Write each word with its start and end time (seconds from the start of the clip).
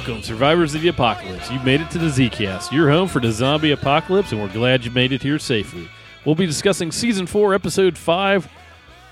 Welcome, 0.00 0.22
survivors 0.22 0.74
of 0.74 0.80
the 0.80 0.88
apocalypse. 0.88 1.50
You've 1.50 1.66
made 1.66 1.82
it 1.82 1.90
to 1.90 1.98
the 1.98 2.06
Zcast, 2.06 2.72
your 2.72 2.88
home 2.88 3.06
for 3.06 3.20
the 3.20 3.30
zombie 3.30 3.72
apocalypse, 3.72 4.32
and 4.32 4.40
we're 4.40 4.50
glad 4.50 4.82
you 4.82 4.90
made 4.90 5.12
it 5.12 5.22
here 5.22 5.38
safely. 5.38 5.90
We'll 6.24 6.34
be 6.34 6.46
discussing 6.46 6.90
season 6.90 7.26
four, 7.26 7.52
episode 7.52 7.98
five, 7.98 8.48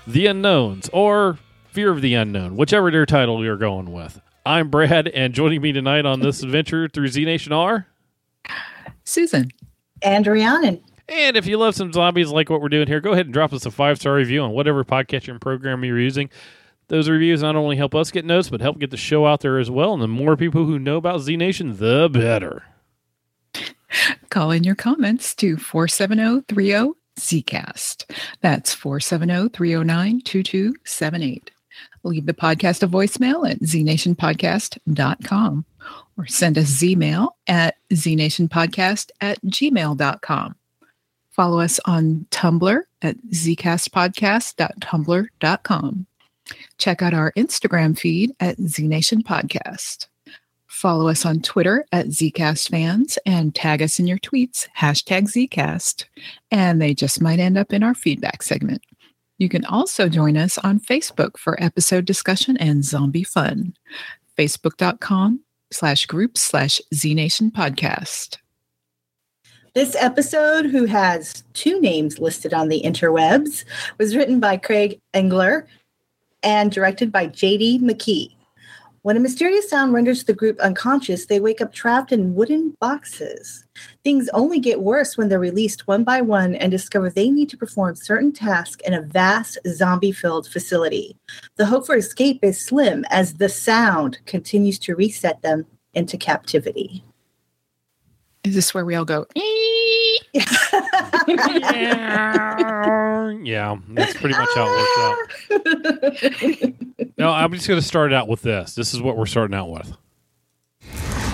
The 0.07 0.25
Unknowns, 0.25 0.89
or 0.91 1.37
Fear 1.67 1.91
of 1.91 2.01
the 2.01 2.15
Unknown, 2.15 2.55
whichever 2.57 2.89
their 2.89 3.05
title 3.05 3.43
you're 3.43 3.55
going 3.55 3.91
with. 3.91 4.19
I'm 4.47 4.71
Brad, 4.71 5.07
and 5.09 5.31
joining 5.31 5.61
me 5.61 5.73
tonight 5.73 6.07
on 6.07 6.21
this 6.21 6.41
adventure 6.41 6.89
through 6.89 7.09
Z 7.09 7.23
Nation 7.23 7.53
are. 7.53 7.85
Susan. 9.03 9.51
And 10.01 10.25
Rhiannon. 10.25 10.83
And 11.07 11.37
if 11.37 11.45
you 11.45 11.57
love 11.57 11.75
some 11.75 11.93
zombies 11.93 12.29
like 12.29 12.49
what 12.49 12.61
we're 12.61 12.69
doing 12.69 12.87
here, 12.87 12.99
go 12.99 13.11
ahead 13.11 13.27
and 13.27 13.33
drop 13.33 13.53
us 13.53 13.63
a 13.67 13.69
five 13.69 13.99
star 13.99 14.15
review 14.15 14.41
on 14.41 14.53
whatever 14.53 14.83
podcatching 14.83 15.39
program 15.39 15.85
you're 15.85 15.99
using. 15.99 16.31
Those 16.89 17.07
reviews 17.07 17.41
not 17.41 17.55
only 17.55 17.77
help 17.77 17.95
us 17.95 18.11
get 18.11 18.25
notes, 18.25 18.49
but 18.49 18.61
help 18.61 18.79
get 18.79 18.91
the 18.91 18.97
show 18.97 19.25
out 19.25 19.41
there 19.41 19.59
as 19.59 19.71
well. 19.71 19.93
And 19.93 20.01
the 20.01 20.07
more 20.07 20.35
people 20.35 20.65
who 20.65 20.77
know 20.77 20.97
about 20.97 21.21
Z 21.21 21.37
Nation, 21.37 21.77
the 21.77 22.09
better. 22.11 22.63
Call 24.29 24.51
in 24.51 24.63
your 24.63 24.75
comments 24.75 25.33
to 25.35 25.57
470 25.57 26.41
Zcast. 27.19 28.09
That's 28.41 28.73
470 28.73 29.49
309 29.49 30.21
2278. 30.21 31.51
Leave 32.03 32.25
the 32.25 32.33
podcast 32.33 32.81
a 32.81 32.87
voicemail 32.87 33.47
at 33.49 33.59
znationpodcast.com 33.59 35.65
or 36.17 36.27
send 36.27 36.57
us 36.57 36.81
Zmail 36.81 37.29
at 37.47 37.75
znationpodcast 37.91 39.11
at 39.21 39.39
gmail.com. 39.43 40.55
Follow 41.31 41.59
us 41.59 41.79
on 41.85 42.25
Tumblr 42.31 42.81
at 43.01 43.17
zcastpodcast.tumblr.com. 43.31 46.05
Check 46.77 47.01
out 47.01 47.13
our 47.13 47.31
Instagram 47.33 47.97
feed 47.97 48.31
at 48.39 48.57
znation 48.57 49.23
podcast. 49.23 50.07
Follow 50.67 51.09
us 51.09 51.25
on 51.25 51.41
Twitter 51.41 51.85
at 51.91 52.07
ZcastFans 52.07 53.17
and 53.25 53.53
tag 53.53 53.81
us 53.81 53.99
in 53.99 54.07
your 54.07 54.19
tweets, 54.19 54.67
hashtag 54.77 55.23
Zcast, 55.23 56.05
and 56.51 56.81
they 56.81 56.93
just 56.93 57.21
might 57.21 57.39
end 57.39 57.57
up 57.57 57.73
in 57.73 57.83
our 57.83 57.95
feedback 57.95 58.43
segment. 58.43 58.81
You 59.39 59.49
can 59.49 59.65
also 59.65 60.07
join 60.07 60.37
us 60.37 60.57
on 60.59 60.79
Facebook 60.79 61.37
for 61.37 61.61
episode 61.61 62.05
discussion 62.05 62.55
and 62.57 62.85
zombie 62.85 63.23
fun. 63.23 63.73
Facebook.com 64.37 65.41
slash 65.71 66.05
groups 66.05 66.41
slash 66.41 66.81
Z 66.93 67.13
Nation 67.13 67.51
podcast. 67.51 68.37
This 69.75 69.95
episode, 69.99 70.65
who 70.65 70.85
has 70.85 71.43
two 71.53 71.79
names 71.79 72.19
listed 72.19 72.53
on 72.53 72.69
the 72.69 72.81
interwebs, 72.83 73.65
was 73.97 74.15
written 74.15 74.39
by 74.39 74.57
Craig 74.57 74.99
Engler 75.13 75.67
and 76.43 76.71
directed 76.71 77.11
by 77.11 77.27
J.D. 77.27 77.79
McKee. 77.79 78.35
When 79.01 79.15
a 79.15 79.21
mysterious 79.21 79.69
sound 79.69 79.93
renders 79.93 80.25
the 80.25 80.33
group 80.33 80.59
unconscious, 80.59 81.25
they 81.25 81.39
wake 81.39 81.61
up 81.61 81.71
trapped 81.71 82.11
in 82.11 82.35
wooden 82.35 82.75
boxes. 82.81 83.65
Things 84.03 84.29
only 84.33 84.59
get 84.59 84.81
worse 84.81 85.17
when 85.17 85.29
they're 85.29 85.39
released 85.39 85.87
one 85.87 86.03
by 86.03 86.19
one 86.19 86.53
and 86.55 86.69
discover 86.69 87.09
they 87.09 87.29
need 87.29 87.47
to 87.49 87.57
perform 87.57 87.95
certain 87.95 88.33
tasks 88.33 88.81
in 88.85 88.93
a 88.93 89.01
vast 89.01 89.57
zombie 89.67 90.11
filled 90.11 90.49
facility. 90.49 91.15
The 91.55 91.65
hope 91.65 91.85
for 91.85 91.95
escape 91.95 92.43
is 92.43 92.59
slim 92.59 93.05
as 93.09 93.35
the 93.35 93.47
sound 93.47 94.19
continues 94.25 94.77
to 94.79 94.95
reset 94.95 95.41
them 95.43 95.65
into 95.93 96.17
captivity. 96.17 97.03
Is 98.43 98.55
this 98.55 98.73
where 98.73 98.85
we 98.85 98.95
all 98.95 99.05
go? 99.05 99.25
yeah, 103.43 103.77
that's 103.89 104.13
pretty 104.17 104.35
much 104.37 104.49
how 104.55 104.67
it 104.67 104.75
works 104.77 104.97
out. 104.99 106.73
No, 107.17 107.31
I'm 107.31 107.51
just 107.51 107.67
going 107.67 107.79
to 107.79 107.85
start 107.85 108.13
out 108.13 108.29
with 108.29 108.43
this. 108.43 108.75
This 108.75 108.93
is 108.93 109.01
what 109.01 109.17
we're 109.17 109.25
starting 109.25 109.53
out 109.53 109.69
with. 109.69 109.93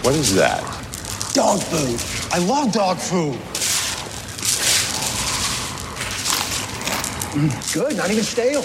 What 0.04 0.16
is 0.16 0.34
that? 0.34 0.62
Dog 1.36 1.62
food. 1.62 2.00
I 2.34 2.40
love 2.44 2.72
dog 2.74 2.98
food. 2.98 3.36
Mm, 7.36 7.74
good, 7.76 7.98
not 7.98 8.10
even 8.10 8.24
stale. 8.24 8.64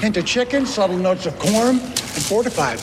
Hint 0.00 0.16
of 0.16 0.24
chicken, 0.24 0.64
subtle 0.64 0.96
notes 0.96 1.26
of 1.26 1.38
corn, 1.38 1.78
and 1.80 1.90
fortified. 1.90 2.78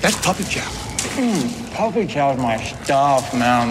That's 0.00 0.16
puppy 0.24 0.44
chow. 0.44 0.79
Mm, 1.16 1.74
puppy 1.74 2.06
chow's 2.06 2.38
my 2.38 2.56
stuff, 2.56 3.34
man. 3.34 3.70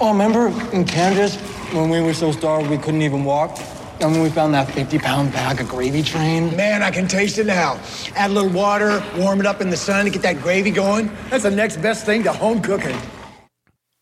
Oh, 0.00 0.12
remember 0.12 0.48
in 0.72 0.84
Kansas 0.84 1.36
when 1.72 1.90
we 1.90 2.00
were 2.00 2.14
so 2.14 2.32
starved 2.32 2.70
we 2.70 2.78
couldn't 2.78 3.02
even 3.02 3.24
walk? 3.24 3.58
And 4.00 4.12
when 4.12 4.22
we 4.22 4.30
found 4.30 4.54
that 4.54 4.70
50 4.70 4.98
pound 4.98 5.32
bag 5.32 5.60
of 5.60 5.68
gravy 5.68 6.02
train? 6.02 6.56
Man, 6.56 6.82
I 6.82 6.90
can 6.90 7.06
taste 7.06 7.36
it 7.36 7.46
now. 7.46 7.78
Add 8.14 8.30
a 8.30 8.34
little 8.34 8.50
water, 8.50 9.02
warm 9.16 9.40
it 9.40 9.46
up 9.46 9.60
in 9.60 9.68
the 9.68 9.76
sun 9.76 10.06
to 10.06 10.10
get 10.10 10.22
that 10.22 10.40
gravy 10.40 10.70
going. 10.70 11.10
That's 11.28 11.42
the 11.42 11.50
next 11.50 11.76
best 11.78 12.06
thing 12.06 12.22
to 12.22 12.32
home 12.32 12.62
cooking. 12.62 12.96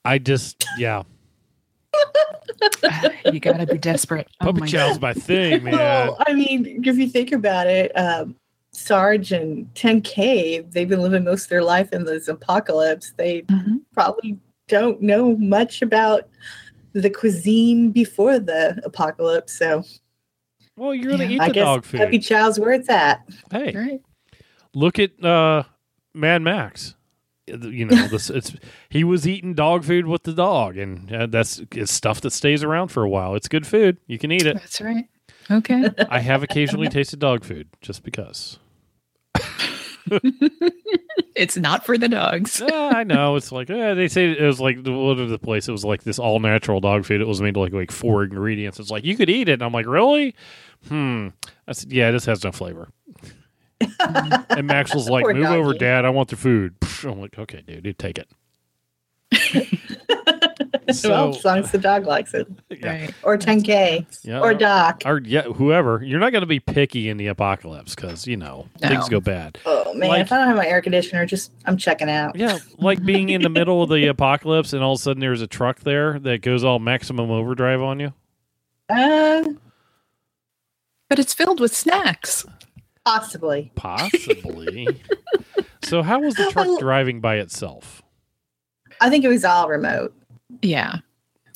I 0.04 0.18
just, 0.18 0.64
yeah. 0.78 1.02
you 3.32 3.40
gotta 3.40 3.66
be 3.66 3.78
desperate. 3.78 4.28
Oh 4.40 4.52
Puppy 4.52 4.68
chow's 4.68 5.00
my 5.00 5.14
thing, 5.14 5.64
man. 5.64 5.74
Well, 5.74 6.16
I 6.26 6.32
mean, 6.32 6.84
if 6.84 6.96
you 6.96 7.08
think 7.08 7.32
about 7.32 7.66
it, 7.66 7.90
um, 7.96 8.36
Sarge 8.78 9.32
and 9.32 9.72
10K, 9.74 10.70
they've 10.70 10.88
been 10.88 11.02
living 11.02 11.24
most 11.24 11.44
of 11.44 11.48
their 11.50 11.62
life 11.62 11.92
in 11.92 12.04
this 12.04 12.28
apocalypse. 12.28 13.12
They 13.16 13.42
mm-hmm. 13.42 13.76
probably 13.92 14.38
don't 14.68 15.02
know 15.02 15.36
much 15.36 15.82
about 15.82 16.28
the 16.92 17.10
cuisine 17.10 17.90
before 17.90 18.38
the 18.38 18.80
apocalypse. 18.84 19.58
So, 19.58 19.84
well, 20.76 20.94
you're 20.94 21.10
gonna 21.10 21.24
yeah, 21.24 21.30
eat 21.30 21.38
the 21.38 21.44
I 21.44 21.50
guess 21.50 21.64
dog 21.64 21.84
food. 21.84 22.00
Happy 22.00 22.18
Chow's 22.18 22.58
where 22.58 22.72
it's 22.72 22.88
at. 22.88 23.26
Hey, 23.50 23.72
right. 23.74 24.00
look 24.74 24.98
at 24.98 25.22
uh, 25.24 25.64
Mad 26.14 26.42
Max. 26.42 26.94
You 27.46 27.86
know, 27.86 28.08
this 28.08 28.28
it's 28.30 28.54
he 28.90 29.04
was 29.04 29.26
eating 29.26 29.54
dog 29.54 29.84
food 29.84 30.06
with 30.06 30.24
the 30.24 30.34
dog, 30.34 30.76
and 30.76 31.12
uh, 31.12 31.26
that's 31.26 31.62
it's 31.72 31.92
stuff 31.92 32.20
that 32.20 32.30
stays 32.30 32.62
around 32.62 32.88
for 32.88 33.02
a 33.02 33.08
while. 33.08 33.34
It's 33.34 33.48
good 33.48 33.66
food. 33.66 33.98
You 34.06 34.18
can 34.18 34.30
eat 34.30 34.46
it. 34.46 34.54
That's 34.54 34.80
right. 34.80 35.08
Okay. 35.50 35.88
I 36.10 36.20
have 36.20 36.42
occasionally 36.42 36.88
tasted 36.88 37.20
dog 37.20 37.44
food 37.44 37.68
just 37.80 38.02
because. 38.02 38.58
It's 41.34 41.56
not 41.56 41.84
for 41.84 41.98
the 41.98 42.08
dogs. 42.08 42.62
yeah, 42.68 42.92
I 42.94 43.04
know. 43.04 43.36
It's 43.36 43.52
like 43.52 43.70
eh, 43.70 43.94
they 43.94 44.08
say 44.08 44.30
it 44.30 44.42
was 44.42 44.60
like 44.60 44.78
what 44.78 45.18
of 45.18 45.28
the 45.28 45.38
place. 45.38 45.68
It 45.68 45.72
was 45.72 45.84
like 45.84 46.04
this 46.04 46.18
all 46.18 46.40
natural 46.40 46.80
dog 46.80 47.04
food. 47.04 47.20
It 47.20 47.26
was 47.26 47.40
made 47.40 47.56
like 47.56 47.72
like 47.72 47.90
four 47.90 48.24
ingredients. 48.24 48.80
It's 48.80 48.90
like 48.90 49.04
you 49.04 49.16
could 49.16 49.30
eat 49.30 49.48
it. 49.48 49.54
And 49.54 49.62
I'm 49.62 49.72
like, 49.72 49.86
really? 49.86 50.34
Hmm. 50.88 51.28
I 51.66 51.72
said, 51.72 51.92
yeah, 51.92 52.10
this 52.10 52.24
has 52.26 52.42
no 52.44 52.52
flavor. 52.52 52.88
and 54.00 54.66
Max 54.66 54.94
was 54.94 55.08
like, 55.08 55.26
"Move 55.26 55.44
doggy. 55.44 55.56
over, 55.56 55.74
Dad. 55.74 56.04
I 56.04 56.10
want 56.10 56.30
the 56.30 56.36
food." 56.36 56.74
I'm 57.04 57.20
like, 57.20 57.38
"Okay, 57.38 57.62
dude, 57.62 57.86
you 57.86 57.92
take 57.92 58.18
it." 58.18 58.28
so, 60.92 61.10
well, 61.10 61.28
as 61.36 61.44
long 61.44 61.58
as 61.58 61.70
the 61.70 61.78
dog 61.78 62.06
likes 62.06 62.32
it, 62.32 62.46
yeah. 62.70 63.10
or 63.22 63.36
10k, 63.36 64.06
yeah, 64.22 64.40
or 64.40 64.54
Doc, 64.54 65.02
or 65.04 65.20
yeah, 65.24 65.42
whoever. 65.42 66.02
You're 66.02 66.20
not 66.20 66.32
going 66.32 66.42
to 66.42 66.46
be 66.46 66.60
picky 66.60 67.08
in 67.08 67.16
the 67.16 67.26
apocalypse 67.26 67.94
because 67.94 68.26
you 68.26 68.36
know 68.36 68.66
no. 68.80 68.88
things 68.88 69.08
go 69.08 69.20
bad. 69.20 69.58
Oh 69.66 69.92
man, 69.94 70.08
like, 70.08 70.22
if 70.22 70.32
I 70.32 70.38
don't 70.38 70.46
have 70.48 70.56
my 70.56 70.66
air 70.66 70.80
conditioner, 70.80 71.26
just 71.26 71.52
I'm 71.66 71.76
checking 71.76 72.08
out. 72.08 72.36
Yeah, 72.36 72.58
like 72.78 73.04
being 73.04 73.28
in 73.28 73.42
the 73.42 73.50
middle 73.50 73.82
of 73.82 73.90
the 73.90 74.06
apocalypse 74.08 74.72
and 74.72 74.82
all 74.82 74.94
of 74.94 75.00
a 75.00 75.02
sudden 75.02 75.20
there's 75.20 75.42
a 75.42 75.46
truck 75.46 75.80
there 75.80 76.18
that 76.20 76.40
goes 76.40 76.64
all 76.64 76.78
maximum 76.78 77.30
overdrive 77.30 77.82
on 77.82 78.00
you. 78.00 78.14
Uh, 78.88 79.44
but 81.08 81.18
it's 81.18 81.34
filled 81.34 81.60
with 81.60 81.74
snacks. 81.74 82.46
Possibly. 83.04 83.72
Possibly. 83.74 84.88
so 85.82 86.02
how 86.02 86.20
was 86.20 86.34
the 86.34 86.50
truck 86.50 86.78
driving 86.78 87.20
by 87.20 87.36
itself? 87.36 88.02
I 89.00 89.10
think 89.10 89.24
it 89.24 89.28
was 89.28 89.44
all 89.44 89.68
remote. 89.68 90.14
Yeah. 90.62 90.96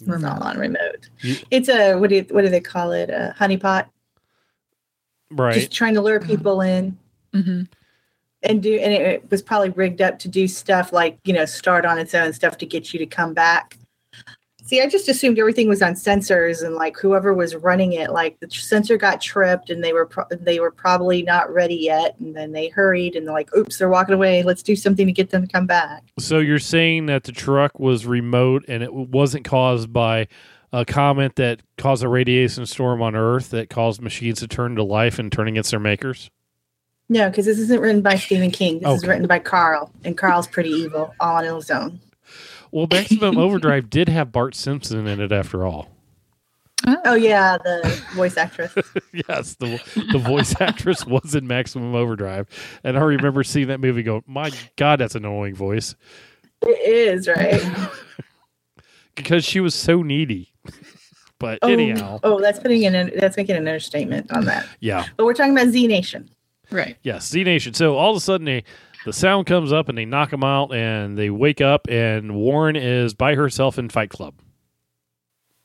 Remote 0.05 0.43
on 0.43 0.59
remote. 0.59 1.09
You, 1.21 1.37
it's 1.51 1.69
a 1.69 1.95
what 1.95 2.11
do 2.11 2.17
you, 2.17 2.27
what 2.31 2.43
do 2.43 2.49
they 2.49 2.61
call 2.61 2.93
it? 2.93 3.11
A 3.11 3.35
honeypot. 3.39 3.87
Right. 5.31 5.55
Just 5.55 5.73
trying 5.73 5.95
to 5.95 6.01
lure 6.01 6.21
people 6.21 6.61
in. 6.61 6.99
Mm-hmm. 7.33 7.63
And 8.45 8.63
do 8.63 8.77
and 8.77 8.93
it 8.93 9.31
was 9.31 9.41
probably 9.41 9.71
rigged 9.71 10.03
up 10.03 10.19
to 10.21 10.29
do 10.29 10.49
stuff 10.49 10.93
like, 10.93 11.19
you 11.25 11.33
know, 11.33 11.45
start 11.45 11.87
on 11.87 11.99
its 11.99 12.13
own 12.15 12.33
stuff 12.33 12.59
to 12.59 12.67
get 12.67 12.93
you 12.93 12.99
to 12.99 13.07
come 13.07 13.35
back. 13.35 13.79
See, 14.73 14.81
I 14.81 14.87
just 14.87 15.07
assumed 15.07 15.39
everything 15.39 15.69
was 15.69 15.83
on 15.83 15.93
sensors, 15.93 16.65
and 16.65 16.75
like 16.75 16.97
whoever 16.97 17.35
was 17.35 17.55
running 17.55 17.93
it, 17.93 18.11
like 18.11 18.41
the 18.41 18.49
sensor 18.49 18.97
got 18.97 19.21
tripped, 19.21 19.69
and 19.69 19.85
they 19.85 19.93
were 19.93 20.07
pro- 20.07 20.25
they 20.31 20.61
were 20.61 20.71
probably 20.71 21.23
not 21.23 21.53
ready 21.53 21.75
yet, 21.75 22.17
and 22.21 22.35
then 22.35 22.53
they 22.53 22.69
hurried, 22.69 23.15
and 23.15 23.27
they're 23.27 23.35
like, 23.35 23.55
"Oops, 23.55 23.77
they're 23.77 23.91
walking 23.91 24.15
away. 24.15 24.43
Let's 24.43 24.63
do 24.63 24.75
something 24.75 25.07
to 25.07 25.13
get 25.13 25.29
them 25.29 25.47
to 25.47 25.53
come 25.53 25.67
back." 25.67 26.05
So 26.19 26.39
you're 26.39 26.59
saying 26.59 27.05
that 27.05 27.25
the 27.25 27.33
truck 27.33 27.79
was 27.79 28.07
remote, 28.07 28.65
and 28.67 28.83
it 28.83 28.95
wasn't 28.95 29.45
caused 29.45 29.93
by 29.93 30.27
a 30.73 30.87
comment 30.87 31.37
that 31.37 31.61
caused 31.77 32.03
a 32.03 32.09
radiation 32.09 32.65
storm 32.65 33.03
on 33.03 33.15
Earth 33.15 33.51
that 33.51 33.69
caused 33.69 34.01
machines 34.01 34.41
to 34.41 34.49
turn 34.49 34.75
to 34.77 34.83
life 34.83 35.19
and 35.19 35.31
turn 35.31 35.49
against 35.49 35.71
their 35.73 35.81
makers? 35.81 36.31
No, 37.11 37.29
because 37.29 37.45
this 37.45 37.59
isn't 37.59 37.79
written 37.79 38.01
by 38.01 38.17
Stephen 38.17 38.51
King. 38.51 38.79
This 38.79 38.89
okay. 38.89 38.95
is 38.95 39.07
written 39.07 39.27
by 39.27 39.39
Karl, 39.39 39.93
and 40.03 40.17
Karl's 40.17 40.47
pretty 40.47 40.71
evil, 40.71 41.15
all 41.21 41.37
on 41.37 41.45
his 41.45 41.71
own. 41.71 42.01
Well, 42.73 42.89
Maximum 42.91 43.39
Overdrive 43.39 43.91
did 43.91 44.09
have 44.09 44.33
Bart 44.33 44.55
Simpson 44.55 45.07
in 45.07 45.21
it 45.21 45.31
after 45.31 45.65
all. 45.67 45.89
Oh, 46.87 46.97
oh 47.05 47.15
yeah, 47.15 47.59
the 47.59 48.03
voice 48.15 48.37
actress. 48.37 48.75
yes, 49.29 49.55
the 49.55 49.81
the 50.11 50.19
voice 50.19 50.61
actress 50.61 51.07
was 51.07 51.35
in 51.37 51.47
Maximum 51.47 51.95
Overdrive, 51.95 52.49
and 52.83 52.99
I 52.99 53.03
remember 53.03 53.45
seeing 53.45 53.69
that 53.69 53.79
movie. 53.79 54.03
Go, 54.03 54.25
my 54.27 54.51
God, 54.77 54.99
that's 54.99 55.15
an 55.15 55.25
annoying 55.25 55.55
voice 55.55 55.95
it 56.63 56.89
is 56.89 57.29
right. 57.29 57.63
because 59.15 59.45
she 59.45 59.61
was 59.61 59.75
so 59.75 60.03
needy. 60.03 60.53
but 61.39 61.59
Oh, 61.63 61.69
anyhow, 61.69 62.21
oh, 62.23 62.41
that's 62.41 62.59
putting 62.59 62.83
in. 62.83 62.95
An, 62.95 63.11
that's 63.17 63.37
making 63.37 63.57
an 63.57 63.69
understatement 63.69 64.33
on 64.33 64.45
that. 64.47 64.67
yeah, 64.81 65.07
But 65.17 65.27
we're 65.27 65.35
talking 65.35 65.53
about 65.53 65.69
Z 65.69 65.87
Nation. 65.87 66.29
Right. 66.71 66.97
yes, 67.03 67.29
Z 67.29 67.45
Nation. 67.45 67.75
So 67.75 67.97
all 67.97 68.13
of 68.13 68.17
a 68.17 68.21
sudden, 68.21 68.47
they, 68.47 68.65
the 69.05 69.13
sound 69.13 69.47
comes 69.47 69.73
up 69.73 69.89
and 69.89 69.97
they 69.99 70.05
knock 70.05 70.31
them 70.31 70.45
out, 70.45 70.73
and 70.75 71.17
they 71.19 71.31
wake 71.31 71.61
up, 71.61 71.87
and 71.89 72.35
Warren 72.35 72.77
is 72.77 73.15
by 73.15 73.35
herself 73.35 73.79
in 73.79 73.89
Fight 73.89 74.11
Club. 74.11 74.35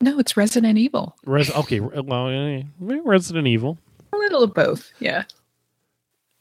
No, 0.01 0.19
it's 0.19 0.37
Resident 0.37 0.77
Evil. 0.77 1.15
Res- 1.25 1.51
okay, 1.55 1.79
well, 1.79 2.29
eh, 2.29 2.63
Resident 2.79 3.47
Evil. 3.47 3.77
A 4.13 4.17
little 4.17 4.43
of 4.43 4.53
both. 4.53 4.91
Yeah. 4.99 5.23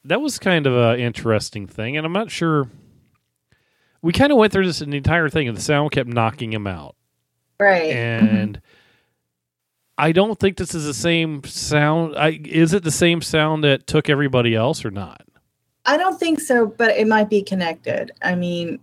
that 0.04 0.20
was 0.20 0.38
kind 0.38 0.66
of 0.66 0.76
an 0.76 1.00
interesting 1.00 1.66
thing, 1.66 1.96
and 1.96 2.06
I'm 2.06 2.12
not 2.12 2.30
sure. 2.30 2.68
We 4.02 4.12
kind 4.12 4.30
of 4.30 4.38
went 4.38 4.52
through 4.52 4.66
this 4.66 4.78
the 4.78 4.94
entire 4.94 5.28
thing, 5.28 5.48
and 5.48 5.56
the 5.56 5.60
sound 5.62 5.90
kept 5.90 6.08
knocking 6.08 6.52
him 6.52 6.66
out, 6.66 6.94
Right. 7.58 7.90
and 7.90 8.60
I 9.98 10.12
don't 10.12 10.38
think 10.38 10.58
this 10.58 10.74
is 10.74 10.84
the 10.84 10.94
same 10.94 11.42
sound. 11.44 12.14
I, 12.16 12.38
is 12.44 12.72
it 12.74 12.84
the 12.84 12.90
same 12.92 13.20
sound 13.22 13.64
that 13.64 13.86
took 13.86 14.08
everybody 14.08 14.54
else 14.54 14.84
or 14.84 14.90
not? 14.90 15.22
I 15.86 15.96
don't 15.96 16.18
think 16.18 16.40
so, 16.40 16.66
but 16.66 16.90
it 16.96 17.06
might 17.06 17.30
be 17.30 17.42
connected. 17.42 18.10
I 18.22 18.34
mean, 18.34 18.80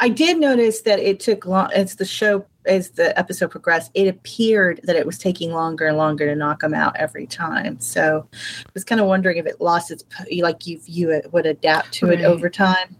I 0.00 0.08
did 0.08 0.38
notice 0.38 0.80
that 0.82 0.98
it 0.98 1.20
took 1.20 1.46
long 1.46 1.70
as 1.72 1.96
the 1.96 2.04
show 2.04 2.44
as 2.68 2.90
the 2.90 3.18
episode 3.18 3.50
progressed, 3.50 3.90
it 3.94 4.06
appeared 4.06 4.80
that 4.84 4.94
it 4.94 5.06
was 5.06 5.18
taking 5.18 5.52
longer 5.52 5.86
and 5.86 5.96
longer 5.96 6.26
to 6.26 6.36
knock 6.36 6.60
them 6.60 6.74
out 6.74 6.94
every 6.96 7.26
time. 7.26 7.80
So 7.80 8.28
I 8.32 8.70
was 8.74 8.84
kind 8.84 9.00
of 9.00 9.06
wondering 9.06 9.38
if 9.38 9.46
it 9.46 9.60
lost 9.60 9.90
its 9.90 10.04
like 10.40 10.66
you 10.66 10.78
view 10.78 11.10
it 11.10 11.32
would 11.32 11.46
adapt 11.46 11.92
to 11.94 12.06
Right. 12.06 12.20
it 12.20 12.24
over 12.24 12.48
time. 12.50 12.94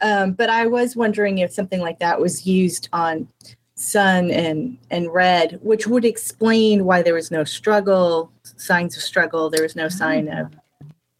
Um, 0.00 0.32
but 0.32 0.50
I 0.50 0.66
was 0.66 0.96
wondering 0.96 1.38
if 1.38 1.52
something 1.52 1.80
like 1.80 1.98
that 1.98 2.20
was 2.20 2.46
used 2.46 2.88
on 2.92 3.28
Sun 3.76 4.30
and 4.30 4.78
and 4.90 5.12
Red, 5.12 5.58
which 5.62 5.86
would 5.86 6.04
explain 6.04 6.84
why 6.84 7.02
there 7.02 7.14
was 7.14 7.30
no 7.30 7.44
struggle, 7.44 8.32
signs 8.42 8.96
of 8.96 9.02
struggle. 9.02 9.50
There 9.50 9.62
was 9.62 9.76
no 9.76 9.88
sign 9.88 10.28
of 10.28 10.54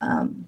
um, 0.01 0.47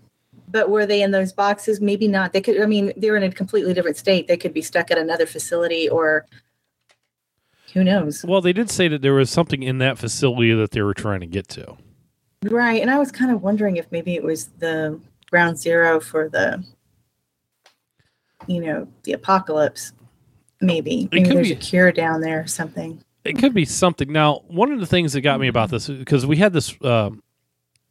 but 0.49 0.71
were 0.71 0.87
they 0.87 1.03
in 1.03 1.11
those 1.11 1.33
boxes? 1.33 1.81
Maybe 1.81 2.09
not. 2.09 2.33
They 2.33 2.41
could. 2.41 2.61
I 2.61 2.67
mean, 2.67 2.93
they're 2.97 3.17
in 3.17 3.23
a 3.23 3.31
completely 3.31 3.75
different 3.75 3.97
state. 3.97 4.29
They 4.29 4.37
could 4.37 4.55
be 4.55 4.63
stuck 4.63 4.91
at 4.91 4.99
another 4.99 5.27
facility, 5.27 5.89
or 5.89 6.27
who 7.77 7.85
knows? 7.85 8.25
Well, 8.25 8.41
they 8.41 8.55
did 8.55 8.71
say 8.71 8.89
that 8.89 9.03
there 9.03 9.13
was 9.13 9.29
something 9.29 9.63
in 9.63 9.79
that 9.79 9.99
facility 9.99 10.55
that 10.55 10.71
they 10.71 10.81
were 10.81 10.95
trying 10.95 11.21
to 11.21 11.27
get 11.27 11.47
to. 11.49 11.77
Right. 12.43 12.81
And 12.81 12.91
I 12.91 12.99
was 12.99 13.13
kind 13.13 13.31
of 13.31 13.43
wondering 13.43 13.77
if 13.77 13.91
maybe 13.93 14.15
it 14.15 14.23
was 14.23 14.47
the 14.59 14.99
ground 15.31 15.59
zero 15.59 16.01
for 16.01 16.29
the, 16.29 16.65
you 18.47 18.63
know, 18.63 18.89
the 19.03 19.13
apocalypse. 19.13 19.93
Maybe. 20.63 21.09
Maybe 21.13 21.29
could 21.29 21.37
there's 21.37 21.49
be. 21.49 21.55
a 21.55 21.57
cure 21.57 21.93
down 21.93 22.23
there 22.23 22.41
or 22.41 22.47
something. 22.47 23.03
It 23.25 23.39
could 23.39 23.53
be 23.53 23.67
something. 23.67 24.11
Now, 24.11 24.43
one 24.47 24.73
of 24.73 24.81
the 24.81 24.87
things 24.87 25.13
that 25.13 25.21
got 25.21 25.39
me 25.39 25.49
about 25.49 25.69
this 25.69 25.89
because 25.89 26.25
we 26.25 26.37
had 26.37 26.55
this 26.55 26.75
um, 26.83 27.23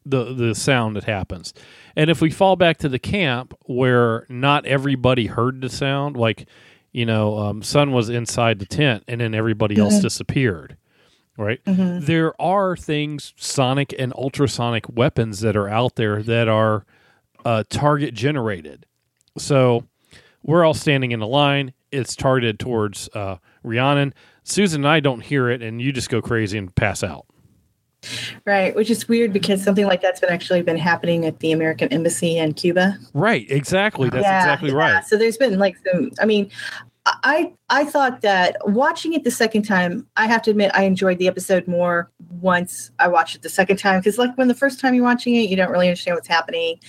the 0.06 0.34
the 0.34 0.56
sound 0.56 0.96
that 0.96 1.06
happens, 1.06 1.54
and 1.96 2.10
if 2.10 2.22
we 2.22 2.30
fall 2.30 2.56
back 2.56 2.78
to 2.80 2.90
the 2.90 3.00
camp 3.00 3.54
where 3.66 4.26
not 4.30 4.66
everybody 4.66 5.28
heard 5.28 5.62
the 5.62 5.70
sound, 5.70 6.16
like 6.16 6.48
you 6.92 7.06
know, 7.06 7.38
um, 7.38 7.62
Sun 7.64 7.92
was 7.92 8.10
inside 8.10 8.60
the 8.60 8.66
tent, 8.66 9.04
and 9.08 9.20
then 9.22 9.34
everybody 9.34 9.78
else 9.78 10.00
disappeared. 10.00 10.78
Right, 11.38 11.60
there 11.66 12.40
are 12.42 12.78
things, 12.78 13.34
sonic 13.36 13.94
and 14.00 14.14
ultrasonic 14.14 14.88
weapons 14.88 15.42
that 15.42 15.58
are 15.58 15.68
out 15.68 15.96
there 15.98 16.24
that 16.24 16.48
are 16.48 16.86
uh, 17.44 17.64
target 17.70 18.14
generated. 18.14 18.86
So 19.38 19.84
we're 20.44 20.64
all 20.64 20.74
standing 20.74 21.12
in 21.12 21.22
a 21.22 21.28
line. 21.28 21.74
It's 21.92 22.16
targeted 22.16 22.58
towards 22.60 23.10
uh, 23.14 23.38
Rhiannon. 23.64 24.14
Susan 24.44 24.86
and 24.86 24.88
I 24.88 25.00
don't 25.02 25.22
hear 25.22 25.50
it, 25.50 25.62
and 25.62 25.82
you 25.82 25.92
just 25.92 26.10
go 26.10 26.22
crazy 26.22 26.58
and 26.58 26.74
pass 26.74 27.04
out. 27.04 27.26
Right. 28.46 28.76
Which 28.76 28.90
is 28.90 29.08
weird 29.08 29.34
because 29.34 29.64
something 29.64 29.86
like 29.86 30.02
that's 30.02 30.20
been 30.20 30.30
actually 30.30 30.62
been 30.62 30.78
happening 30.78 31.26
at 31.26 31.40
the 31.40 31.52
American 31.52 31.88
Embassy 31.90 32.38
in 32.38 32.54
Cuba. 32.54 32.98
Right, 33.14 33.50
exactly. 33.50 34.10
That's 34.10 34.24
Yeah, 34.24 34.40
exactly 34.40 34.70
yeah. 34.70 34.76
right. 34.78 35.06
So 35.06 35.18
there's 35.18 35.38
been 35.38 35.58
like 35.60 35.78
some. 35.86 36.12
I 36.20 36.26
mean, 36.26 36.50
I 37.08 37.54
I 37.70 37.86
thought 37.86 38.22
that 38.22 38.58
watching 38.66 39.14
it 39.14 39.24
the 39.24 39.30
second 39.30 39.62
time, 39.64 40.08
I 40.18 40.26
have 40.26 40.42
to 40.44 40.52
admit 40.52 40.72
I 40.74 40.84
enjoyed 40.86 41.20
the 41.20 41.28
episode 41.28 41.68
more 41.68 42.10
once 42.42 42.90
I 42.98 43.08
watched 43.08 43.36
it 43.36 43.44
the 43.44 43.50
second 43.50 43.78
time 43.78 44.00
because 44.00 44.18
like 44.18 44.36
when 44.38 44.48
the 44.48 44.56
first 44.56 44.80
time 44.80 44.96
you're 44.96 45.04
watching 45.04 45.36
it, 45.36 45.48
you 45.50 45.56
don't 45.56 45.70
really 45.70 45.88
understand 45.88 46.16
what's 46.16 46.28
happening. 46.28 46.80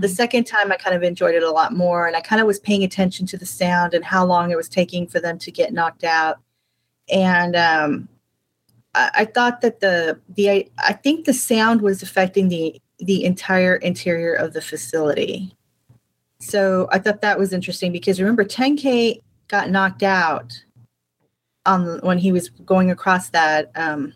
The 0.00 0.08
second 0.08 0.44
time, 0.44 0.72
I 0.72 0.76
kind 0.76 0.96
of 0.96 1.02
enjoyed 1.02 1.34
it 1.34 1.42
a 1.42 1.50
lot 1.50 1.74
more, 1.74 2.06
and 2.06 2.16
I 2.16 2.22
kind 2.22 2.40
of 2.40 2.46
was 2.46 2.58
paying 2.58 2.84
attention 2.84 3.26
to 3.26 3.36
the 3.36 3.44
sound 3.44 3.92
and 3.92 4.02
how 4.02 4.24
long 4.24 4.50
it 4.50 4.56
was 4.56 4.68
taking 4.68 5.06
for 5.06 5.20
them 5.20 5.38
to 5.40 5.50
get 5.50 5.74
knocked 5.74 6.04
out. 6.04 6.38
And 7.12 7.54
um, 7.54 8.08
I, 8.96 9.10
I 9.14 9.24
thought 9.26 9.60
that 9.60 9.80
the 9.80 10.18
the 10.28 10.68
I 10.78 10.92
think 10.94 11.26
the 11.26 11.34
sound 11.34 11.82
was 11.82 12.02
affecting 12.02 12.48
the 12.48 12.80
the 12.98 13.24
entire 13.24 13.76
interior 13.76 14.34
of 14.34 14.54
the 14.54 14.62
facility. 14.62 15.54
So 16.40 16.88
I 16.90 16.98
thought 16.98 17.20
that 17.20 17.38
was 17.38 17.52
interesting 17.52 17.92
because 17.92 18.20
remember 18.20 18.44
10K 18.44 19.20
got 19.48 19.70
knocked 19.70 20.02
out 20.02 20.52
on 21.66 21.98
when 22.02 22.18
he 22.18 22.32
was 22.32 22.48
going 22.48 22.90
across 22.90 23.30
that 23.30 23.70
um, 23.74 24.14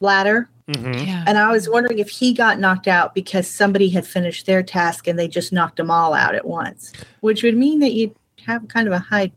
ladder 0.00 0.48
hmm 0.72 0.92
Yeah. 0.92 1.24
and 1.26 1.36
I 1.36 1.50
was 1.52 1.68
wondering 1.68 1.98
if 1.98 2.08
he 2.08 2.32
got 2.32 2.58
knocked 2.58 2.88
out 2.88 3.14
because 3.14 3.46
somebody 3.46 3.90
had 3.90 4.06
finished 4.06 4.46
their 4.46 4.62
task 4.62 5.06
and 5.06 5.18
they 5.18 5.28
just 5.28 5.52
knocked 5.52 5.76
them 5.76 5.90
all 5.90 6.14
out 6.14 6.34
at 6.34 6.46
once, 6.46 6.92
which 7.20 7.42
would 7.42 7.56
mean 7.56 7.80
that 7.80 7.92
you'd 7.92 8.14
have 8.46 8.66
kind 8.68 8.86
of 8.86 8.94
a 8.94 8.98
high 8.98 9.30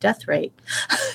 death 0.00 0.28
rate 0.28 0.52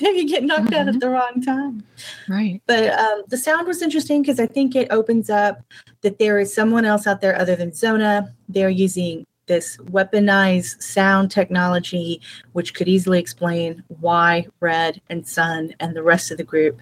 you 0.16 0.28
get 0.28 0.44
knocked 0.44 0.72
out 0.74 0.88
at 0.88 0.94
Mhm. 0.94 1.00
the 1.00 1.10
wrong 1.10 1.42
time. 1.44 1.82
Right. 2.28 2.60
But 2.66 2.92
um, 2.98 3.22
the 3.28 3.38
sound 3.38 3.66
was 3.66 3.82
interesting 3.82 4.22
because 4.22 4.38
I 4.40 4.46
think 4.46 4.76
it 4.76 4.88
opens 4.90 5.30
up 5.30 5.60
that 6.02 6.18
there 6.18 6.38
is 6.38 6.52
someone 6.54 6.84
else 6.84 7.06
out 7.06 7.20
there 7.20 7.38
other 7.38 7.56
than 7.56 7.72
Zona. 7.72 8.32
They're 8.48 8.68
using 8.68 9.26
this 9.46 9.76
weaponized 9.78 10.82
sound 10.82 11.30
technology, 11.30 12.20
which 12.52 12.74
could 12.74 12.88
easily 12.88 13.18
explain 13.18 13.82
why 14.00 14.46
Red 14.60 15.00
and 15.10 15.26
Sun 15.26 15.74
and 15.80 15.94
the 15.94 16.02
rest 16.02 16.30
of 16.30 16.36
the 16.38 16.44
group 16.44 16.80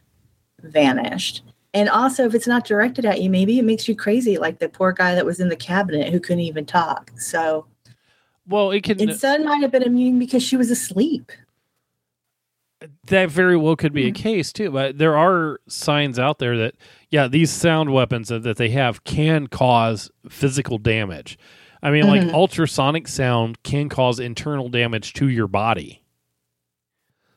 vanished. 0.63 1.43
And 1.75 1.89
also, 1.89 2.27
if 2.27 2.35
it's 2.35 2.47
not 2.47 2.65
directed 2.67 3.05
at 3.05 3.21
you, 3.23 3.31
maybe 3.31 3.59
it 3.59 3.65
makes 3.65 3.89
you 3.89 3.97
crazy, 3.97 4.39
like 4.39 4.59
the 4.59 4.69
poor 4.69 4.93
guy 4.93 5.15
that 5.15 5.25
was 5.25 5.41
in 5.41 5.49
the 5.49 5.57
cabinet 5.57 6.13
who 6.13 6.21
couldn't 6.21 6.41
even 6.41 6.67
talk. 6.67 7.11
So, 7.19 7.67
Well, 8.47 8.71
it 8.73 8.83
can. 8.85 9.01
and 9.01 9.19
Sun 9.19 9.45
might 9.45 9.63
have 9.63 9.73
been 9.73 9.83
immune 9.83 10.19
because 10.19 10.43
she 10.43 10.57
was 10.57 10.71
asleep. 10.71 11.33
That 13.07 13.31
very 13.31 13.57
well 13.57 13.77
could 13.77 13.93
be 13.93 14.05
a 14.05 14.13
mm-hmm. 14.13 14.23
case 14.23 14.53
too. 14.53 14.71
But 14.71 14.99
there 14.99 15.17
are 15.17 15.61
signs 15.69 16.19
out 16.19 16.39
there 16.39 16.57
that 16.59 16.75
yeah, 17.11 17.29
these 17.29 17.51
sound 17.51 17.93
weapons 17.93 18.29
that, 18.29 18.43
that 18.43 18.57
they 18.57 18.71
have 18.71 19.05
can 19.05 19.47
cause 19.47 20.11
physical 20.29 20.79
damage. 20.79 21.39
I 21.83 21.91
mean, 21.91 22.07
like 22.07 22.23
mm-hmm. 22.23 22.35
ultrasonic 22.35 23.09
sound 23.09 23.63
can 23.63 23.89
cause 23.89 24.21
internal 24.21 24.69
damage 24.69 25.13
to 25.15 25.29
your 25.29 25.49
body. 25.49 26.03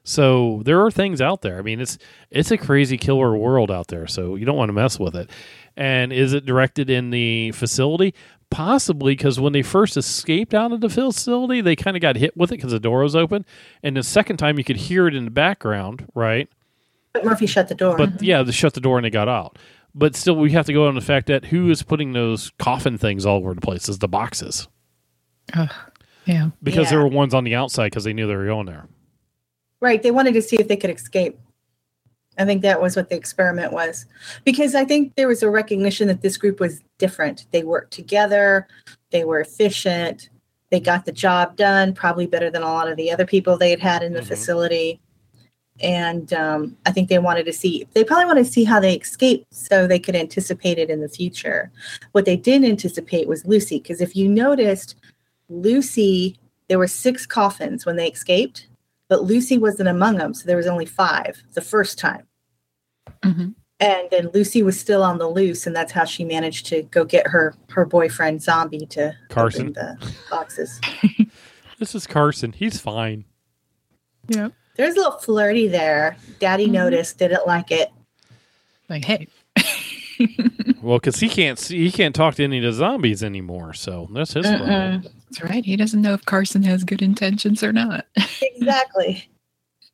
So 0.08 0.62
there 0.66 0.86
are 0.86 0.92
things 0.92 1.20
out 1.20 1.42
there. 1.42 1.58
I 1.58 1.64
mean, 1.64 1.82
it's 1.82 1.98
it's 2.30 2.52
a 2.52 2.58
crazy 2.58 2.96
killer 2.96 3.36
world 3.36 3.72
out 3.72 3.88
there. 3.88 4.06
So 4.06 4.36
you 4.36 4.46
don't 4.46 4.56
want 4.56 4.70
to 4.70 4.74
mess 4.74 5.00
with 5.00 5.16
it. 5.16 5.32
And 5.76 6.14
is 6.14 6.32
it 6.32 6.46
directed 6.46 6.90
in 6.90 7.10
the 7.10 7.52
facility? 7.52 8.14
Possibly 8.50 9.16
because 9.16 9.40
when 9.40 9.54
they 9.54 9.62
first 9.62 9.98
escaped 9.98 10.54
out 10.54 10.72
of 10.72 10.82
the 10.82 10.90
facility, 10.90 11.62
they 11.62 11.76
kind 11.76 11.98
of 11.98 12.02
got 12.02 12.16
hit 12.16 12.38
with 12.38 12.52
it 12.52 12.58
because 12.58 12.72
the 12.72 12.80
door 12.80 13.02
was 13.02 13.16
open. 13.16 13.46
And 13.84 13.98
the 13.98 14.04
second 14.04 14.38
time, 14.38 14.58
you 14.58 14.64
could 14.64 14.78
hear 14.78 15.08
it 15.08 15.16
in 15.16 15.26
the 15.26 15.32
background, 15.32 16.08
right? 16.16 16.48
But 17.14 17.26
Murphy 17.26 17.48
shut 17.48 17.68
the 17.70 17.76
door. 17.76 17.98
But 17.98 18.22
yeah, 18.22 18.44
they 18.44 18.52
shut 18.52 18.74
the 18.74 18.82
door 18.82 18.98
and 18.98 19.06
they 19.06 19.10
got 19.10 19.28
out. 19.28 19.58
But 19.94 20.16
still, 20.16 20.36
we 20.36 20.52
have 20.52 20.66
to 20.66 20.74
go 20.74 20.88
on 20.88 20.96
the 20.96 21.02
fact 21.02 21.28
that 21.28 21.46
who 21.46 21.70
is 21.70 21.82
putting 21.82 22.12
those 22.12 22.52
coffin 22.60 22.98
things 22.98 23.26
all 23.26 23.38
over 23.38 23.54
the 23.54 23.62
place 23.62 23.88
is 23.88 24.00
the 24.00 24.10
boxes 24.10 24.68
Ugh. 25.54 25.72
Yeah. 26.26 26.50
because 26.62 26.90
there 26.90 27.00
were 27.00 27.08
ones 27.08 27.34
on 27.34 27.46
the 27.46 27.56
outside 27.56 27.86
because 27.92 28.04
they 28.04 28.12
knew 28.14 28.28
they 28.28 28.36
were 28.36 28.48
going 28.48 28.66
there. 28.66 28.88
Right. 29.80 30.04
They 30.04 30.12
wanted 30.12 30.34
to 30.34 30.42
see 30.42 30.58
if 30.58 30.68
they 30.68 30.76
could 30.76 30.90
escape. 30.90 31.40
I 32.38 32.46
think 32.46 32.62
that 32.62 32.82
was 32.82 32.96
what 32.96 33.10
the 33.10 33.16
experiment 33.16 33.72
was. 33.72 34.06
Because 34.44 34.76
I 34.76 34.86
think 34.86 35.16
there 35.16 35.28
was 35.28 35.44
a 35.44 35.50
recognition 35.50 36.08
that 36.08 36.22
this 36.22 36.38
group 36.38 36.60
was 36.60 36.82
different. 36.98 37.46
They 37.52 37.64
worked 37.64 37.92
together, 37.92 38.68
they 39.12 39.24
were 39.24 39.40
efficient, 39.40 40.30
they 40.72 40.80
got 40.80 41.06
the 41.06 41.12
job 41.12 41.56
done, 41.56 41.94
probably 41.94 42.28
better 42.28 42.50
than 42.50 42.64
a 42.64 42.72
lot 42.72 42.90
of 42.90 42.98
the 42.98 43.12
other 43.12 43.26
people 43.26 43.58
they 43.58 43.70
had 43.70 43.80
had 43.80 44.04
in 44.04 44.14
the 44.14 44.22
Mhm. 44.22 44.28
facility. 44.28 45.00
And 45.82 46.32
um, 46.34 46.78
I 46.86 46.92
think 46.92 47.10
they 47.10 47.20
wanted 47.20 47.46
to 47.46 47.54
see, 47.54 47.86
they 47.94 48.04
probably 48.04 48.26
wanted 48.26 48.46
to 48.46 48.52
see 48.52 48.64
how 48.64 48.80
they 48.80 48.96
escaped 48.96 49.54
so 49.54 49.88
they 49.88 50.00
could 50.00 50.16
anticipate 50.16 50.78
it 50.78 50.90
in 50.90 51.02
the 51.02 51.10
future. 51.10 51.70
What 52.14 52.26
they 52.26 52.38
didn't 52.38 52.70
anticipate 52.70 53.28
was 53.28 53.46
Lucy. 53.46 53.80
Because 53.80 54.00
if 54.00 54.16
you 54.16 54.30
noticed, 54.30 54.96
Lucy, 55.50 56.38
there 56.70 56.80
were 56.80 56.88
six 56.88 57.26
coffins 57.26 57.86
when 57.86 57.98
they 57.98 58.10
escaped 58.10 58.68
but 59.08 59.24
Lucy 59.24 59.58
wasn't 59.58 59.90
among 59.90 60.18
them, 60.18 60.34
so 60.34 60.46
there 60.48 60.58
was 60.58 60.68
only 60.68 60.86
five 60.86 61.42
the 61.54 61.62
first 61.62 61.98
time. 62.00 62.28
hmm 63.24 63.50
And 63.80 64.08
then 64.12 64.30
Lucy 64.34 64.64
was 64.64 64.80
still 64.80 65.04
on 65.04 65.18
the 65.18 65.28
loose, 65.28 65.68
and 65.68 65.76
that's 65.76 65.92
how 65.92 66.06
she 66.06 66.24
managed 66.24 66.66
to 66.68 66.84
go 66.84 67.04
get 67.06 67.28
her 67.28 67.54
her 67.70 67.86
boyfriend 67.86 68.42
zombie 68.42 68.86
to 68.88 69.14
Carson. 69.30 69.70
open 69.70 69.74
the 69.74 70.14
boxes. 70.30 70.80
This 71.78 71.94
is 71.94 72.08
Carson. 72.08 72.54
He's 72.54 72.80
fine. 72.80 73.26
Yeah. 74.30 74.48
There's 74.78 74.94
a 74.96 74.98
little 74.98 75.20
flirty 75.20 75.68
there. 75.68 76.16
Daddy 76.40 76.68
Mhm. 76.68 76.72
noticed, 76.72 77.18
didn't 77.20 77.46
like 77.46 77.70
it. 77.70 77.90
Like, 78.90 79.04
hey. 79.04 79.28
Well, 80.82 81.00
because 81.00 81.20
he 81.20 81.28
can't 81.30 81.58
see, 81.60 81.80
he 81.84 81.92
can't 81.92 82.14
talk 82.16 82.36
to 82.36 82.44
any 82.44 82.60
of 82.60 82.64
the 82.64 82.72
zombies 82.72 83.24
anymore. 83.24 83.74
So 83.74 84.08
that's 84.14 84.34
his 84.34 84.46
problem. 84.46 85.04
That's 85.30 85.42
right. 85.44 85.66
He 85.66 85.76
doesn't 85.76 86.02
know 86.02 86.14
if 86.14 86.26
Carson 86.26 86.64
has 86.64 86.84
good 86.84 87.02
intentions 87.02 87.64
or 87.64 87.74
not. 87.74 88.06
Exactly. 88.42 89.28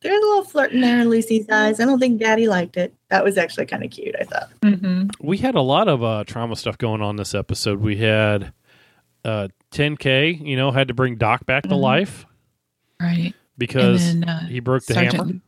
There's 0.02 0.16
a 0.16 0.26
little 0.26 0.44
flirting 0.44 0.80
there 0.80 1.00
in 1.00 1.08
Lucy's 1.10 1.48
eyes. 1.48 1.78
I 1.80 1.84
don't 1.84 1.98
think 2.00 2.20
Daddy 2.20 2.48
liked 2.48 2.76
it. 2.76 2.92
That 3.08 3.22
was 3.24 3.38
actually 3.38 3.66
kind 3.66 3.84
of 3.84 3.90
cute. 3.90 4.14
I 4.20 4.24
thought. 4.24 4.50
mm-hmm. 4.60 5.08
We 5.26 5.38
had 5.38 5.54
a 5.54 5.60
lot 5.60 5.88
of 5.88 6.02
uh, 6.02 6.24
trauma 6.26 6.56
stuff 6.56 6.76
going 6.78 7.02
on 7.02 7.16
this 7.16 7.34
episode. 7.34 7.80
We 7.80 7.96
had 7.96 8.52
uh, 9.24 9.48
10K, 9.72 10.44
you 10.44 10.56
know, 10.56 10.70
had 10.72 10.88
to 10.88 10.94
bring 10.94 11.16
Doc 11.16 11.46
back 11.46 11.62
to 11.64 11.68
Mhm. 11.70 11.80
life 11.80 12.26
Right. 13.00 13.32
because 13.56 14.04
then 14.04 14.24
uh, 14.28 14.46
he 14.46 14.58
broke 14.60 14.84
the 14.86 14.94
hammer. 14.94 15.10
Sergeant, 15.10 15.42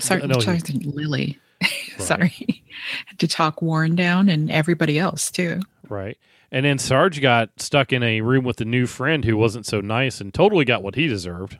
Sergeant, 0.00 0.32
No, 0.32 0.38
he- 0.38 0.44
Sergeant 0.44 0.86
Lily. 0.86 1.38
Sorry. 1.98 2.64
Had 3.06 3.18
to 3.18 3.28
talk 3.28 3.60
Warren 3.62 3.94
down 3.94 4.28
and 4.30 4.50
everybody 4.50 4.98
else 4.98 5.30
too. 5.30 5.60
Right. 5.92 6.16
And 6.50 6.64
then 6.64 6.78
Sarge 6.78 7.20
got 7.20 7.60
stuck 7.60 7.92
in 7.92 8.02
a 8.02 8.22
room 8.22 8.44
with 8.44 8.60
a 8.62 8.64
new 8.64 8.86
friend 8.86 9.26
who 9.26 9.36
wasn't 9.36 9.66
so 9.66 9.82
nice 9.82 10.22
and 10.22 10.32
totally 10.32 10.64
got 10.64 10.82
what 10.82 10.94
he 10.94 11.06
deserved. 11.06 11.58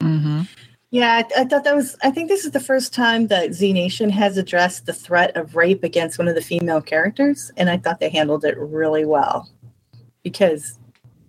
Mm-hmm. 0.00 0.42
Yeah, 0.92 1.14
I, 1.16 1.40
I 1.40 1.44
thought 1.44 1.64
that 1.64 1.74
was. 1.74 1.96
I 2.02 2.10
think 2.10 2.28
this 2.28 2.44
is 2.44 2.52
the 2.52 2.60
first 2.60 2.94
time 2.94 3.26
that 3.28 3.54
Z 3.54 3.72
Nation 3.72 4.10
has 4.10 4.36
addressed 4.36 4.86
the 4.86 4.92
threat 4.92 5.36
of 5.36 5.56
rape 5.56 5.82
against 5.82 6.18
one 6.18 6.28
of 6.28 6.34
the 6.34 6.42
female 6.42 6.80
characters, 6.82 7.50
and 7.56 7.70
I 7.70 7.78
thought 7.78 7.98
they 7.98 8.10
handled 8.10 8.44
it 8.44 8.58
really 8.58 9.04
well 9.04 9.48
because 10.22 10.78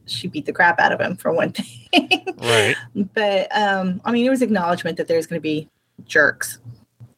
she 0.05 0.27
beat 0.27 0.45
the 0.45 0.53
crap 0.53 0.79
out 0.79 0.91
of 0.91 0.99
him 0.99 1.15
for 1.15 1.31
one 1.31 1.53
thing. 1.53 2.35
Right. 2.37 2.75
but 3.13 3.55
um, 3.55 4.01
I 4.03 4.11
mean, 4.11 4.25
it 4.25 4.29
was 4.29 4.41
acknowledgement 4.41 4.97
that 4.97 5.07
there's 5.07 5.27
going 5.27 5.39
to 5.39 5.43
be 5.43 5.69
jerks 6.05 6.59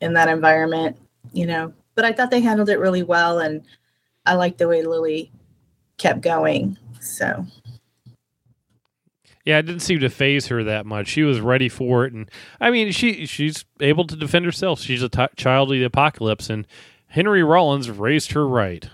in 0.01 0.13
that 0.13 0.29
environment, 0.29 0.97
you 1.33 1.47
know. 1.47 1.73
But 1.95 2.05
I 2.05 2.13
thought 2.13 2.29
they 2.29 2.41
handled 2.41 2.69
it 2.69 2.79
really 2.79 3.03
well, 3.03 3.39
and 3.39 3.63
I 4.25 4.33
like 4.35 4.57
the 4.57 4.67
way 4.67 4.83
Lily 4.83 5.31
kept 5.97 6.21
going. 6.21 6.77
So 6.99 7.45
Yeah, 9.45 9.59
it 9.59 9.63
didn't 9.63 9.81
seem 9.81 9.99
to 9.99 10.09
phase 10.09 10.47
her 10.47 10.63
that 10.63 10.85
much. 10.85 11.07
She 11.07 11.23
was 11.23 11.39
ready 11.39 11.69
for 11.69 12.05
it, 12.05 12.13
and 12.13 12.29
I 12.59 12.71
mean, 12.71 12.91
she 12.91 13.25
she's 13.25 13.65
able 13.79 14.05
to 14.07 14.15
defend 14.15 14.45
herself. 14.45 14.81
She's 14.81 15.03
a 15.03 15.09
t- 15.09 15.27
child 15.35 15.71
of 15.71 15.77
the 15.77 15.83
apocalypse, 15.83 16.49
and 16.49 16.65
Henry 17.07 17.43
Rollins 17.43 17.89
raised 17.89 18.31
her 18.31 18.47
right. 18.47 18.89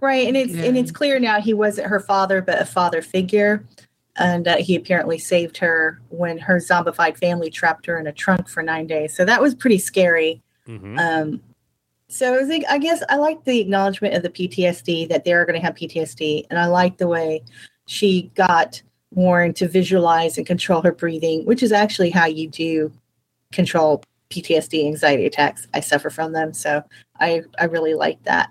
Right, 0.00 0.26
and 0.26 0.36
it's 0.36 0.54
and 0.54 0.76
it's 0.76 0.90
clear 0.90 1.18
now 1.20 1.40
he 1.40 1.54
wasn't 1.54 1.88
her 1.88 2.00
father, 2.00 2.40
but 2.40 2.60
a 2.60 2.64
father 2.64 3.02
figure, 3.02 3.64
and 4.16 4.46
uh, 4.48 4.56
he 4.56 4.76
apparently 4.76 5.18
saved 5.18 5.56
her 5.58 6.00
when 6.08 6.38
her 6.38 6.56
zombified 6.56 7.16
family 7.16 7.50
trapped 7.50 7.86
her 7.86 7.98
in 7.98 8.06
a 8.06 8.12
trunk 8.12 8.48
for 8.48 8.62
nine 8.62 8.86
days. 8.86 9.14
So 9.14 9.24
that 9.24 9.42
was 9.42 9.54
pretty 9.54 9.78
scary. 9.78 10.40
hmm 10.66 10.98
Um, 10.98 11.42
so 12.08 12.38
I 12.38 12.44
think 12.44 12.64
I 12.68 12.78
guess 12.78 13.02
I 13.08 13.16
like 13.16 13.44
the 13.44 13.60
acknowledgement 13.60 14.14
of 14.14 14.22
the 14.22 14.30
PTSD 14.30 15.08
that 15.08 15.24
they're 15.24 15.44
going 15.44 15.58
to 15.60 15.64
have 15.64 15.74
PTSD, 15.74 16.46
and 16.50 16.58
I 16.58 16.66
like 16.66 16.96
the 16.96 17.08
way 17.08 17.42
she 17.86 18.30
got 18.34 18.80
Warren 19.12 19.54
to 19.54 19.68
visualize 19.68 20.38
and 20.38 20.46
control 20.46 20.82
her 20.82 20.92
breathing, 20.92 21.44
which 21.44 21.62
is 21.62 21.72
actually 21.72 22.10
how 22.10 22.26
you 22.26 22.48
do 22.48 22.92
control 23.52 24.02
PTSD 24.30 24.86
anxiety 24.86 25.26
attacks. 25.26 25.66
I 25.74 25.80
suffer 25.80 26.10
from 26.10 26.32
them, 26.32 26.52
so 26.52 26.82
I 27.20 27.42
I 27.58 27.64
really 27.64 27.94
like 27.94 28.22
that. 28.24 28.50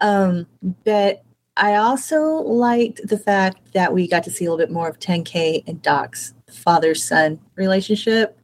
Um, 0.00 0.46
but 0.84 1.22
I 1.56 1.74
also 1.74 2.22
liked 2.22 3.06
the 3.06 3.18
fact 3.18 3.72
that 3.72 3.92
we 3.92 4.08
got 4.08 4.24
to 4.24 4.30
see 4.30 4.44
a 4.44 4.50
little 4.50 4.64
bit 4.64 4.72
more 4.72 4.88
of 4.88 4.98
10K 4.98 5.64
and 5.66 5.82
Doc's 5.82 6.34
father 6.50 6.94
son 6.94 7.40
relationship. 7.56 8.38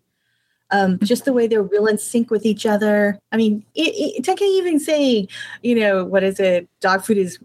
Um, 0.71 0.99
just 1.03 1.25
the 1.25 1.33
way 1.33 1.47
they're 1.47 1.63
real 1.63 1.87
in 1.87 1.97
sync 1.97 2.31
with 2.31 2.45
each 2.45 2.67
other. 2.67 3.19
I 3.33 3.39
mean, 3.39 3.65
it, 3.75 4.19
it, 4.19 4.25
10K 4.25 4.43
even 4.43 4.79
saying, 4.79 5.29
you 5.63 5.75
know, 5.75 6.05
what 6.05 6.23
is 6.23 6.39
it? 6.39 6.69
Dog 6.81 7.03
food 7.05 7.17
is 7.19 7.39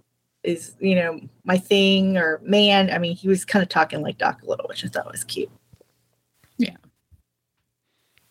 is 0.44 0.76
you 0.82 0.94
know 0.96 1.22
my 1.46 1.58
thing 1.58 2.18
or 2.18 2.42
man. 2.44 2.92
I 2.92 2.98
mean, 2.98 3.16
he 3.16 3.30
was 3.30 3.46
kind 3.46 3.64
of 3.64 3.70
talking 3.70 4.02
like 4.02 4.18
Doc 4.18 4.42
a 4.44 4.46
little, 4.46 4.68
which 4.68 4.84
I 4.84 4.90
thought 4.90 5.10
was 5.10 5.24
cute. 5.24 5.50
Yeah, 6.58 6.76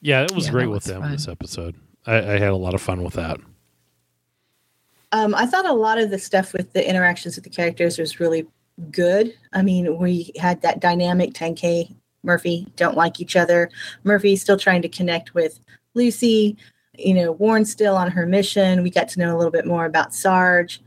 Yeah, 0.02 0.22
it 0.22 0.32
was 0.32 0.46
Yeah, 0.46 0.50
great 0.50 0.66
with 0.66 0.84
was 0.84 0.84
them 0.84 1.00
fun. 1.02 1.12
this 1.12 1.26
episode. 1.26 1.74
I, 2.06 2.16
I 2.16 2.38
had 2.38 2.50
a 2.50 2.56
lot 2.56 2.74
of 2.74 2.82
fun 2.82 3.02
with 3.02 3.14
that. 3.14 3.40
Um, 5.12 5.34
I 5.34 5.46
thought 5.46 5.66
a 5.66 5.72
lot 5.72 5.98
of 5.98 6.10
the 6.10 6.18
stuff 6.18 6.52
with 6.52 6.72
the 6.72 6.86
interactions 6.88 7.36
with 7.36 7.44
the 7.44 7.50
characters 7.50 7.98
was 7.98 8.20
really 8.20 8.46
good. 8.90 9.34
I 9.52 9.62
mean, 9.62 9.98
we 9.98 10.32
had 10.38 10.62
that 10.62 10.80
dynamic 10.80 11.32
10K 11.34 11.94
Murphy 12.22 12.66
don't 12.76 12.96
like 12.96 13.20
each 13.20 13.36
other. 13.36 13.70
Murphy 14.04 14.36
still 14.36 14.56
trying 14.56 14.82
to 14.82 14.88
connect 14.88 15.34
with 15.34 15.60
Lucy. 15.94 16.56
You 16.98 17.14
know, 17.14 17.32
Warren's 17.32 17.70
still 17.70 17.96
on 17.96 18.10
her 18.10 18.26
mission. 18.26 18.82
We 18.82 18.90
got 18.90 19.08
to 19.10 19.18
know 19.20 19.34
a 19.34 19.38
little 19.38 19.50
bit 19.50 19.66
more 19.66 19.86
about 19.86 20.14
Sarge. 20.14 20.80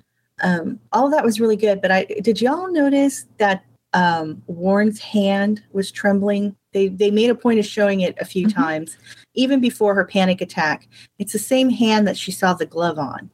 Um, 0.44 0.80
all 0.92 1.06
of 1.08 1.12
that 1.14 1.24
was 1.24 1.40
really 1.40 1.56
good. 1.56 1.82
But 1.82 1.92
I 1.92 2.06
did 2.22 2.42
y'all 2.42 2.72
notice 2.72 3.26
that 3.38 3.64
um, 3.94 4.42
Warren's 4.48 5.00
hand 5.00 5.64
was 5.72 5.92
trembling? 5.92 6.56
They 6.74 6.90
they 6.90 7.10
made 7.12 7.30
a 7.30 7.36
point 7.36 7.60
of 7.60 7.66
showing 7.66 8.02
it 8.02 8.16
a 8.20 8.26
few 8.26 8.48
Mhm. 8.48 8.54
times, 8.54 8.98
even 9.34 9.60
before 9.62 9.96
her 9.96 10.06
panic 10.06 10.42
attack. 10.42 10.88
It's 11.20 11.34
the 11.34 11.40
same 11.40 11.70
hand 11.70 12.08
that 12.08 12.18
she 12.18 12.32
saw 12.32 12.54
the 12.54 12.66
glove 12.66 13.00
on. 13.00 13.30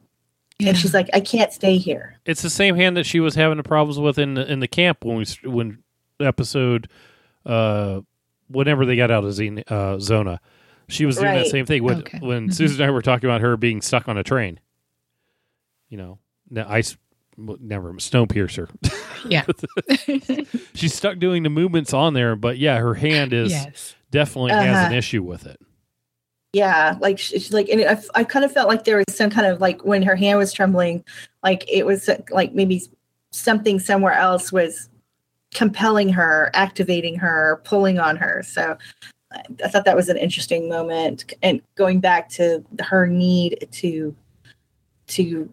And 0.64 0.78
she's 0.78 0.94
like, 0.94 1.10
I 1.12 1.22
can't 1.22 1.52
stay 1.52 1.78
here. 1.78 2.20
It's 2.28 2.44
the 2.44 2.50
same 2.52 2.76
hand 2.76 2.96
that 2.96 3.08
she 3.08 3.20
was 3.20 3.34
having 3.34 3.58
the 3.58 3.64
problems 3.64 3.98
with 3.98 4.20
in 4.20 4.36
the, 4.36 4.46
in 4.50 4.60
the 4.60 4.68
camp 4.68 5.04
when 5.04 5.18
we 5.18 5.26
when 5.44 5.80
episode 6.20 6.88
uh 7.46 8.02
whenever 8.48 8.86
they 8.86 8.96
got 8.96 9.10
out 9.12 9.24
of 9.24 9.34
Zen, 9.34 9.64
uh, 9.68 9.98
Zona. 10.00 10.40
She 10.90 11.06
was 11.06 11.16
doing 11.16 11.34
that 11.36 11.48
same 11.48 11.66
thing 11.66 11.84
when 11.84 12.00
Okay. 12.00 12.20
when 12.20 12.50
Mhm. 12.50 12.54
Susan 12.54 12.82
and 12.82 12.90
I 12.90 12.94
were 12.94 13.02
talking 13.02 13.30
about 13.30 13.40
her 13.42 13.56
being 13.56 13.82
stuck 13.82 14.10
on 14.10 14.18
a 14.18 14.24
train. 14.24 14.60
You 15.90 15.98
know, 15.98 16.20
the 16.50 16.70
ice 16.70 16.98
w- 17.38 17.58
never 17.62 17.94
Snowpiercer. 17.94 18.70
yeah. 19.26 19.46
She's 20.74 20.94
stuck 20.94 21.18
doing 21.20 21.44
the 21.44 21.50
movements 21.50 21.94
on 21.94 22.14
there, 22.14 22.36
but 22.36 22.58
yeah, 22.58 22.78
her 22.80 22.94
hand 22.94 23.32
is 23.34 23.52
yes. 23.52 23.96
definitely 24.12 24.52
has 24.52 24.78
an 24.80 24.86
Uh-huh. 24.88 24.96
issue 24.96 25.24
with 25.24 25.46
it. 25.46 25.60
Yeah, 26.54 26.98
like 27.00 27.18
she's 27.18 27.54
like, 27.54 27.70
and 27.70 27.82
I, 27.86 27.98
I 28.14 28.24
kind 28.26 28.44
of 28.44 28.52
felt 28.52 28.68
like 28.68 28.84
there 28.84 28.98
was 28.98 29.06
some 29.16 29.30
kind 29.30 29.48
of 29.48 29.62
like 29.62 29.86
when 29.86 30.02
her 30.02 30.18
hand 30.18 30.38
was 30.38 30.52
trembling, 30.52 31.06
like 31.44 31.64
it 31.70 31.86
was 31.86 32.10
like 32.30 32.54
maybe 32.54 32.82
something 33.32 33.80
somewhere 33.80 34.12
else 34.12 34.52
was 34.52 34.90
compelling 35.54 36.10
her, 36.10 36.50
activating 36.54 37.16
her, 37.16 37.62
pulling 37.64 38.00
on 38.00 38.16
her. 38.18 38.44
So 38.44 38.78
I- 39.32 39.44
I 39.64 39.68
thought 39.68 39.86
that 39.86 39.96
was 39.96 40.10
an 40.10 40.18
interesting 40.18 40.68
moment, 40.70 41.34
and 41.42 41.62
going 41.76 42.00
back 42.00 42.30
to 42.30 42.64
her 42.82 43.08
need 43.08 43.68
to 43.72 44.16
to 45.08 45.50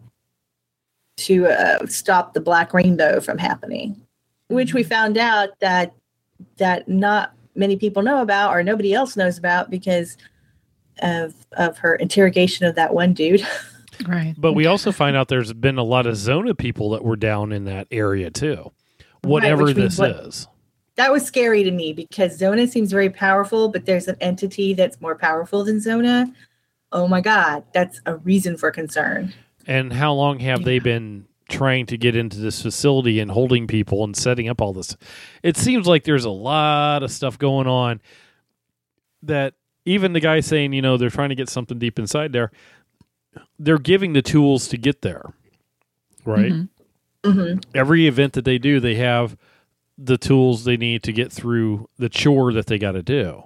to 1.17 1.47
uh, 1.47 1.85
stop 1.85 2.33
the 2.33 2.39
black 2.39 2.73
rainbow 2.73 3.19
from 3.19 3.37
happening, 3.37 3.99
which 4.47 4.73
we 4.73 4.83
found 4.83 5.17
out 5.17 5.49
that 5.59 5.93
that 6.57 6.87
not 6.87 7.33
many 7.55 7.75
people 7.75 8.01
know 8.01 8.21
about 8.21 8.51
or 8.51 8.63
nobody 8.63 8.93
else 8.93 9.17
knows 9.17 9.37
about 9.37 9.69
because 9.69 10.17
of 11.01 11.33
of 11.53 11.77
her 11.77 11.95
interrogation 11.95 12.65
of 12.65 12.75
that 12.75 12.93
one 12.93 13.13
dude. 13.13 13.45
Right. 14.07 14.33
But 14.37 14.53
we 14.53 14.65
also 14.65 14.93
find 14.93 15.17
out 15.17 15.27
there's 15.27 15.51
been 15.51 15.77
a 15.77 15.83
lot 15.83 16.05
of 16.05 16.15
Zona 16.15 16.55
people 16.55 16.91
that 16.91 17.03
were 17.03 17.17
down 17.17 17.51
in 17.51 17.65
that 17.65 17.85
area 17.91 18.31
too. 18.31 18.71
Whatever 19.23 19.65
which 19.65 19.75
we- 19.75 19.81
this 19.83 19.97
what- 19.97 20.11
is. 20.27 20.47
that 20.95 21.11
was 21.11 21.25
scary 21.25 21.63
to 21.63 21.71
me 21.71 21.93
because 21.93 22.37
Zona 22.37 22.67
seems 22.67 22.91
very 22.91 23.09
powerful, 23.09 23.69
but 23.69 23.85
there's 23.85 24.07
an 24.07 24.17
entity 24.21 24.73
that's 24.73 24.99
more 25.01 25.15
powerful 25.15 25.63
than 25.63 25.79
Zona. 25.79 26.33
Oh 26.91 27.07
my 27.07 27.21
god, 27.21 27.63
that's 27.73 28.01
a 28.05 28.15
reason 28.17 28.57
for 28.57 28.71
concern. 28.71 29.33
And 29.67 29.93
how 29.93 30.13
long 30.13 30.39
have 30.39 30.63
they 30.63 30.79
been 30.79 31.25
trying 31.49 31.85
to 31.87 31.97
get 31.97 32.15
into 32.15 32.37
this 32.39 32.61
facility 32.61 33.19
and 33.19 33.29
holding 33.31 33.67
people 33.67 34.03
and 34.03 34.15
setting 34.15 34.49
up 34.49 34.61
all 34.61 34.73
this? 34.73 34.95
It 35.43 35.55
seems 35.57 35.85
like 35.87 36.03
there's 36.03 36.25
a 36.25 36.29
lot 36.31 37.03
of 37.03 37.11
stuff 37.11 37.37
going 37.37 37.67
on 37.67 38.01
that 39.23 39.53
even 39.85 40.13
the 40.13 40.19
guy 40.19 40.39
saying, 40.39 40.73
you 40.73 40.81
know, 40.81 40.97
they're 40.97 41.09
trying 41.09 41.29
to 41.29 41.35
get 41.35 41.49
something 41.49 41.77
deep 41.77 41.99
inside 41.99 42.31
there, 42.31 42.51
they're 43.59 43.77
giving 43.77 44.13
the 44.13 44.21
tools 44.21 44.67
to 44.69 44.77
get 44.77 45.01
there. 45.01 45.23
Right? 46.25 46.51
Mhm. 46.51 46.69
Hmm 47.25 47.59
Every 47.75 48.07
event 48.07 48.33
that 48.33 48.45
they 48.45 48.57
do, 48.57 48.79
they 48.79 48.95
have 48.95 49.37
the 49.97 50.17
tools 50.17 50.63
they 50.63 50.77
need 50.77 51.03
to 51.03 51.11
get 51.11 51.31
through 51.31 51.89
the 51.97 52.09
chore 52.09 52.53
that 52.53 52.67
they 52.67 52.77
got 52.79 52.93
to 52.93 53.03
do. 53.03 53.43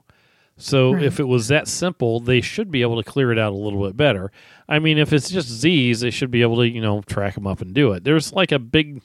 So 0.55 0.93
Right. 0.93 1.03
if 1.03 1.19
it 1.19 1.27
was 1.27 1.47
that 1.47 1.67
simple, 1.67 2.19
they 2.19 2.39
should 2.41 2.69
be 2.69 2.83
able 2.83 3.01
to 3.01 3.09
clear 3.09 3.31
it 3.31 3.39
out 3.39 3.53
a 3.53 3.57
little 3.57 3.83
bit 3.85 3.97
better. 3.97 4.31
I 4.69 4.77
mean, 4.77 4.99
if 4.99 5.11
it's 5.11 5.29
just 5.31 5.49
Z's, 5.49 6.01
they 6.01 6.11
should 6.11 6.29
be 6.29 6.43
able 6.43 6.57
to, 6.57 6.69
you 6.69 6.79
know, 6.81 7.01
track 7.01 7.33
them 7.33 7.47
up 7.47 7.59
and 7.61 7.73
do 7.73 7.91
it. 7.93 8.03
There's 8.03 8.31
like 8.33 8.51
a 8.51 8.59
big 8.59 9.03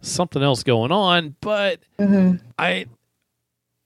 something 0.00 0.42
else 0.42 0.62
going 0.62 0.92
on, 0.92 1.34
but 1.40 1.80
hmm 1.98 2.36
I 2.58 2.86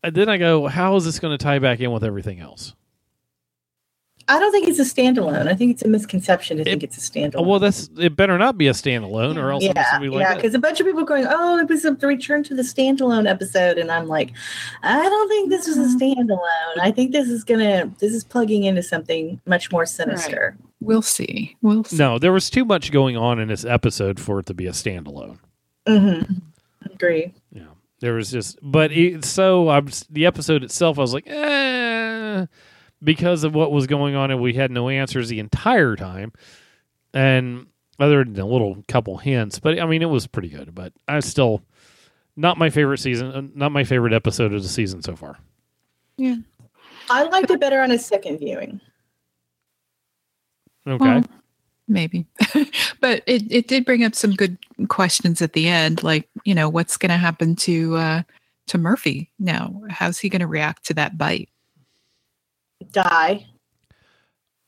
and 0.02 0.14
then 0.14 0.28
I 0.28 0.36
go, 0.36 0.66
how 0.68 0.96
is 0.96 1.04
this 1.06 1.18
going 1.18 1.36
to 1.36 1.42
tie 1.42 1.58
back 1.58 1.80
in 1.80 1.90
with 1.90 2.04
everything 2.04 2.40
else? 2.40 2.74
I 4.28 4.38
don't 4.38 4.52
think 4.52 4.68
it's 4.68 4.78
a 4.78 4.82
standalone. 4.82 5.48
I 5.48 5.54
think 5.54 5.72
it's 5.72 5.82
a 5.82 5.88
misconception 5.88 6.58
to 6.58 6.64
think 6.64 6.82
it's 6.82 6.98
a 6.98 7.00
standalone. 7.00 7.46
Well, 7.46 7.58
that's 7.58 7.88
it. 7.98 8.14
Better 8.14 8.36
not 8.36 8.58
be 8.58 8.68
a 8.68 8.72
standalone, 8.72 9.42
or 9.42 9.50
else 9.50 9.64
yeah, 9.64 9.72
gonna 9.72 10.02
be 10.02 10.10
like 10.10 10.20
yeah, 10.20 10.34
because 10.34 10.54
a 10.54 10.58
bunch 10.58 10.80
of 10.80 10.86
people 10.86 11.02
are 11.02 11.06
going, 11.06 11.26
"Oh, 11.26 11.58
it 11.58 11.68
was 11.68 11.86
a 11.86 11.92
return 11.94 12.42
to 12.44 12.54
the 12.54 12.62
standalone 12.62 13.28
episode," 13.28 13.78
and 13.78 13.90
I'm 13.90 14.06
like, 14.06 14.32
I 14.82 15.02
don't 15.02 15.28
think 15.28 15.48
this 15.48 15.66
is 15.66 15.78
a 15.78 15.96
standalone. 15.96 16.78
I 16.78 16.90
think 16.90 17.12
this 17.12 17.28
is 17.28 17.42
gonna, 17.42 17.90
this 17.98 18.12
is 18.12 18.22
plugging 18.22 18.64
into 18.64 18.82
something 18.82 19.40
much 19.46 19.72
more 19.72 19.86
sinister. 19.86 20.56
We'll 20.80 21.02
see. 21.02 21.56
We'll 21.62 21.84
see. 21.84 21.96
No, 21.96 22.18
there 22.18 22.32
was 22.32 22.50
too 22.50 22.66
much 22.66 22.92
going 22.92 23.16
on 23.16 23.38
in 23.38 23.48
this 23.48 23.64
episode 23.64 24.20
for 24.20 24.40
it 24.40 24.46
to 24.46 24.54
be 24.54 24.66
a 24.66 24.72
standalone. 24.72 25.38
Mm-hmm. 25.86 26.32
Agree. 26.92 27.32
Yeah, 27.50 27.68
there 28.00 28.14
was 28.14 28.30
just, 28.30 28.58
but 28.62 28.92
it, 28.92 29.24
so 29.24 29.70
I'm 29.70 29.88
the 30.10 30.26
episode 30.26 30.62
itself. 30.62 30.98
I 30.98 31.00
was 31.00 31.14
like, 31.14 31.26
eh, 31.26 32.46
because 33.02 33.44
of 33.44 33.54
what 33.54 33.72
was 33.72 33.86
going 33.86 34.14
on, 34.14 34.30
and 34.30 34.40
we 34.40 34.54
had 34.54 34.70
no 34.70 34.88
answers 34.88 35.28
the 35.28 35.38
entire 35.38 35.96
time, 35.96 36.32
and 37.14 37.66
other 37.98 38.24
than 38.24 38.38
a 38.38 38.46
little 38.46 38.82
couple 38.88 39.18
hints. 39.18 39.58
But 39.58 39.80
I 39.80 39.86
mean, 39.86 40.02
it 40.02 40.06
was 40.06 40.26
pretty 40.26 40.48
good. 40.48 40.74
But 40.74 40.92
I 41.06 41.20
still 41.20 41.62
not 42.36 42.58
my 42.58 42.70
favorite 42.70 42.98
season, 42.98 43.52
not 43.54 43.72
my 43.72 43.84
favorite 43.84 44.12
episode 44.12 44.52
of 44.52 44.62
the 44.62 44.68
season 44.68 45.02
so 45.02 45.16
far. 45.16 45.38
Yeah, 46.16 46.36
I 47.10 47.24
liked 47.24 47.50
it 47.50 47.60
better 47.60 47.80
on 47.80 47.90
a 47.90 47.98
second 47.98 48.38
viewing. 48.38 48.80
Okay, 50.86 51.04
Well, 51.04 51.24
maybe. 51.86 52.26
but 53.00 53.22
it, 53.26 53.50
it 53.50 53.68
did 53.68 53.84
bring 53.84 54.04
up 54.04 54.14
some 54.14 54.34
good 54.34 54.56
questions 54.88 55.42
at 55.42 55.52
the 55.52 55.68
end, 55.68 56.02
like, 56.02 56.28
you 56.44 56.54
know, 56.54 56.68
what's 56.68 56.96
gonna 56.96 57.16
happen 57.16 57.56
to 57.56 57.96
uh 57.96 58.22
to 58.68 58.78
Murphy 58.78 59.30
now? 59.38 59.82
How's 59.90 60.18
he 60.18 60.28
gonna 60.28 60.46
react 60.46 60.86
to 60.86 60.94
that 60.94 61.18
bite? 61.18 61.50
Die. 62.92 63.46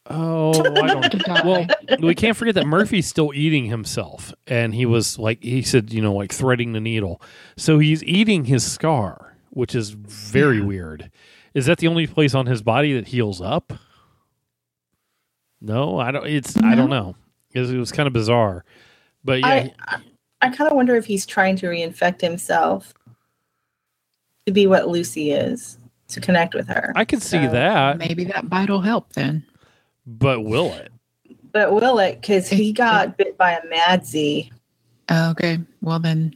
oh, 0.09 0.51
I 0.83 0.87
don't. 0.87 1.45
Well, 1.45 1.67
we 2.01 2.15
can't 2.15 2.37
forget 2.37 2.55
that 2.57 2.67
Murphy's 2.67 3.07
still 3.07 3.33
eating 3.35 3.67
himself, 3.67 4.33
and 4.47 4.75
he 4.75 4.87
was 4.87 5.19
like 5.19 5.43
he 5.43 5.63
said, 5.63 5.93
you 5.93 6.03
know, 6.03 6.13
like 6.15 6.33
threading 6.33 6.73
the 6.73 6.81
needle. 6.81 7.21
So 7.57 7.79
he's 7.79 8.03
eating 8.05 8.45
his 8.47 8.71
scar, 8.71 9.37
which 9.51 9.75
is 9.75 9.91
very 9.91 10.59
Yeah. 10.59 10.65
weird. 10.65 11.11
Is 11.55 11.67
that 11.67 11.79
the 11.79 11.89
only 11.89 12.07
place 12.07 12.35
on 12.35 12.47
his 12.47 12.63
body 12.63 12.93
that 12.95 13.09
heals 13.09 13.41
up? 13.41 13.73
No, 15.61 15.99
I 15.99 16.11
don't. 16.11 16.27
It's 16.27 16.57
I 16.57 16.75
don't 16.75 16.91
know. 16.91 17.17
It 17.53 17.61
was, 17.61 17.71
it 17.73 17.77
was 17.77 17.91
kind 17.93 18.07
of 18.07 18.13
bizarre, 18.13 18.65
but 19.25 19.41
yeah, 19.41 19.47
I, 19.49 19.75
I, 19.89 20.01
I 20.43 20.49
kind 20.51 20.71
of 20.71 20.77
wonder 20.77 20.95
if 20.97 21.05
he's 21.07 21.27
trying 21.27 21.57
to 21.57 21.67
reinfect 21.67 22.21
himself 22.21 22.95
to 24.47 24.53
be 24.53 24.67
what 24.69 24.89
Lucy 24.89 25.33
is, 25.33 25.79
to 26.11 26.21
connect 26.21 26.55
with 26.55 26.69
her. 26.69 26.93
I 26.97 27.05
could 27.05 27.23
see 27.23 27.45
So, 27.45 27.51
that, 27.53 27.99
Maybe 27.99 28.25
that 28.25 28.49
bite 28.49 28.69
will 28.71 28.81
help 28.81 29.13
then. 29.15 29.45
but 30.07 30.41
will 30.43 30.73
it? 30.75 30.91
But 31.53 31.73
will 31.73 31.99
it? 31.99 32.21
Because 32.21 32.49
he 32.49 32.71
It- 32.71 32.75
got 32.75 33.17
bit 33.17 33.37
by 33.37 33.53
a 33.53 33.67
Mad 33.69 34.07
Z. 34.07 34.51
Okay. 35.11 35.59
Well 35.81 35.99
then 35.99 36.35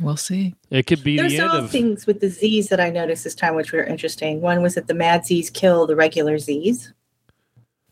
we'll 0.00 0.16
see. 0.16 0.54
It 0.70 0.86
could 0.86 1.04
be 1.04 1.16
There's 1.16 1.32
the 1.32 1.38
end 1.38 1.50
several 1.50 1.64
of. 1.66 1.70
things 1.70 2.06
with 2.06 2.20
the 2.20 2.28
Z's 2.28 2.68
that 2.68 2.80
I 2.80 2.90
noticed 2.90 3.22
this 3.24 3.34
time, 3.36 3.54
which 3.54 3.72
were 3.72 3.84
interesting. 3.84 4.40
One 4.40 4.62
was 4.62 4.74
that 4.74 4.88
the 4.88 4.94
Mad 4.94 5.24
Z's 5.26 5.48
kill 5.50 5.86
the 5.86 5.96
regular 5.96 6.38
Z's 6.38 6.92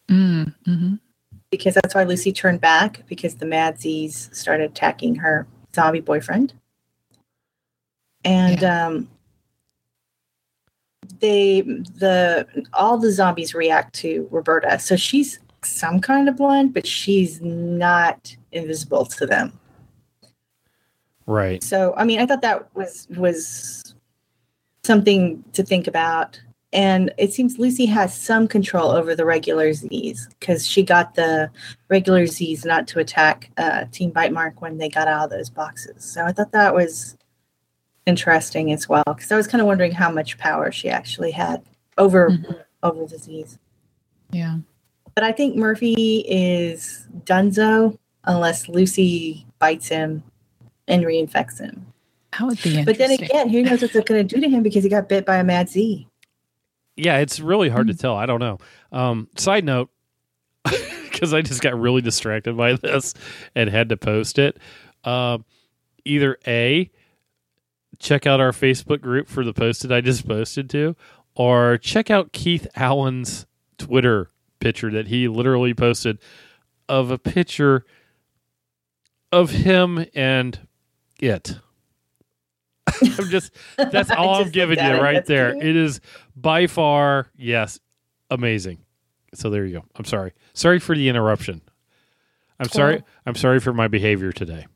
Mm, 0.09 0.55
hmm 0.67 0.95
because 1.51 1.75
that's 1.75 1.95
why 1.95 2.03
Lucy 2.03 2.33
turned 2.33 2.61
back 2.61 3.05
because 3.09 3.37
the 3.37 3.47
Mad 3.47 3.81
Z's 3.81 4.29
started 4.33 4.71
attacking 4.71 5.15
her 5.15 5.47
zombie 5.75 6.01
boyfriend. 6.01 6.53
And 8.25 8.65
um, 8.65 9.09
they 11.21 11.63
the 11.63 12.47
all 12.73 12.99
the 12.99 13.13
zombies 13.13 13.55
react 13.55 13.95
to 13.97 14.29
Roberta, 14.31 14.79
so 14.79 14.97
she's 14.97 15.39
some 15.63 16.01
kind 16.01 16.29
of 16.29 16.37
blind, 16.37 16.75
but 16.75 16.87
she's 16.87 17.41
not 17.41 18.37
invisible 18.53 19.07
to 19.07 19.27
them. 19.27 19.59
Right. 21.27 21.63
So 21.63 21.95
I 21.97 22.05
mean, 22.05 22.21
I 22.21 22.27
thought 22.27 22.43
that 22.43 22.75
was 22.75 23.07
was 23.17 23.95
something 24.85 25.43
to 25.53 25.63
think 25.63 25.87
about. 25.87 26.41
And 26.73 27.15
it 27.19 27.33
seems 27.33 27.59
Lucy 27.59 27.87
has 27.87 28.17
some 28.17 28.49
control 28.49 28.91
over 28.91 29.15
the 29.15 29.25
regular 29.25 29.73
Z's 29.73 30.27
because 30.41 30.67
she 30.67 30.83
got 30.83 31.15
the 31.15 31.49
regular 31.89 32.27
Z's 32.27 32.65
not 32.65 32.89
to 32.89 32.99
attack 32.99 33.51
uh, 33.59 33.85
Team 33.93 34.11
Bite 34.11 34.33
Mark 34.33 34.61
when 34.61 34.79
they 34.79 34.89
got 34.89 35.07
out 35.07 35.27
of 35.27 35.31
those 35.31 35.49
boxes. 35.51 36.05
So 36.05 36.25
I 36.25 36.33
thought 36.33 36.51
that 36.51 36.75
was 36.75 37.17
interesting 38.07 38.73
as 38.73 38.89
well 38.89 39.03
because 39.07 39.31
I 39.33 39.37
was 39.37 39.47
kind 39.47 39.61
of 39.61 39.67
wondering 39.67 39.93
how 39.93 40.11
much 40.11 40.37
power 40.39 40.71
she 40.71 40.89
actually 40.89 41.31
had 41.31 41.63
over 41.99 42.31
Mhm. 42.31 42.63
over 42.83 43.07
the 43.07 43.19
Z's. 43.19 43.59
Yeah. 44.31 44.59
But 45.15 45.25
I 45.25 45.33
think 45.33 45.57
Murphy 45.57 46.25
is 46.29 47.07
Dunzo 47.25 47.97
unless 48.25 48.69
Lucy 48.69 49.47
bites 49.59 49.89
him 49.89 50.23
and 50.89 51.05
reinfects 51.05 51.61
him. 51.61 51.87
That 52.33 52.43
would 52.49 52.61
be 52.63 52.83
But 52.85 52.99
then 52.99 53.13
again, 53.13 53.49
who 53.49 53.63
knows 53.63 53.81
what 53.81 53.93
they're 53.93 54.03
going 54.03 54.27
to 54.27 54.35
do 54.35 54.41
to 54.41 54.49
him 54.49 54.63
because 54.63 54.83
he 54.83 54.91
got 54.91 55.09
bit 55.09 55.25
by 55.25 55.37
a 55.37 55.45
mad 55.45 55.69
Z. 55.69 56.07
Yeah, 56.97 57.19
it's 57.19 57.41
really 57.41 57.69
hard 57.69 57.87
Hmm. 57.87 57.93
to 57.93 57.99
tell. 57.99 58.17
I 58.17 58.27
don't 58.27 58.41
know. 58.41 58.59
Um, 58.93 59.29
side 59.37 59.65
note, 59.65 59.89
because 60.65 61.33
I 61.33 61.43
just 61.43 61.61
got 61.63 61.79
really 61.79 62.03
distracted 62.03 62.57
by 62.57 62.75
this 62.75 63.15
and 63.55 63.71
had 63.71 63.89
to 63.91 63.97
post 63.97 64.39
it. 64.39 64.59
Um, 65.05 65.45
either 66.05 66.39
A, 66.47 66.91
check 68.05 68.27
out 68.27 68.39
our 68.39 68.53
Facebook 68.53 69.01
group 69.01 69.29
for 69.29 69.45
the 69.45 69.55
post 69.55 69.83
that 69.83 69.91
I 69.91 70.01
just 70.01 70.29
posted 70.29 70.69
to, 70.71 70.95
or 71.35 71.79
check 71.79 72.11
out 72.11 72.33
Keith 72.33 72.67
Allen's 72.77 73.47
Twitter 73.79 74.29
picture 74.61 74.91
that 74.91 75.09
he 75.09 75.27
literally 75.27 75.75
posted 75.75 76.19
of 76.89 77.11
a 77.11 77.19
picture 77.19 77.85
of 79.33 79.51
him 79.51 80.05
and 80.15 80.61
it. 81.21 81.59
I'm 83.03 83.31
just 83.31 83.53
that's 83.77 84.11
all 84.17 84.43
I'm 84.43 84.51
giving 84.51 84.79
you 84.79 84.85
it. 84.85 85.03
right 85.03 85.25
there. 85.25 85.57
It 85.57 85.75
is 85.75 86.01
by 86.37 86.67
far, 86.67 87.29
yes, 87.37 87.81
amazing. 88.31 88.79
So 89.33 89.51
there 89.51 89.65
you 89.65 89.81
go. 89.81 89.85
I'm 89.97 90.05
sorry. 90.05 90.33
Sorry 90.53 90.79
for 90.79 90.95
the 90.95 91.09
interruption. 91.09 91.63
I'm 92.61 92.69
sorry. 92.69 93.03
I'm 93.27 93.35
sorry 93.35 93.59
for 93.59 93.73
my 93.73 93.89
behavior 93.89 94.31
today. 94.31 94.67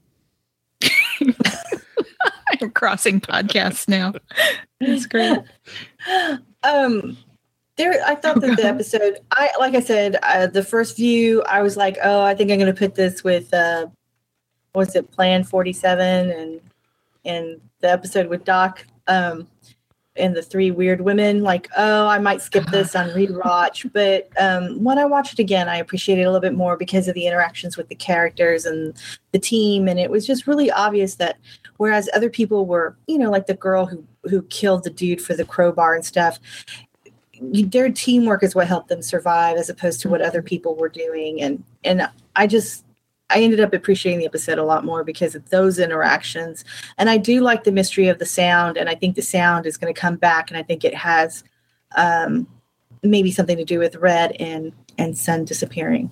Crossing 2.79 3.21
podcasts 3.21 3.89
now. 3.89 4.15
That's 4.81 5.07
great. 5.07 5.39
Um, 6.65 7.17
there, 7.77 8.03
I 8.05 8.17
thought 8.17 8.41
that 8.41 8.57
the 8.57 8.65
episode, 8.65 9.19
I 9.31 9.51
like 9.61 9.77
I 9.77 9.81
said, 9.81 10.17
uh, 10.25 10.49
the 10.49 10.65
first 10.65 10.97
view, 10.97 11.43
I 11.43 11.63
was 11.63 11.77
like, 11.77 11.97
oh, 12.03 12.21
I 12.23 12.35
think 12.35 12.51
I'm 12.51 12.59
going 12.59 12.73
to 12.73 12.77
put 12.77 12.97
this 12.97 13.23
with, 13.23 13.55
uh, 13.55 13.87
was 14.75 14.97
it, 14.97 15.09
Plan 15.13 15.45
47 15.45 16.31
and 16.31 16.61
and 17.25 17.61
the 17.81 17.91
episode 17.91 18.27
with 18.27 18.45
Doc, 18.45 18.85
um, 19.07 19.47
and 20.19 20.37
the 20.37 20.43
three 20.43 20.71
weird 20.71 21.01
women. 21.01 21.43
Like, 21.43 21.69
oh, 21.77 22.07
I 22.07 22.19
might 22.19 22.43
skip 22.43 22.67
this 22.67 22.95
on 22.95 23.11
rewatch, 23.11 23.91
but 23.93 24.31
um, 24.39 24.83
when 24.83 24.99
I 24.99 25.05
watched 25.05 25.35
it 25.35 25.39
again, 25.39 25.69
I 25.69 25.77
appreciated 25.77 26.23
it 26.23 26.25
a 26.25 26.31
little 26.31 26.41
bit 26.41 26.55
more 26.55 26.77
because 26.77 27.09
of 27.09 27.15
the 27.15 27.27
interactions 27.27 27.77
with 27.77 27.89
the 27.89 27.95
characters 27.95 28.65
and 28.65 28.95
the 29.33 29.39
team, 29.39 29.89
and 29.89 29.99
it 29.99 30.11
was 30.11 30.27
just 30.27 30.47
really 30.47 30.71
obvious 30.71 31.17
that 31.17 31.39
whereas 31.77 32.09
other 32.15 32.31
people 32.31 32.67
were, 32.67 32.97
you 33.07 33.19
know, 33.19 33.31
like 33.31 33.47
the 33.47 33.55
girl 33.55 33.87
who 33.87 34.05
who 34.25 34.43
killed 34.43 34.85
the 34.85 34.91
dude 34.91 35.23
for 35.23 35.35
the 35.35 35.45
crowbar 35.45 35.95
and 35.95 36.05
stuff 36.05 36.39
their 37.41 37.89
teamwork 37.91 38.43
is 38.43 38.55
what 38.55 38.67
helped 38.67 38.89
them 38.89 39.01
survive 39.01 39.57
as 39.57 39.69
opposed 39.69 40.01
to 40.01 40.09
what 40.09 40.21
other 40.21 40.43
people 40.43 40.75
were 40.75 40.89
doing 40.89 41.41
and 41.41 41.63
and 41.85 42.09
i 42.35 42.47
just 42.47 42.85
i 43.31 43.41
ended 43.41 43.61
up 43.61 43.73
appreciating 43.73 44.19
the 44.19 44.27
episode 44.27 44.59
a 44.59 44.65
lot 44.65 44.85
more 44.85 45.05
because 45.05 45.35
of 45.35 45.49
those 45.51 45.79
interactions 45.79 46.65
and 46.97 47.09
i 47.11 47.17
do 47.17 47.41
like 47.41 47.65
the 47.65 47.73
mystery 47.73 48.09
of 48.09 48.19
the 48.19 48.27
sound 48.27 48.77
and 48.77 48.89
i 48.89 48.95
think 48.95 49.17
the 49.17 49.23
sound 49.23 49.67
is 49.67 49.77
going 49.77 49.93
to 49.93 50.01
come 50.01 50.17
back 50.17 50.51
and 50.51 50.59
i 50.59 50.63
think 50.63 50.85
it 50.85 50.95
has 50.95 51.45
um 51.97 52.47
maybe 53.03 53.31
something 53.31 53.57
to 53.57 53.65
do 53.65 53.79
with 53.79 53.97
red 53.97 54.33
and 54.41 54.73
and 54.99 55.17
sun 55.17 55.45
disappearing 55.45 56.11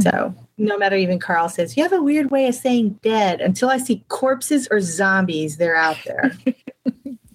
so 0.00 0.34
no 0.58 0.76
matter 0.76 0.96
even 0.96 1.18
karl 1.18 1.48
says 1.48 1.76
you 1.76 1.82
have 1.82 1.92
a 1.92 2.02
weird 2.02 2.30
way 2.30 2.46
of 2.46 2.54
saying 2.54 2.98
dead 3.02 3.40
until 3.40 3.70
i 3.70 3.76
see 3.76 4.04
corpses 4.08 4.66
or 4.70 4.80
zombies 4.80 5.56
they're 5.56 5.76
out 5.76 5.98
there 6.04 6.32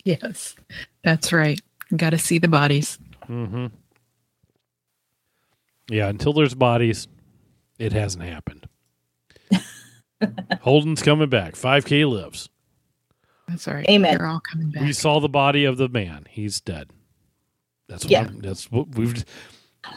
Yes. 0.03 0.55
That's 1.03 1.33
right. 1.33 1.59
Got 1.95 2.11
to 2.11 2.17
see 2.17 2.37
the 2.37 2.47
bodies. 2.47 2.99
Mm-hmm. 3.27 3.67
Yeah, 5.89 6.07
until 6.07 6.33
there's 6.33 6.55
bodies, 6.55 7.07
it 7.77 7.91
hasn't 7.91 8.23
happened. 8.23 8.60
Holden's 10.61 11.01
coming 11.01 11.29
back. 11.29 11.53
5K 11.55 12.09
lives. 12.09 12.49
That's 13.47 13.67
all 13.67 13.73
right. 13.73 13.89
Amen. 13.89 14.17
They're 14.17 14.27
all 14.27 14.39
coming 14.39 14.69
back. 14.71 14.83
We 14.83 14.93
saw 14.93 15.19
the 15.19 15.29
body 15.29 15.65
of 15.65 15.77
the 15.77 15.89
man. 15.89 16.25
He's 16.29 16.61
dead. 16.61 16.89
That's 17.87 18.05
what 18.05 18.11
Yeah. 18.11 18.21
I'm- 18.21 18.39
that's 18.41 18.71
what 18.71 18.89
we've 18.95 19.25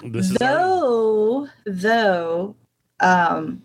this 0.02 0.30
is 0.30 0.36
our, 0.38 0.48
though 0.48 1.48
though 1.66 2.56
um 3.00 3.62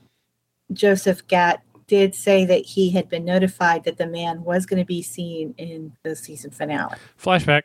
joseph 0.73 1.25
gatt 1.29 1.63
did 1.87 2.13
say 2.13 2.43
that 2.45 2.65
he 2.65 2.89
had 2.91 3.07
been 3.09 3.23
notified 3.23 3.85
that 3.85 3.97
the 3.97 4.05
man 4.05 4.43
was 4.43 4.65
going 4.65 4.79
to 4.79 4.85
be 4.85 5.01
seen 5.01 5.55
in 5.57 5.93
the 6.03 6.15
season 6.15 6.51
finale 6.51 6.95
flashback. 7.19 7.63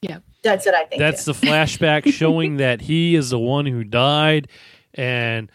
Yeah. 0.00 0.20
That's 0.42 0.64
what 0.64 0.74
I 0.74 0.84
think. 0.84 1.00
That's 1.00 1.24
too. 1.26 1.32
the 1.32 1.46
flashback 1.46 2.10
showing 2.14 2.56
that 2.56 2.80
he 2.80 3.14
is 3.14 3.28
the 3.30 3.38
one 3.38 3.66
who 3.66 3.84
died, 3.84 4.48
and 4.94 5.50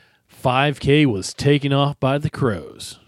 5K 0.46 1.08
was 1.08 1.34
taken 1.34 1.74
off 1.74 2.00
by 2.00 2.20
the 2.20 2.30
crows. 2.30 3.00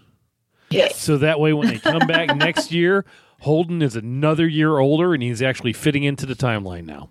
Yes. 0.70 1.00
So 1.00 1.16
that 1.18 1.38
way, 1.38 1.52
when 1.52 1.68
they 1.68 1.78
come 1.78 2.04
back 2.08 2.36
next 2.36 2.72
year, 2.72 3.04
Holden 3.42 3.80
is 3.80 3.94
another 3.94 4.48
year 4.48 4.78
older, 4.78 5.14
and 5.14 5.22
he's 5.22 5.40
actually 5.40 5.72
fitting 5.72 6.02
into 6.02 6.26
the 6.26 6.34
timeline 6.34 6.84
now. 6.84 7.10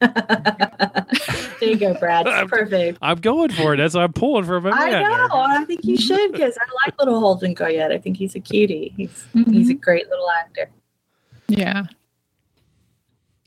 there 0.00 1.68
you 1.68 1.76
go, 1.76 1.94
Brad. 1.94 2.26
I'm- 2.26 2.48
Perfect. 2.48 2.98
I'm 3.00 3.20
going 3.20 3.52
for 3.52 3.74
it. 3.74 3.76
That's 3.76 3.94
I'm 3.94 4.12
pulling 4.12 4.44
for 4.44 4.60
my 4.60 4.70
I 4.70 4.90
know. 4.90 4.90
there. 4.90 5.28
I 5.32 5.64
think 5.64 5.84
you 5.84 5.96
should 5.98 6.32
because 6.32 6.58
I 6.58 6.64
like 6.84 6.98
little 6.98 7.20
Holden 7.20 7.54
Goyette. 7.54 7.92
I 7.92 7.98
think 7.98 8.16
he's 8.16 8.34
a 8.34 8.40
cutie. 8.40 8.92
He's 8.96 9.24
mm-hmm. 9.34 9.52
he's 9.52 9.70
a 9.70 9.74
great 9.74 10.10
little 10.10 10.28
actor. 10.30 10.68
Yeah. 11.46 11.84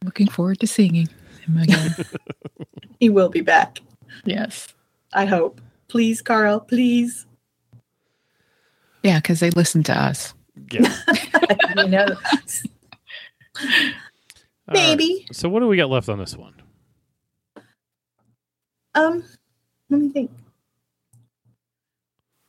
Looking 0.06 0.28
forward 0.28 0.62
to 0.62 0.68
singing 0.68 1.10
him 1.46 1.58
again. 1.58 1.96
He 3.00 3.10
will 3.10 3.30
be 3.30 3.42
back. 3.42 3.78
yes. 4.26 4.70
I 5.14 5.26
hope. 5.26 5.62
Please, 5.88 6.22
Karl. 6.22 6.60
Please. 6.60 7.26
Yeah, 9.04 9.20
because 9.20 9.40
they 9.40 9.52
listen 9.52 9.84
to 9.84 9.98
us. 9.98 10.34
Yeah. 10.72 10.94
you 11.78 11.88
know, 11.88 12.06
All 12.06 12.16
right. 14.68 14.74
maybe. 14.74 15.26
So 15.32 15.50
what 15.50 15.62
do 15.62 15.68
we 15.68 15.78
got 15.78 15.90
left 15.90 16.10
on 16.10 16.20
this 16.20 16.36
one? 16.36 16.54
Um, 18.96 19.24
let 19.90 20.02
me 20.02 20.10
think. 20.10 20.32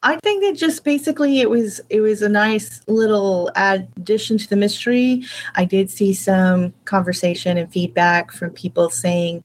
I 0.03 0.17
think 0.17 0.43
that 0.45 0.57
just 0.57 0.85
basically 0.85 1.41
it 1.41 1.51
was 1.51 1.81
it 1.91 2.01
was 2.01 2.23
a 2.23 2.29
nice 2.29 2.81
little 2.87 3.51
addition 3.57 4.39
to 4.39 4.49
the 4.49 4.57
mystery. 4.57 5.25
I 5.57 5.65
did 5.65 5.91
see 5.91 6.15
some 6.15 6.73
conversation 6.85 7.59
and 7.59 7.71
feedback 7.71 8.31
from 8.33 8.51
people 8.51 8.91
saying 8.91 9.45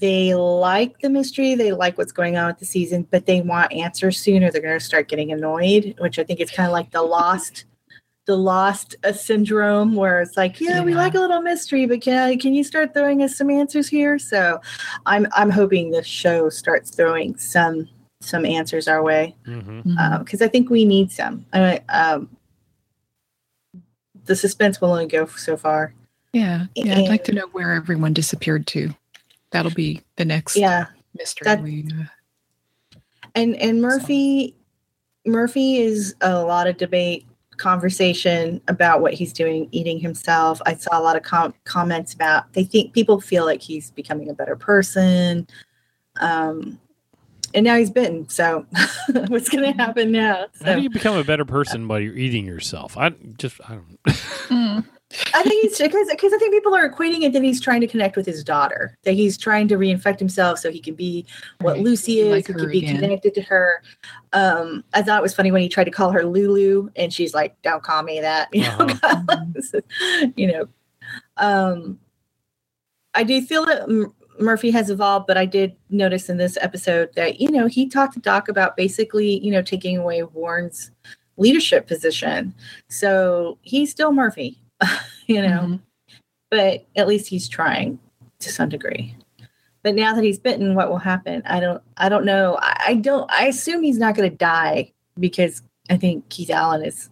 they 0.00 0.34
like 0.34 0.98
the 1.00 1.10
mystery, 1.10 1.54
they 1.54 1.72
like 1.72 1.98
what's 1.98 2.12
going 2.12 2.36
on 2.36 2.46
with 2.46 2.58
the 2.58 2.64
season, 2.64 3.06
but 3.10 3.26
they 3.26 3.40
want 3.40 3.72
answers 3.72 4.18
soon 4.18 4.42
or 4.42 4.50
they're 4.50 4.62
going 4.62 4.78
to 4.78 4.84
start 4.84 5.08
getting 5.08 5.32
annoyed, 5.32 5.94
which 5.98 6.18
I 6.18 6.24
think 6.24 6.40
is 6.40 6.50
kind 6.50 6.66
of 6.66 6.72
like 6.72 6.90
the 6.90 7.02
lost 7.02 7.64
the 8.24 8.36
lost 8.36 8.94
uh, 9.02 9.12
syndrome 9.12 9.96
where 9.96 10.20
it's 10.20 10.36
like, 10.36 10.60
yeah, 10.60 10.80
we 10.80 10.94
like 10.94 11.14
a 11.14 11.18
little 11.18 11.42
mystery, 11.42 11.86
but 11.86 12.00
can 12.00 12.38
can 12.38 12.54
you 12.54 12.62
start 12.62 12.94
throwing 12.94 13.22
us 13.22 13.36
some 13.36 13.50
answers 13.50 13.88
here? 13.88 14.18
So 14.18 14.60
I'm 15.06 15.26
I'm 15.32 15.50
hoping 15.50 15.90
this 15.90 16.06
show 16.06 16.48
starts 16.48 16.94
throwing 16.94 17.36
some 17.36 17.88
some 18.20 18.46
answers 18.46 18.86
our 18.86 19.02
way 19.02 19.34
because 19.44 20.40
I 20.40 20.48
think 20.48 20.70
we 20.70 20.84
need 20.84 21.10
some. 21.10 21.44
I, 21.52 21.80
um, 21.88 22.28
the 24.24 24.36
suspense 24.36 24.80
will 24.80 24.92
only 24.92 25.06
go 25.06 25.26
so 25.26 25.56
far. 25.56 25.92
yeah. 26.32 26.66
Yeah. 26.76 26.98
I'd 26.98 27.08
like 27.08 27.24
to 27.24 27.32
know 27.32 27.48
where 27.52 27.72
everyone 27.72 28.12
disappeared 28.12 28.68
to. 28.68 28.94
That'll 29.52 29.70
be 29.70 30.02
the 30.16 30.24
next 30.24 30.56
Yeah, 30.56 30.86
mystery. 31.14 31.44
that- 31.44 31.62
we, 31.62 31.86
uh, 32.00 32.04
and 33.34 33.54
and 33.56 33.80
Murphy 33.80 34.54
Murphy 35.24 35.76
is 35.78 36.14
a 36.20 36.42
lot 36.42 36.66
of 36.66 36.76
debate 36.76 37.26
conversation 37.58 38.60
about 38.66 39.00
what 39.00 39.14
he's 39.14 39.32
doing 39.32 39.68
eating 39.70 40.00
himself 40.00 40.60
i 40.66 40.74
saw 40.74 40.98
a 40.98 41.02
lot 41.02 41.14
of 41.16 41.22
com- 41.22 41.54
comments 41.64 42.12
about 42.12 42.50
they 42.54 42.64
think 42.64 42.92
people 42.92 43.20
feel 43.20 43.44
like 43.44 43.60
he's 43.62 43.90
becoming 43.92 44.28
a 44.30 44.34
better 44.34 44.56
person 44.56 45.46
um 46.20 46.80
and 47.54 47.62
now 47.62 47.76
he's 47.76 47.90
bitten 47.90 48.26
so 48.28 48.66
what's 49.28 49.48
gonna 49.50 49.70
happen 49.74 50.10
now 50.10 50.46
How 50.64 50.74
do 50.74 50.80
you 50.82 50.90
become 50.90 51.14
a 51.16 51.22
better 51.22 51.44
person 51.44 51.86
while 51.86 52.00
you're 52.00 52.16
eating 52.16 52.46
yourself? 52.46 52.96
I 52.96 53.10
just 53.38 53.60
I 53.68 53.74
don't. 53.74 53.98
mm, 54.48 54.84
I 55.34 55.42
think 55.42 55.62
he's 55.62 55.78
because 55.78 56.08
because 56.10 56.32
I 56.32 56.38
think 56.38 56.52
people 56.52 56.74
are 56.74 56.88
equating 56.88 57.22
it 57.22 57.32
that 57.32 57.42
he's 57.42 57.60
trying 57.60 57.80
to 57.82 57.86
connect 57.86 58.16
with 58.16 58.26
his 58.26 58.42
daughter, 58.42 58.96
that 59.04 59.12
he's 59.12 59.36
trying 59.36 59.68
to 59.68 59.76
reinfect 59.76 60.18
himself 60.18 60.58
so 60.58 60.70
he 60.70 60.80
can 60.80 60.94
be 60.94 61.26
what 61.60 61.74
Right. 61.74 61.82
Lucy 61.82 62.20
is, 62.20 62.30
Like 62.30 62.46
he 62.46 62.52
can 62.54 62.70
be 62.70 62.78
again. 62.78 63.00
connected 63.00 63.34
to 63.34 63.42
her. 63.42 63.82
Um, 64.32 64.84
I 64.94 65.02
thought 65.02 65.18
it 65.18 65.22
was 65.22 65.34
funny 65.34 65.52
when 65.52 65.62
he 65.62 65.68
tried 65.68 65.84
to 65.84 65.90
call 65.90 66.10
her 66.12 66.24
Lulu, 66.24 66.88
and 66.96 67.12
she's 67.12 67.34
like, 67.34 67.60
"Don't 67.62 67.82
call 67.82 68.02
me 68.02 68.20
that," 68.20 68.48
you 68.52 68.62
know. 68.62 68.88
you 70.36 70.46
know, 70.52 70.68
um, 71.36 71.98
I 73.14 73.24
do 73.24 73.40
feel 73.42 73.66
that 73.66 73.82
M- 73.82 74.12
Murphy 74.40 74.70
has 74.70 74.88
evolved, 74.88 75.26
but 75.26 75.36
I 75.36 75.44
did 75.44 75.76
notice 75.90 76.30
in 76.30 76.38
this 76.38 76.56
episode 76.60 77.10
that 77.16 77.40
you 77.40 77.50
know 77.50 77.66
he 77.66 77.88
talked 77.88 78.14
to 78.14 78.20
Doc 78.20 78.48
about 78.48 78.76
basically 78.76 79.38
you 79.44 79.50
know 79.52 79.62
taking 79.62 79.98
away 79.98 80.22
Warren's 80.22 80.90
leadership 81.36 81.86
position, 81.86 82.54
so 82.88 83.58
he's 83.62 83.90
still 83.90 84.12
Murphy, 84.12 84.58
you 85.26 85.42
know 85.42 85.60
mhm. 85.60 85.80
but 86.50 86.86
at 86.96 87.08
least 87.08 87.28
he's 87.28 87.48
trying 87.48 87.98
to 88.40 88.50
some 88.50 88.68
degree. 88.68 89.16
But 89.82 89.94
now 89.96 90.14
that 90.14 90.22
he's 90.22 90.38
bitten, 90.38 90.74
what 90.74 90.90
will 90.90 90.98
happen? 90.98 91.42
I 91.44 91.58
don't. 91.58 91.82
I 91.96 92.08
don't 92.08 92.24
know. 92.24 92.56
I, 92.60 92.84
I 92.88 92.94
don't. 92.94 93.30
I 93.32 93.46
assume 93.46 93.82
he's 93.82 93.98
not 93.98 94.14
going 94.14 94.30
to 94.30 94.36
die 94.36 94.92
because 95.18 95.62
I 95.90 95.96
think 95.96 96.28
Keith 96.28 96.50
Allen 96.50 96.84
is 96.84 97.10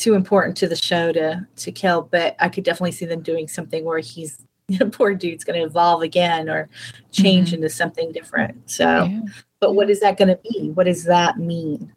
too 0.00 0.14
important 0.14 0.56
to 0.58 0.68
the 0.68 0.74
show 0.76 1.12
to 1.12 1.46
to 1.56 1.72
kill. 1.72 2.02
But 2.10 2.34
I 2.40 2.48
could 2.48 2.64
definitely 2.64 2.92
see 2.92 3.04
them 3.06 3.22
doing 3.22 3.46
something 3.46 3.84
where 3.84 4.00
he's 4.00 4.44
poor 4.92 5.14
dude's 5.14 5.44
going 5.44 5.60
to 5.60 5.66
evolve 5.66 6.02
again 6.02 6.48
or 6.48 6.68
change 7.12 7.52
into 7.52 7.68
something 7.68 8.10
different. 8.10 8.68
So, 8.68 9.04
Yeah. 9.04 9.20
but 9.60 9.74
what 9.74 9.90
is 9.90 10.00
that 10.00 10.16
going 10.18 10.28
to 10.28 10.40
be? 10.50 10.70
What 10.70 10.84
does 10.86 11.04
that 11.04 11.38
mean? 11.38 11.92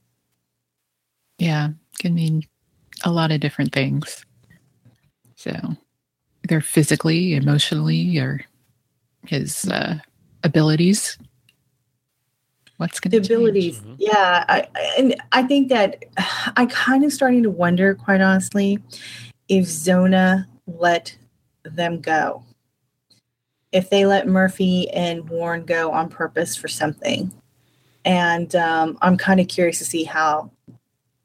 Yeah, 1.39 1.69
can 1.99 2.13
mean 2.13 2.43
a 3.03 3.11
lot 3.11 3.31
of 3.31 3.39
different 3.39 3.71
things. 3.73 4.25
So, 5.47 5.75
either 6.43 6.61
physically, 6.61 7.35
emotionally, 7.35 8.17
or 8.17 8.41
his 9.25 9.65
uh, 9.65 9.99
abilities. 10.43 11.17
What's 12.77 12.99
going 12.99 13.11
to 13.11 13.17
abilities. 13.17 13.79
Mhm. 13.79 13.95
yeah 13.97 14.45
I, 14.47 14.67
and 14.99 15.15
i 15.31 15.41
think 15.41 15.69
that 15.69 16.03
i 16.55 16.67
kind 16.67 17.03
of 17.03 17.11
starting 17.11 17.41
to 17.41 17.49
wonder 17.49 17.95
quite 17.95 18.21
honestly 18.21 18.77
if 19.49 19.65
zona 19.65 20.47
let 20.67 21.17
them 21.63 21.99
go. 22.01 22.43
If 23.71 23.89
they 23.89 24.05
let 24.05 24.27
murphy 24.27 24.89
and 24.91 25.27
warren 25.27 25.65
go 25.65 25.91
on 25.91 26.07
purpose 26.09 26.55
for 26.55 26.67
something. 26.67 27.31
And 28.05 28.55
um, 28.55 28.97
i'm 29.01 29.17
kind 29.17 29.39
of 29.39 29.47
curious 29.47 29.79
to 29.79 29.85
see 29.85 30.03
how 30.03 30.51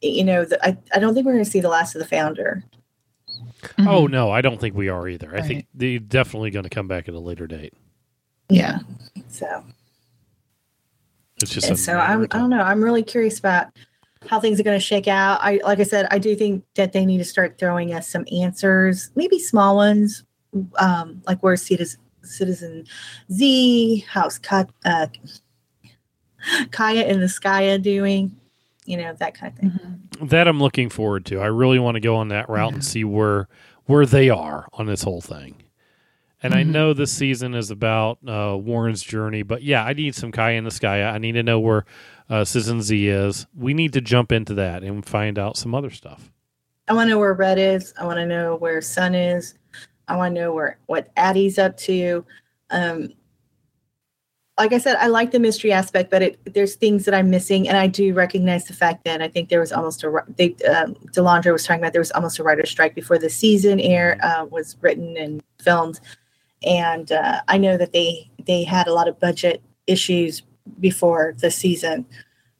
you 0.01 0.25
know 0.25 0.45
the, 0.45 0.65
I, 0.67 0.79
I 0.95 0.99
don't 0.99 1.13
think 1.15 1.27
we're 1.27 1.33
going 1.35 1.45
to 1.45 1.51
see 1.51 1.61
the 1.61 1.69
last 1.69 1.95
of 1.95 2.01
the 2.01 2.09
founder 2.09 2.65
Oh 3.79 4.07
no, 4.07 4.31
I 4.31 4.41
don't 4.41 4.61
think 4.61 4.75
we 4.75 4.89
are 4.89 5.09
either. 5.09 5.35
I 5.37 5.43
think 5.43 5.67
they're 5.75 5.99
definitely 5.99 6.51
going 6.51 6.65
to 6.65 6.71
come 6.71 6.89
back 6.89 7.09
at 7.09 7.15
a 7.15 7.21
later 7.21 7.47
date. 7.47 7.75
Yeah. 8.49 8.79
so 9.29 9.65
It's 11.41 11.53
just 11.53 11.77
so 11.85 11.99
I'm, 11.99 12.23
I 12.25 12.39
don't 12.39 12.51
know. 12.51 12.63
I'm 12.63 12.83
really 12.83 13.03
curious 13.03 13.39
about 13.39 13.69
how 14.29 14.41
things 14.41 14.61
are 14.61 14.63
going 14.63 14.79
to 14.79 14.85
shake 14.85 15.09
out. 15.09 15.39
I 15.43 15.61
like 15.65 15.81
I 15.81 15.85
said, 15.85 16.07
I 16.11 16.19
do 16.19 16.35
think 16.37 16.65
that 16.75 16.93
they 16.93 17.05
need 17.07 17.19
to 17.19 17.25
start 17.25 17.59
throwing 17.59 17.93
us 17.95 18.09
some 18.09 18.25
answers, 18.33 19.11
maybe 19.15 19.39
small 19.39 19.77
ones, 19.77 20.25
um, 20.79 21.23
like 21.27 21.43
where 21.43 21.57
Citizen, 21.57 22.01
Citizen 22.23 22.85
Z, 23.33 24.05
how's 24.09 24.39
Ka, 24.39 24.67
uh, 24.85 25.07
Kaya 26.71 27.03
and 27.05 27.23
the 27.23 27.27
Skya 27.27 27.81
doing, 27.81 28.37
you 28.85 28.97
know, 28.97 29.15
that 29.19 29.35
kind 29.35 29.53
of 29.53 29.59
thing. 29.59 29.71
Mhm. 29.71 30.12
That 30.23 30.47
I'm 30.49 30.61
looking 30.61 30.89
forward 30.89 31.27
to. 31.27 31.41
I 31.41 31.47
really 31.47 31.79
want 31.79 31.97
to 31.97 32.01
go 32.01 32.17
on 32.17 32.29
that 32.29 32.49
route 32.49 32.73
and 32.73 32.85
see 32.85 33.05
where 33.05 33.49
where 33.87 34.07
they 34.07 34.31
are 34.31 34.69
on 34.75 34.87
this 34.87 35.03
whole 35.03 35.21
thing. 35.21 35.57
And 36.45 36.55
I 36.55 36.63
Mhm. 36.63 36.69
know 36.69 36.93
this 36.95 37.13
season 37.13 37.55
is 37.55 37.71
about 37.71 38.19
uh, 38.27 38.57
Warren's 38.57 39.03
journey, 39.03 39.43
but 39.43 39.63
yeah, 39.63 39.85
I 39.85 39.93
need 39.93 40.15
some 40.15 40.31
Kaya 40.33 40.57
in 40.57 40.65
the 40.65 40.71
sky. 40.71 41.03
I 41.03 41.19
need 41.19 41.33
to 41.33 41.43
know 41.43 41.59
where 41.61 41.85
uh, 42.31 42.45
Citizen 42.45 42.81
Z 42.83 43.09
is. 43.09 43.47
We 43.57 43.75
need 43.75 43.93
to 43.95 44.01
jump 44.01 44.31
into 44.33 44.55
that 44.55 44.83
and 44.85 45.05
find 45.05 45.39
out 45.39 45.57
some 45.57 45.75
other 45.75 45.91
stuff. 45.91 46.31
I 46.89 46.95
want 46.95 47.09
to 47.09 47.11
know 47.11 47.19
where 47.19 47.35
Red 47.35 47.59
is. 47.59 47.93
I 47.99 48.05
want 48.07 48.19
to 48.19 48.27
know 48.27 48.57
where 48.57 48.81
Sun 48.81 49.15
is. 49.15 49.55
I 50.09 50.17
want 50.17 50.35
to 50.35 50.41
know 50.41 50.53
where 50.53 50.79
what 50.87 51.09
Addie's 51.17 51.59
up 51.59 51.77
to. 51.79 52.25
Um, 52.71 53.09
like 54.59 54.73
I 54.73 54.79
said, 54.79 54.97
I 54.97 55.07
like 55.07 55.31
the 55.31 55.39
mystery 55.39 55.73
aspect, 55.73 56.11
but 56.11 56.23
it, 56.23 56.55
there's 56.55 56.75
things 56.75 57.07
that 57.07 57.15
I'm 57.15 57.31
missing, 57.31 57.69
and 57.69 57.79
I 57.79 57.87
do 57.87 58.13
recognize 58.13 58.67
the 58.67 58.75
fact 58.75 59.05
that 59.05 59.23
I 59.23 59.29
think 59.29 59.49
there 59.49 59.61
was 59.61 59.73
almost 59.73 60.05
a 60.05 60.25
they 60.37 60.55
um, 60.69 60.95
Delandra 61.13 61.53
was 61.53 61.65
talking 61.65 61.81
about 61.81 61.93
there 61.93 62.01
was 62.01 62.13
almost 62.13 62.39
a 62.39 62.43
writer's 62.43 62.71
strike 62.71 62.95
before 62.95 63.19
the 63.19 63.31
season 63.31 63.81
air 63.81 64.19
uh, 64.23 64.45
was 64.45 64.77
written 64.83 65.17
and 65.17 65.43
filmed, 65.63 66.01
and 66.63 67.11
uh, 67.13 67.41
I 67.49 67.57
know 67.57 67.79
that 67.79 67.93
they 67.93 68.31
they 68.45 68.63
had 68.63 68.89
a 68.89 68.93
lot 68.93 69.09
of 69.09 69.19
budget 69.19 69.63
issues 69.87 70.43
before 70.81 71.35
the 71.39 71.51
season, 71.51 72.05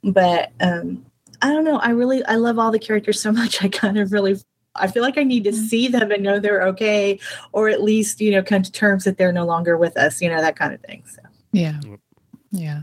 but 0.03 0.51
um, 0.61 1.05
I 1.43 1.53
don't 1.53 1.65
know. 1.65 1.79
I 1.79 1.91
really 1.91 2.25
I 2.25 2.37
love 2.37 2.59
all 2.59 2.71
the 2.71 2.79
characters 2.79 3.21
so 3.21 3.33
much. 3.33 3.63
I 3.65 3.69
kind 3.69 3.99
of 3.99 4.13
really 4.13 4.37
I 4.75 4.87
feel 4.87 5.03
like 5.03 5.19
I 5.19 5.25
need 5.25 5.45
to 5.45 5.53
see 5.53 5.89
them 5.89 6.11
and 6.11 6.23
know 6.23 6.39
they're 6.39 6.63
okay, 6.69 7.21
or 7.53 7.69
at 7.69 7.83
least 7.83 8.23
you 8.23 8.31
know 8.31 8.43
come 8.43 8.63
to 8.63 8.73
terms 8.73 9.05
that 9.05 9.19
they're 9.19 9.33
no 9.33 9.45
longer 9.45 9.77
with 9.77 9.99
us. 9.99 10.23
You 10.23 10.31
know 10.31 10.41
that 10.41 10.57
kind 10.57 10.73
of 10.73 10.81
thing. 10.81 11.05
So 11.07 11.21
Yeah. 11.53 11.81
Yeah. 12.51 12.83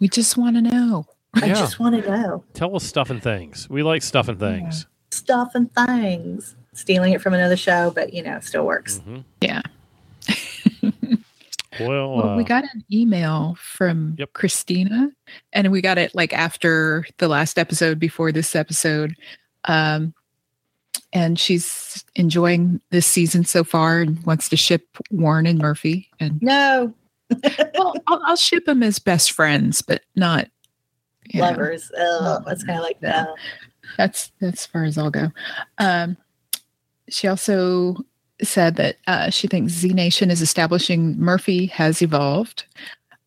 We 0.00 0.08
just 0.08 0.36
want 0.36 0.56
to 0.56 0.62
know. 0.62 1.06
I 1.34 1.46
Yeah. 1.46 1.54
just 1.54 1.78
want 1.80 2.02
to 2.02 2.08
know 2.10 2.44
Tell 2.54 2.74
us 2.76 2.84
stuff 2.84 3.10
and 3.10 3.22
things. 3.22 3.68
We 3.68 3.82
like 3.82 4.02
stuff 4.02 4.28
and 4.28 4.38
things. 4.38 4.86
stuff 5.10 5.52
and 5.54 5.72
things. 5.74 6.54
stealing 6.74 7.12
it 7.12 7.20
from 7.22 7.34
another 7.34 7.56
show, 7.56 7.92
but 7.94 8.12
you 8.12 8.22
know, 8.22 8.36
it 8.36 8.44
still 8.44 8.66
works. 8.66 8.98
Mm-hmm. 8.98 9.20
Yeah. 9.40 9.62
Well, 11.80 12.14
Well, 12.16 12.28
uh, 12.30 12.36
we 12.36 12.44
got 12.44 12.62
an 12.72 12.84
email 12.92 13.56
from 13.60 14.14
Yep. 14.16 14.32
Christina, 14.32 15.10
and 15.52 15.72
we 15.72 15.80
got 15.80 15.98
it 15.98 16.14
like 16.14 16.32
after 16.32 17.04
the 17.18 17.26
last 17.26 17.58
episode, 17.58 17.98
before 17.98 18.30
this 18.30 18.54
episode. 18.54 19.16
Um, 19.64 20.14
and 21.12 21.36
she's 21.36 22.04
enjoying 22.14 22.80
this 22.90 23.06
season 23.06 23.44
so 23.44 23.64
far 23.64 24.00
and 24.02 24.24
wants 24.24 24.48
to 24.50 24.56
ship 24.56 24.86
Warren 25.10 25.46
and 25.46 25.58
Murphy. 25.58 26.08
And 26.20 26.40
No 26.40 26.94
well, 27.74 27.94
I'll, 28.06 28.22
I'll 28.24 28.36
ship 28.36 28.64
them 28.64 28.82
as 28.82 28.98
best 28.98 29.32
friends, 29.32 29.82
but 29.82 30.02
not 30.16 30.48
know, 31.32 31.40
lovers. 31.40 31.90
Oh, 31.96 32.40
that's 32.46 32.64
kind 32.64 32.78
of 32.78 32.84
like 32.84 33.00
that. 33.00 33.28
that's 33.96 34.32
that's 34.40 34.62
as 34.62 34.66
far 34.66 34.84
as 34.84 34.98
I'll 34.98 35.10
go. 35.10 35.30
Um, 35.78 36.16
she 37.08 37.28
also 37.28 37.96
said 38.42 38.76
that 38.76 38.96
uh, 39.06 39.30
she 39.30 39.46
thinks 39.46 39.72
Z 39.72 39.92
Nation 39.92 40.30
is 40.30 40.42
establishing 40.42 41.18
Murphy 41.18 41.66
has 41.66 42.02
evolved, 42.02 42.66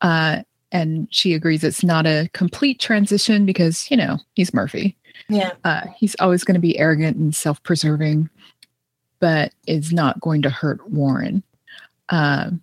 uh, 0.01 0.43
and 0.71 1.07
she 1.11 1.33
agrees 1.33 1.63
it's 1.63 1.83
not 1.83 2.05
a 2.05 2.29
complete 2.33 2.79
transition 2.79 3.45
because 3.45 3.89
you 3.89 3.97
know 3.97 4.17
he's 4.35 4.53
Murphy. 4.53 4.95
Yeah. 5.29 5.51
Uh, 5.63 5.87
he's 5.97 6.15
always 6.19 6.43
going 6.43 6.55
to 6.55 6.61
be 6.61 6.77
arrogant 6.77 7.17
and 7.17 7.35
self-preserving, 7.35 8.29
but 9.19 9.51
is 9.65 9.91
not 9.91 10.21
going 10.21 10.41
to 10.43 10.49
hurt 10.49 10.89
Warren. 10.89 11.43
Um, 12.09 12.61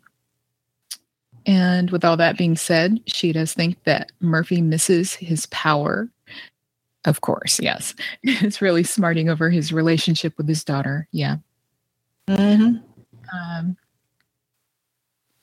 and 1.47 1.91
with 1.91 2.05
all 2.05 2.17
that 2.17 2.39
being 2.39 2.57
said, 2.57 3.01
she 3.07 3.33
does 3.33 3.53
think 3.53 3.83
that 3.85 4.13
Murphy 4.21 4.63
misses 4.63 5.15
his 5.15 5.47
power. 5.47 6.09
Of 7.05 7.21
course, 7.21 7.61
yes. 7.61 7.95
Is 8.23 8.63
really 8.63 8.83
smarting 8.83 9.29
over 9.29 9.51
his 9.51 9.73
relationship 9.73 10.37
with 10.39 10.49
his 10.49 10.65
daughter. 10.65 11.07
Yeah. 11.13 11.37
hmm 12.29 12.77
Um, 13.33 13.77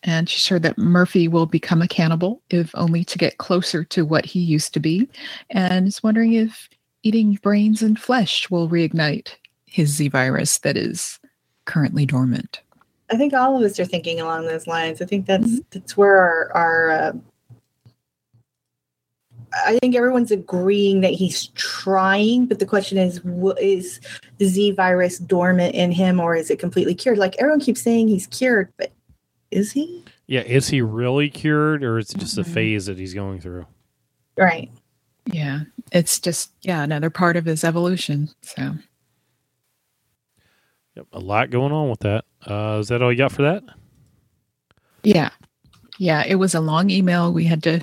and 0.03 0.27
she's 0.27 0.41
sure 0.41 0.59
that 0.59 0.79
Murphy 0.79 1.27
will 1.27 1.45
become 1.45 1.81
a 1.81 1.87
cannibal, 1.87 2.41
if 2.49 2.71
only 2.73 3.03
to 3.03 3.17
get 3.19 3.37
closer 3.37 3.83
to 3.85 4.03
what 4.03 4.25
he 4.25 4.39
used 4.39 4.73
to 4.73 4.79
be, 4.79 5.07
and 5.51 5.87
is 5.87 6.01
wondering 6.01 6.33
if 6.33 6.67
eating 7.03 7.37
brains 7.43 7.83
and 7.83 7.99
flesh 7.99 8.49
will 8.49 8.67
reignite 8.69 9.35
his 9.65 9.89
Z 9.89 10.07
virus 10.09 10.57
that 10.59 10.77
is 10.77 11.19
currently 11.65 12.05
dormant. 12.07 12.61
I 13.11 13.17
think 13.17 13.33
all 13.33 13.57
of 13.57 13.63
us 13.63 13.79
are 13.79 13.85
thinking 13.85 14.21
along 14.21 14.45
those 14.47 14.67
lines. 14.67 15.01
I 15.01 15.05
think 15.05 15.25
that's 15.25 15.59
that's 15.71 15.97
where 15.97 16.17
our, 16.17 16.51
our 16.55 16.91
uh, 16.91 17.11
I 19.65 19.77
think 19.79 19.95
everyone's 19.95 20.31
agreeing 20.31 21.01
that 21.01 21.11
he's 21.11 21.47
trying, 21.55 22.45
but 22.45 22.59
the 22.59 22.65
question 22.65 22.97
is, 22.97 23.17
wh- 23.19 23.59
is 23.59 23.99
the 24.37 24.45
Z 24.45 24.71
virus 24.71 25.19
dormant 25.19 25.75
in 25.75 25.91
him, 25.91 26.21
or 26.21 26.35
is 26.37 26.49
it 26.49 26.57
completely 26.59 26.95
cured? 26.95 27.17
Like 27.17 27.35
everyone 27.37 27.59
keeps 27.59 27.81
saying 27.81 28.07
he's 28.07 28.27
cured, 28.27 28.71
but 28.77 28.91
is 29.51 29.71
he? 29.73 30.03
yeah, 30.27 30.41
is 30.41 30.69
he 30.69 30.81
really 30.81 31.29
cured, 31.29 31.83
or 31.83 31.99
is 31.99 32.11
it 32.11 32.17
just 32.17 32.37
a 32.37 32.43
Mhm. 32.43 32.53
phase 32.53 32.85
that 32.85 32.97
he's 32.97 33.13
going 33.13 33.41
through? 33.41 33.65
Right. 34.37 34.71
Yeah, 35.25 35.61
it's 35.91 36.19
just 36.19 36.51
yeah 36.61 36.81
another 36.83 37.09
part 37.09 37.35
of 37.35 37.43
his 37.43 37.65
evolution. 37.65 38.29
So 38.41 38.75
Yep, 41.01 41.07
a 41.13 41.19
lot 41.19 41.49
going 41.49 41.71
on 41.71 41.89
with 41.89 42.01
that. 42.01 42.25
Uh, 42.45 42.77
is 42.79 42.89
that 42.89 43.01
all 43.01 43.11
you 43.11 43.17
got 43.17 43.31
for 43.31 43.41
that? 43.41 43.63
yeah, 45.03 45.31
yeah, 45.97 46.23
it 46.27 46.35
was 46.35 46.53
a 46.53 46.59
long 46.59 46.91
email. 46.91 47.33
We 47.33 47.45
had 47.45 47.63
to 47.63 47.81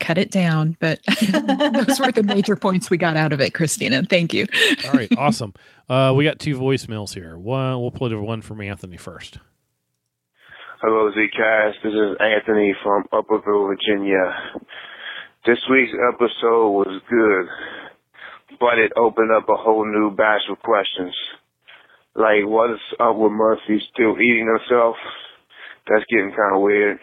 cut 0.00 0.16
it 0.16 0.30
down, 0.30 0.74
but 0.80 1.00
those 1.20 2.00
were 2.00 2.12
the 2.12 2.22
major 2.24 2.56
points 2.60 2.88
we 2.88 2.96
got 2.96 3.14
out 3.14 3.34
of 3.34 3.42
it, 3.42 3.52
Christina. 3.52 4.02
Thank 4.04 4.32
you. 4.32 4.46
All 4.86 4.92
right, 4.92 5.08
awesome. 5.18 5.52
Uh, 5.86 6.14
we 6.16 6.24
got 6.24 6.38
two 6.38 6.58
voicemails 6.58 7.12
here. 7.12 7.36
One, 7.36 7.78
we'll 7.82 7.90
play 7.90 8.08
the 8.08 8.18
one 8.18 8.40
from 8.40 8.62
Anthony 8.62 8.96
first. 8.96 9.38
Hello, 10.80 11.10
Zcast. 11.12 11.74
This 11.82 11.92
is 11.92 12.16
Anthony 12.20 12.74
from 12.82 13.04
Upperville, 13.12 13.66
Virginia. 13.66 14.34
This 15.44 15.58
week's 15.70 15.92
episode 16.14 16.70
was 16.70 17.02
good, 17.10 18.58
but 18.58 18.78
it 18.78 18.92
opened 18.96 19.30
up 19.30 19.46
a 19.50 19.56
whole 19.56 19.84
new 19.84 20.10
batch 20.10 20.42
of 20.50 20.58
questions. 20.60 21.14
Like, 22.16 22.48
what's 22.48 22.80
up 22.98 23.16
with 23.16 23.32
Murphy 23.32 23.76
still 23.92 24.16
eating 24.16 24.48
himself? 24.48 24.96
That's 25.84 26.08
getting 26.08 26.32
kind 26.32 26.56
of 26.56 26.64
weird. 26.64 26.98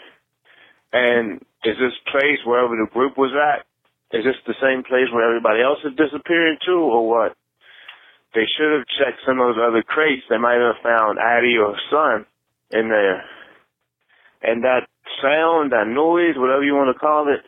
And 0.92 1.38
is 1.64 1.78
this 1.78 1.94
place 2.10 2.42
wherever 2.46 2.74
the 2.74 2.90
group 2.90 3.14
was 3.16 3.30
at? 3.38 3.70
Is 4.18 4.26
this 4.26 4.42
the 4.46 4.58
same 4.58 4.82
place 4.82 5.14
where 5.14 5.30
everybody 5.30 5.62
else 5.62 5.78
is 5.86 5.94
disappearing 5.94 6.58
to, 6.66 6.76
or 6.82 7.08
what? 7.08 7.38
They 8.34 8.50
should 8.58 8.74
have 8.74 8.90
checked 8.98 9.22
some 9.26 9.38
of 9.38 9.54
those 9.54 9.62
other 9.62 9.86
crates. 9.86 10.26
They 10.30 10.42
might 10.42 10.58
have 10.58 10.82
found 10.82 11.22
Addie 11.22 11.62
or 11.62 11.78
Sun 11.94 12.26
in 12.74 12.90
there. 12.90 13.22
And 14.42 14.66
that 14.66 14.90
sound, 15.22 15.72
that 15.72 15.86
noise, 15.86 16.34
whatever 16.42 16.66
you 16.66 16.74
want 16.74 16.90
to 16.90 17.00
call 17.00 17.30
it, 17.30 17.46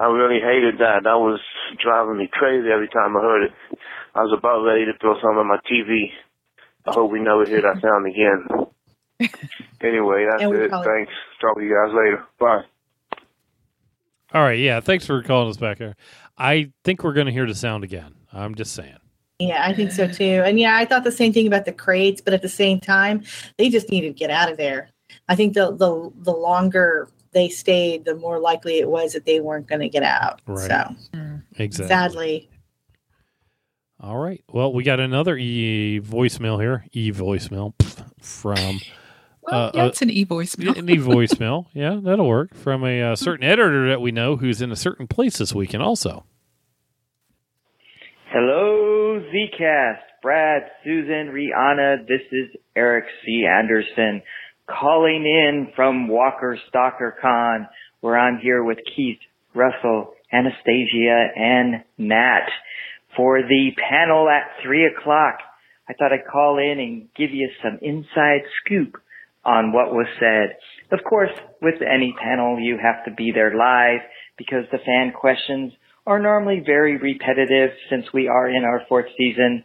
I 0.00 0.08
really 0.08 0.40
hated 0.40 0.80
that. 0.80 1.04
That 1.04 1.20
was 1.20 1.40
driving 1.76 2.16
me 2.16 2.28
crazy 2.32 2.72
every 2.72 2.88
time 2.88 3.16
I 3.16 3.20
heard 3.20 3.44
it. 3.44 3.54
I 4.16 4.24
was 4.24 4.32
about 4.32 4.64
ready 4.64 4.88
to 4.88 4.96
throw 4.96 5.14
something 5.20 5.44
on 5.44 5.52
my 5.52 5.60
TV. 5.68 6.08
I 6.86 6.92
hope 6.92 7.10
we 7.10 7.20
never 7.20 7.44
hear 7.44 7.60
that 7.62 7.80
sound 7.82 8.06
again. 8.06 8.46
anyway, 9.80 10.26
that's 10.30 10.42
And 10.42 10.54
it. 10.54 10.70
probably- 10.70 10.86
Thanks. 10.92 11.12
Talk 11.40 11.56
to 11.56 11.62
you 11.64 11.74
guys 11.74 11.94
later. 11.94 12.24
Bye. 12.38 12.64
All 14.32 14.42
right, 14.42 14.58
yeah, 14.58 14.80
thanks 14.80 15.06
for 15.06 15.22
calling 15.22 15.48
us 15.50 15.56
back 15.56 15.78
here. 15.78 15.96
I 16.38 16.70
think 16.84 17.02
we're 17.02 17.12
going 17.14 17.26
to 17.26 17.32
hear 17.32 17.46
the 17.46 17.54
sound 17.54 17.82
again. 17.82 18.14
I'm 18.32 18.54
just 18.54 18.72
saying. 18.74 18.96
Yeah, 19.40 19.64
I 19.66 19.74
think 19.74 19.90
so 19.90 20.06
too. 20.06 20.42
And 20.44 20.58
yeah, 20.60 20.76
I 20.76 20.84
thought 20.84 21.02
the 21.02 21.10
same 21.10 21.32
thing 21.32 21.46
about 21.46 21.64
the 21.64 21.72
crates, 21.72 22.20
but 22.20 22.32
at 22.34 22.42
the 22.42 22.48
same 22.48 22.78
time, 22.78 23.24
they 23.56 23.70
just 23.70 23.90
needed 23.90 24.08
to 24.08 24.18
get 24.18 24.30
out 24.30 24.50
of 24.50 24.56
there. 24.58 24.90
I 25.28 25.34
think 25.34 25.54
the 25.54 25.72
the 25.72 26.12
the 26.22 26.32
longer 26.32 27.08
they 27.32 27.48
stayed, 27.48 28.04
the 28.04 28.14
more 28.14 28.38
likely 28.38 28.78
it 28.80 28.88
was 28.88 29.14
that 29.14 29.24
they 29.24 29.40
weren't 29.40 29.66
going 29.66 29.80
to 29.80 29.88
get 29.88 30.02
out. 30.02 30.40
Right. 30.46 30.70
So 30.70 31.40
Exactly. 31.56 31.88
sadly, 31.88 32.50
All 34.02 34.16
right. 34.18 34.42
Well, 34.48 34.72
we 34.72 34.82
got 34.82 34.98
another 35.00 35.36
e 35.36 36.00
voicemail 36.02 36.60
here. 36.60 36.86
E 36.92 37.12
voicemail 37.12 37.74
from 38.20 38.80
Well, 39.42 39.54
Uh, 39.66 39.70
yeah, 39.74 39.82
uh, 39.84 39.86
it's 39.88 40.00
an 40.02 40.10
e 40.10 40.24
voicemail. 40.24 40.76
an 40.78 40.88
e 40.88 40.96
voicemail. 40.96 41.66
Yeah, 41.74 41.98
that'll 42.02 42.28
work 42.28 42.54
from 42.54 42.84
a 42.84 43.02
uh, 43.02 43.16
certain 43.16 43.44
editor 43.44 43.88
that 43.90 44.00
we 44.00 44.10
know 44.10 44.36
who's 44.36 44.62
in 44.62 44.72
a 44.72 44.76
certain 44.76 45.06
place 45.06 45.38
this 45.38 45.54
weekend. 45.54 45.82
Also, 45.82 46.24
Hello, 48.32 49.20
Zcast. 49.32 49.98
Brad, 50.22 50.62
Susan, 50.84 51.28
Rihanna. 51.32 52.06
This 52.06 52.20
is 52.30 52.50
Eric 52.76 53.04
C. 53.24 53.46
Anderson 53.46 54.22
calling 54.68 55.24
in 55.24 55.72
from 55.74 56.08
Walker 56.08 56.58
Stalker 56.68 57.16
Con, 57.20 57.66
where 58.00 58.18
I'm 58.18 58.38
here 58.38 58.62
with 58.62 58.78
Keith, 58.94 59.18
Russell, 59.54 60.12
Anastasia, 60.30 61.28
and 61.34 61.82
Nat 61.96 62.46
for 63.16 63.40
the 63.42 63.70
panel 63.88 64.28
at 64.28 64.62
three 64.62 64.86
o'clock. 64.86 65.38
I 65.88 65.94
thought 65.94 66.12
I'd 66.12 66.30
call 66.30 66.58
in 66.58 66.78
and 66.78 67.08
give 67.16 67.30
you 67.32 67.50
some 67.62 67.78
inside 67.82 68.42
scoop 68.64 68.96
on 69.44 69.72
what 69.72 69.92
was 69.92 70.06
said. 70.18 70.56
Of 70.92 71.04
course, 71.04 71.30
with 71.60 71.82
any 71.82 72.14
panel, 72.22 72.58
you 72.60 72.78
have 72.80 73.04
to 73.06 73.10
be 73.10 73.32
there 73.32 73.56
live 73.56 74.00
because 74.36 74.64
the 74.70 74.78
fan 74.78 75.12
questions 75.18 75.72
are 76.06 76.20
normally 76.20 76.62
very 76.64 76.96
repetitive 76.96 77.70
since 77.88 78.06
we 78.12 78.28
are 78.28 78.48
in 78.48 78.64
our 78.64 78.82
fourth 78.88 79.06
season. 79.18 79.64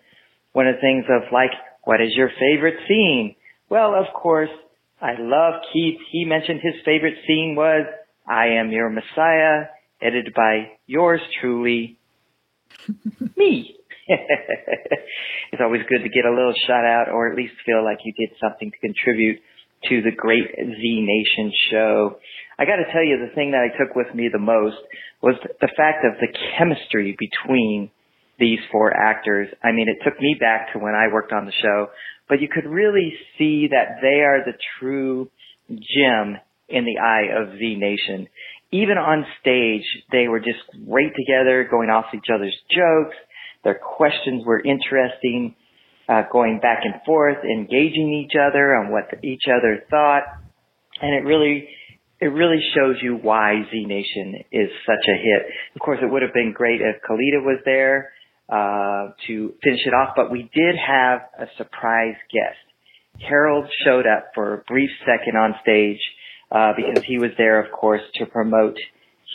One 0.53 0.67
of 0.67 0.75
the 0.75 0.81
things 0.81 1.05
of 1.09 1.31
like, 1.31 1.51
what 1.83 2.01
is 2.01 2.13
your 2.15 2.29
favorite 2.39 2.79
scene? 2.87 3.35
Well, 3.69 3.95
of 3.95 4.13
course, 4.13 4.49
I 5.01 5.13
love 5.19 5.61
Keith. 5.71 5.99
He 6.11 6.25
mentioned 6.25 6.61
his 6.61 6.81
favorite 6.85 7.15
scene 7.27 7.55
was 7.55 7.85
I 8.27 8.47
Am 8.59 8.71
Your 8.71 8.89
Messiah, 8.89 9.65
edited 10.01 10.33
by 10.33 10.71
yours 10.87 11.21
truly, 11.41 11.97
me. 13.35 13.75
it's 14.07 15.61
always 15.61 15.81
good 15.89 16.03
to 16.03 16.09
get 16.09 16.25
a 16.25 16.29
little 16.29 16.53
shout 16.67 16.85
out 16.85 17.09
or 17.09 17.29
at 17.31 17.35
least 17.35 17.53
feel 17.65 17.83
like 17.83 17.97
you 18.03 18.13
did 18.13 18.37
something 18.39 18.71
to 18.71 18.77
contribute 18.77 19.39
to 19.89 20.01
the 20.01 20.11
great 20.15 20.45
Z 20.55 20.77
Nation 20.81 21.51
show. 21.71 22.17
I 22.57 22.65
got 22.65 22.77
to 22.77 22.91
tell 22.91 23.03
you, 23.03 23.17
the 23.17 23.33
thing 23.35 23.51
that 23.51 23.61
I 23.61 23.77
took 23.77 23.95
with 23.95 24.13
me 24.15 24.29
the 24.31 24.39
most 24.39 24.77
was 25.21 25.35
the 25.59 25.69
fact 25.75 26.05
of 26.05 26.13
the 26.19 26.27
chemistry 26.57 27.17
between 27.17 27.91
these 28.39 28.59
four 28.71 28.93
actors. 28.95 29.47
I 29.63 29.71
mean, 29.71 29.87
it 29.89 30.03
took 30.03 30.19
me 30.19 30.35
back 30.39 30.73
to 30.73 30.79
when 30.79 30.93
I 30.93 31.11
worked 31.11 31.31
on 31.31 31.45
the 31.45 31.53
show, 31.61 31.87
but 32.27 32.41
you 32.41 32.47
could 32.47 32.65
really 32.65 33.13
see 33.37 33.67
that 33.71 34.01
they 34.01 34.21
are 34.21 34.43
the 34.45 34.57
true 34.79 35.29
gem 35.69 36.37
in 36.67 36.85
the 36.85 36.99
eye 36.99 37.41
of 37.41 37.57
Z 37.57 37.75
Nation. 37.77 38.27
Even 38.75 38.97
on 38.97 39.25
stage, 39.39 39.87
they 40.11 40.27
were 40.27 40.39
just 40.39 40.59
great 40.89 41.13
together, 41.15 41.65
going 41.69 41.89
off 41.89 42.11
each 42.13 42.27
other's 42.33 42.57
jokes. 42.69 43.15
Their 43.63 43.79
questions 43.79 44.43
were 44.45 44.59
interesting, 44.59 45.55
uh, 46.09 46.23
going 46.29 46.59
back 46.59 46.79
and 46.83 46.95
forth, 47.05 47.37
engaging 47.43 48.09
each 48.21 48.35
other 48.35 48.75
on 48.75 48.91
what 48.91 49.23
each 49.23 49.45
other 49.47 49.83
thought. 49.89 50.23
And 51.01 51.15
it 51.15 51.23
really, 51.25 51.69
it 52.19 52.31
really 52.41 52.61
shows 52.75 52.97
you 53.01 53.15
why 53.15 53.63
Z 53.71 53.85
Nation 53.85 54.43
is 54.51 54.69
such 54.85 55.05
a 55.07 55.17
hit. 55.23 55.41
Of 55.75 55.81
course, 55.81 55.99
it 56.01 56.11
would 56.11 56.21
have 56.21 56.33
been 56.33 56.51
great 56.53 56.81
if 56.81 56.97
Kellita 57.07 57.41
was 57.43 57.59
there, 57.63 58.11
uh, 58.49 59.15
to 59.27 59.53
finish 59.63 59.83
it 59.85 59.93
off. 59.93 60.15
But 60.17 60.31
we 60.31 60.49
did 60.53 60.75
have 60.75 61.21
a 61.39 61.47
surprise 61.57 62.19
guest. 62.27 62.59
Harold 63.21 63.65
showed 63.85 64.05
up 64.05 64.31
for 64.35 64.53
a 64.53 64.57
brief 64.67 64.89
second 65.07 65.37
on 65.37 65.55
stage 65.61 66.01
uh, 66.55 66.71
because 66.75 67.03
he 67.05 67.17
was 67.17 67.31
there, 67.37 67.61
of 67.61 67.69
course, 67.71 68.01
to 68.15 68.25
promote 68.25 68.77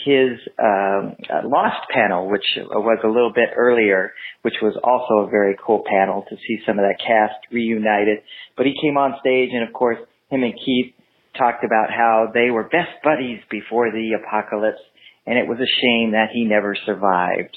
his 0.07 0.39
um, 0.59 1.17
uh, 1.29 1.45
Lost 1.45 1.87
panel, 1.93 2.31
which 2.31 2.47
was 2.57 2.99
a 3.05 3.09
little 3.09 3.33
bit 3.35 3.51
earlier, 3.55 4.13
which 4.41 4.55
was 4.63 4.75
also 4.83 5.27
a 5.27 5.31
very 5.31 5.55
cool 5.65 5.85
panel 5.87 6.25
to 6.31 6.37
see 6.37 6.59
some 6.65 6.79
of 6.79 6.85
that 6.85 6.97
cast 6.99 7.53
reunited. 7.53 8.21
But 8.57 8.65
he 8.65 8.75
came 8.81 8.97
on 8.97 9.17
stage, 9.21 9.51
and 9.53 9.67
of 9.67 9.75
course, 9.75 9.99
him 10.31 10.43
and 10.45 10.55
Keith 10.55 10.95
talked 11.37 11.63
about 11.63 11.91
how 11.91 12.29
they 12.33 12.51
were 12.51 12.65
best 12.65 13.03
buddies 13.05 13.41
before 13.51 13.91
the 13.91 14.17
apocalypse, 14.25 14.81
and 15.27 15.39
it 15.39 15.47
was 15.47 15.59
a 15.59 15.69
shame 15.83 16.13
that 16.13 16.31
he 16.33 16.45
never 16.45 16.75
survived. 16.87 17.57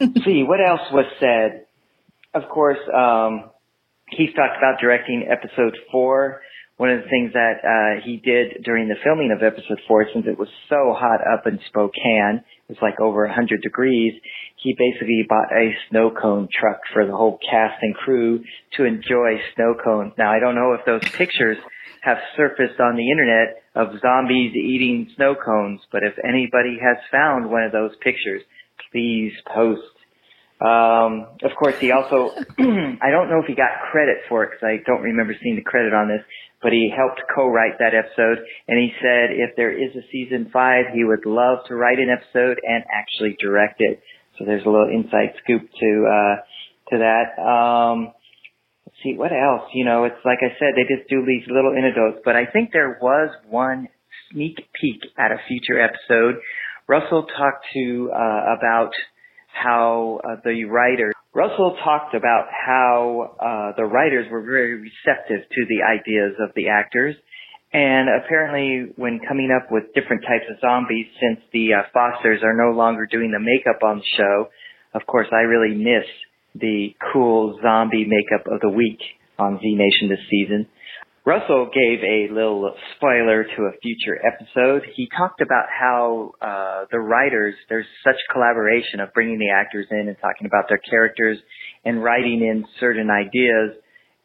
see 0.24 0.42
what 0.42 0.58
else 0.66 0.80
was 0.92 1.06
said. 1.20 1.66
Of 2.34 2.48
course, 2.48 2.78
um, 2.92 3.50
Keith 4.16 4.34
talked 4.34 4.58
about 4.58 4.80
directing 4.80 5.28
episode 5.30 5.76
four 5.92 6.40
one 6.80 6.88
of 6.88 7.02
the 7.04 7.10
things 7.10 7.34
that 7.34 7.60
uh, 7.60 8.00
he 8.00 8.16
did 8.16 8.64
during 8.64 8.88
the 8.88 8.96
filming 9.04 9.36
of 9.36 9.42
episode 9.44 9.76
four, 9.86 10.06
since 10.14 10.24
it 10.26 10.38
was 10.38 10.48
so 10.70 10.96
hot 10.96 11.20
up 11.20 11.46
in 11.46 11.60
Spokane, 11.68 12.40
it 12.40 12.72
was 12.72 12.78
like 12.80 12.98
over 12.98 13.26
100 13.26 13.60
degrees, 13.60 14.14
he 14.56 14.74
basically 14.78 15.26
bought 15.28 15.52
a 15.52 15.76
snow 15.90 16.10
cone 16.10 16.48
truck 16.48 16.80
for 16.90 17.04
the 17.04 17.12
whole 17.12 17.38
cast 17.44 17.76
and 17.82 17.94
crew 17.94 18.42
to 18.78 18.86
enjoy 18.86 19.36
snow 19.54 19.74
cones. 19.76 20.14
Now, 20.16 20.32
I 20.32 20.40
don't 20.40 20.54
know 20.54 20.72
if 20.72 20.86
those 20.86 21.04
pictures 21.12 21.58
have 22.00 22.16
surfaced 22.34 22.80
on 22.80 22.96
the 22.96 23.10
internet 23.10 23.60
of 23.74 24.00
zombies 24.00 24.56
eating 24.56 25.12
snow 25.16 25.34
cones, 25.36 25.82
but 25.92 26.00
if 26.02 26.14
anybody 26.24 26.78
has 26.80 26.96
found 27.12 27.50
one 27.50 27.62
of 27.62 27.72
those 27.72 27.92
pictures, 28.00 28.40
please 28.90 29.34
post. 29.52 29.84
Um, 30.60 31.28
of 31.42 31.52
course, 31.58 31.76
he 31.78 31.92
also, 31.92 32.32
I 32.58 33.10
don't 33.12 33.28
know 33.28 33.40
if 33.40 33.46
he 33.48 33.54
got 33.54 33.80
credit 33.92 34.24
for 34.28 34.44
it 34.44 34.50
because 34.52 34.64
I 34.64 34.80
don't 34.86 35.02
remember 35.02 35.34
seeing 35.42 35.56
the 35.56 35.62
credit 35.62 35.92
on 35.92 36.08
this, 36.08 36.24
but 36.62 36.72
he 36.72 36.92
helped 36.94 37.22
co-write 37.34 37.78
that 37.78 37.94
episode 37.94 38.44
and 38.68 38.78
he 38.78 38.92
said 39.00 39.32
if 39.32 39.56
there 39.56 39.72
is 39.72 39.96
a 39.96 40.04
season 40.12 40.50
five, 40.52 40.86
he 40.94 41.04
would 41.04 41.24
love 41.24 41.64
to 41.68 41.74
write 41.74 41.98
an 41.98 42.10
episode 42.10 42.60
and 42.62 42.84
actually 42.92 43.36
direct 43.40 43.80
it. 43.80 44.00
So 44.38 44.44
there's 44.44 44.64
a 44.64 44.68
little 44.68 44.88
inside 44.88 45.34
scoop 45.42 45.62
to, 45.62 45.90
uh, 46.06 46.36
to 46.90 46.98
that. 46.98 47.40
Um, 47.40 48.12
let's 48.86 48.96
see, 49.02 49.14
what 49.16 49.32
else? 49.32 49.70
You 49.74 49.84
know, 49.84 50.04
it's 50.04 50.20
like 50.24 50.38
I 50.42 50.52
said, 50.58 50.76
they 50.76 50.88
just 50.88 51.08
do 51.08 51.24
these 51.24 51.48
little 51.48 51.72
anecdotes, 51.72 52.20
but 52.24 52.36
I 52.36 52.46
think 52.46 52.70
there 52.72 52.98
was 53.00 53.30
one 53.48 53.88
sneak 54.32 54.56
peek 54.80 55.00
at 55.18 55.32
a 55.32 55.40
future 55.48 55.80
episode. 55.80 56.40
Russell 56.86 57.24
talked 57.24 57.66
to, 57.74 58.10
uh, 58.12 58.56
about 58.58 58.92
how 59.52 60.20
uh, 60.24 60.36
the 60.44 60.64
writer 60.64 61.12
Russell 61.32 61.76
talked 61.84 62.14
about 62.14 62.46
how 62.50 63.36
uh, 63.38 63.76
the 63.76 63.84
writers 63.84 64.26
were 64.30 64.42
very 64.42 64.74
receptive 64.74 65.48
to 65.48 65.60
the 65.68 65.82
ideas 65.86 66.34
of 66.40 66.50
the 66.56 66.68
actors, 66.68 67.14
and 67.72 68.08
apparently, 68.08 68.92
when 68.96 69.20
coming 69.26 69.54
up 69.54 69.70
with 69.70 69.94
different 69.94 70.22
types 70.22 70.44
of 70.50 70.58
zombies, 70.60 71.06
since 71.20 71.38
the 71.52 71.74
uh, 71.74 71.82
Fosters 71.94 72.42
are 72.42 72.56
no 72.56 72.76
longer 72.76 73.06
doing 73.06 73.30
the 73.30 73.38
makeup 73.38 73.80
on 73.84 73.98
the 73.98 74.10
show, 74.16 74.48
of 74.92 75.06
course, 75.06 75.28
I 75.30 75.46
really 75.46 75.76
miss 75.76 76.06
the 76.56 76.88
cool 77.12 77.60
zombie 77.62 78.06
makeup 78.06 78.50
of 78.50 78.60
the 78.60 78.70
week 78.70 78.98
on 79.38 79.60
Z 79.62 79.74
Nation 79.74 80.08
this 80.08 80.26
season. 80.28 80.66
Russell 81.26 81.66
gave 81.72 82.02
a 82.02 82.32
little 82.32 82.72
spoiler 82.96 83.44
to 83.44 83.62
a 83.64 83.72
future 83.82 84.18
episode. 84.24 84.82
He 84.94 85.06
talked 85.16 85.42
about 85.42 85.66
how 85.68 86.32
uh, 86.40 86.86
the 86.90 86.98
writers, 86.98 87.54
there's 87.68 87.86
such 88.02 88.16
collaboration 88.32 89.00
of 89.00 89.12
bringing 89.12 89.38
the 89.38 89.50
actors 89.50 89.86
in 89.90 90.08
and 90.08 90.16
talking 90.18 90.46
about 90.46 90.68
their 90.70 90.78
characters 90.78 91.36
and 91.84 92.02
writing 92.02 92.40
in 92.40 92.64
certain 92.80 93.10
ideas. 93.10 93.76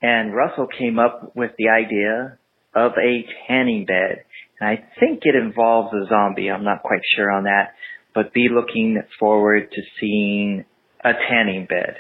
And 0.02 0.34
Russell 0.34 0.68
came 0.68 0.98
up 0.98 1.36
with 1.36 1.52
the 1.58 1.68
idea 1.68 2.38
of 2.74 2.94
a 2.94 3.26
tanning 3.48 3.86
bed. 3.86 4.24
And 4.62 4.70
I 4.70 4.76
think 4.98 5.22
it 5.24 5.36
involves 5.36 5.94
a 5.94 6.08
zombie. 6.08 6.50
I'm 6.50 6.64
not 6.64 6.82
quite 6.82 7.02
sure 7.18 7.30
on 7.30 7.44
that. 7.44 7.74
But 8.14 8.34
be 8.34 8.48
looking 8.50 9.02
forward 9.20 9.70
to 9.70 9.82
seeing 10.00 10.64
a 11.04 11.12
tanning 11.30 11.66
bed. 11.70 11.98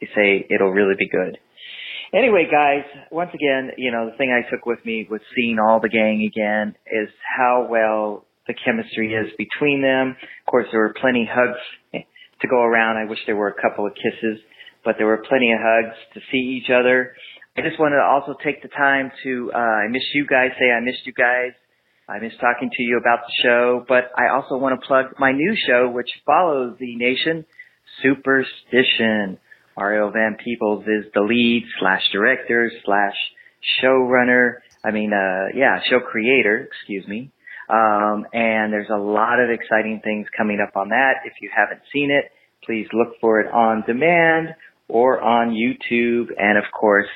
They 0.00 0.08
say 0.12 0.46
it'll 0.50 0.72
really 0.72 0.96
be 0.98 1.08
good. 1.08 1.38
Anyway, 2.14 2.44
guys, 2.50 2.84
once 3.10 3.30
again, 3.32 3.70
you 3.78 3.90
know, 3.90 4.10
the 4.10 4.16
thing 4.18 4.28
I 4.30 4.48
took 4.50 4.66
with 4.66 4.84
me 4.84 5.06
with 5.08 5.22
seeing 5.34 5.58
all 5.58 5.80
the 5.80 5.88
gang 5.88 6.28
again 6.28 6.76
is 6.86 7.08
how 7.38 7.66
well 7.70 8.26
the 8.46 8.52
chemistry 8.52 9.14
is 9.14 9.32
between 9.38 9.80
them. 9.80 10.14
Of 10.46 10.50
course, 10.50 10.66
there 10.70 10.80
were 10.80 10.94
plenty 11.00 11.26
hugs 11.30 11.58
to 11.94 12.48
go 12.48 12.60
around. 12.62 12.98
I 12.98 13.08
wish 13.08 13.18
there 13.24 13.36
were 13.36 13.48
a 13.48 13.62
couple 13.62 13.86
of 13.86 13.94
kisses, 13.94 14.40
but 14.84 14.96
there 14.98 15.06
were 15.06 15.24
plenty 15.26 15.52
of 15.52 15.58
hugs 15.62 15.96
to 16.12 16.20
see 16.30 16.60
each 16.60 16.68
other. 16.68 17.14
I 17.56 17.62
just 17.62 17.80
wanted 17.80 17.96
to 17.96 18.04
also 18.04 18.36
take 18.44 18.60
the 18.60 18.68
time 18.68 19.10
to, 19.22 19.50
uh, 19.54 19.58
I 19.58 19.88
miss 19.88 20.02
you 20.12 20.26
guys, 20.26 20.50
say 20.58 20.70
I 20.70 20.80
missed 20.80 21.06
you 21.06 21.14
guys. 21.14 21.52
I 22.08 22.18
miss 22.18 22.32
talking 22.40 22.68
to 22.68 22.82
you 22.82 22.98
about 22.98 23.20
the 23.24 23.32
show, 23.42 23.84
but 23.88 24.10
I 24.18 24.28
also 24.34 24.58
want 24.58 24.78
to 24.78 24.86
plug 24.86 25.14
my 25.18 25.32
new 25.32 25.56
show, 25.66 25.88
which 25.88 26.10
follows 26.26 26.76
the 26.78 26.94
nation, 26.96 27.46
Superstition. 28.02 29.38
Ariel 29.78 30.10
Van 30.10 30.36
Peebles 30.42 30.84
is 30.84 31.10
the 31.14 31.22
lead 31.22 31.64
slash 31.80 32.02
director 32.12 32.70
slash 32.84 33.14
showrunner. 33.82 34.56
I 34.84 34.90
mean, 34.90 35.12
uh, 35.12 35.56
yeah, 35.56 35.80
show 35.88 36.00
creator, 36.00 36.68
excuse 36.70 37.06
me. 37.06 37.30
Um, 37.68 38.26
and 38.32 38.72
there's 38.72 38.90
a 38.90 38.98
lot 38.98 39.40
of 39.40 39.48
exciting 39.50 40.00
things 40.04 40.26
coming 40.36 40.58
up 40.60 40.76
on 40.76 40.90
that. 40.90 41.22
If 41.24 41.34
you 41.40 41.50
haven't 41.54 41.80
seen 41.92 42.10
it, 42.10 42.30
please 42.64 42.86
look 42.92 43.14
for 43.20 43.40
it 43.40 43.52
on 43.52 43.82
demand 43.86 44.54
or 44.88 45.20
on 45.20 45.50
YouTube. 45.50 46.26
And 46.36 46.58
of 46.58 46.64
course, 46.78 47.08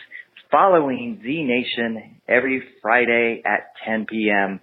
following 0.51 1.21
Z 1.23 1.45
Nation 1.45 2.21
every 2.29 2.63
Friday 2.81 3.43
at 3.45 3.73
10 3.85 4.07
p.m. 4.09 4.61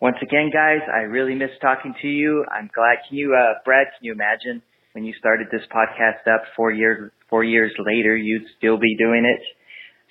Once 0.00 0.16
again, 0.22 0.50
guys, 0.52 0.80
I 0.92 1.00
really 1.00 1.34
miss 1.34 1.50
talking 1.60 1.94
to 2.00 2.08
you. 2.08 2.44
I'm 2.50 2.70
glad. 2.72 2.98
Can 3.08 3.18
you, 3.18 3.34
uh, 3.34 3.58
Brad, 3.64 3.88
can 3.98 4.04
you 4.06 4.12
imagine 4.12 4.62
when 4.92 5.04
you 5.04 5.12
started 5.18 5.48
this 5.50 5.62
podcast 5.74 6.32
up 6.32 6.42
four 6.56 6.70
years 6.70 7.10
four 7.28 7.44
years 7.44 7.72
later, 7.78 8.16
you'd 8.16 8.46
still 8.56 8.78
be 8.78 8.96
doing 8.96 9.24
it. 9.24 9.40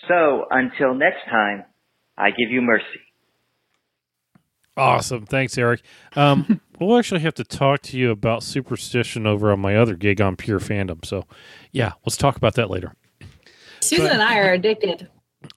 So 0.08 0.46
until 0.50 0.94
next 0.94 1.26
time, 1.30 1.66
I 2.18 2.30
give 2.30 2.50
you 2.50 2.62
mercy. 2.62 2.86
Awesome. 4.76 5.26
Thanks, 5.26 5.58
Eric. 5.58 5.82
Um, 6.16 6.62
we'll 6.80 6.98
actually 6.98 7.22
have 7.22 7.34
to 7.36 7.44
talk 7.44 7.82
to 7.84 7.98
you 7.98 8.12
about 8.12 8.44
superstition 8.44 9.26
over 9.26 9.52
on 9.52 9.60
my 9.60 9.76
other 9.76 9.96
gig 9.96 10.22
on 10.22 10.36
Pure 10.36 10.60
Fandom. 10.60 11.04
So, 11.04 11.26
yeah, 11.72 11.94
let's 12.06 12.16
talk 12.18 12.38
about 12.38 12.54
that 12.56 12.70
later. 12.70 12.94
Susan 13.80 14.06
but, 14.06 14.14
and 14.14 14.22
I 14.22 14.38
are 14.40 14.54
addicted. 14.54 15.10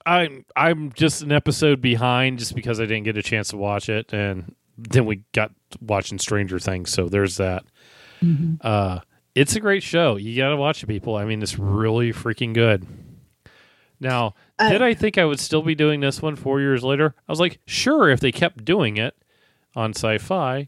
I'm 0.05 0.45
I'm 0.55 0.91
just 0.93 1.21
an 1.21 1.31
episode 1.31 1.81
behind 1.81 2.39
just 2.39 2.55
because 2.55 2.79
I 2.79 2.85
didn't 2.85 3.03
get 3.03 3.17
a 3.17 3.23
chance 3.23 3.49
to 3.49 3.57
watch 3.57 3.89
it, 3.89 4.13
and 4.13 4.55
then 4.77 5.05
we 5.05 5.23
got 5.33 5.51
watching 5.81 6.19
Stranger 6.19 6.59
Things. 6.59 6.91
So 6.91 7.07
there's 7.07 7.37
that. 7.37 7.63
Mm-hmm. 8.23 8.55
Uh, 8.61 8.99
it's 9.35 9.55
a 9.55 9.59
great 9.59 9.83
show. 9.83 10.15
You 10.15 10.35
got 10.35 10.49
to 10.49 10.57
watch 10.57 10.83
it, 10.83 10.87
people. 10.87 11.15
I 11.15 11.25
mean, 11.25 11.41
it's 11.41 11.57
really 11.57 12.11
freaking 12.11 12.53
good. 12.53 12.85
Now, 13.99 14.35
uh, 14.57 14.69
did 14.69 14.81
I 14.81 14.93
think 14.93 15.17
I 15.17 15.25
would 15.25 15.39
still 15.39 15.61
be 15.61 15.75
doing 15.75 15.99
this 15.99 16.21
one 16.21 16.35
four 16.35 16.59
years 16.59 16.83
later? 16.83 17.13
I 17.27 17.31
was 17.31 17.39
like, 17.39 17.59
sure, 17.65 18.09
if 18.09 18.19
they 18.19 18.31
kept 18.31 18.65
doing 18.65 18.97
it 18.97 19.15
on 19.75 19.91
sci 19.91 20.17
fi. 20.17 20.67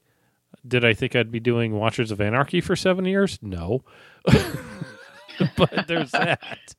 Did 0.65 0.86
I 0.86 0.93
think 0.93 1.15
I'd 1.15 1.32
be 1.32 1.41
doing 1.41 1.73
Watchers 1.73 2.12
of 2.12 2.21
Anarchy 2.21 2.62
for 2.62 2.76
seven 2.76 3.06
years? 3.06 3.38
No. 3.41 3.84
but 5.58 5.88
there's 5.88 6.12
that. 6.13 6.76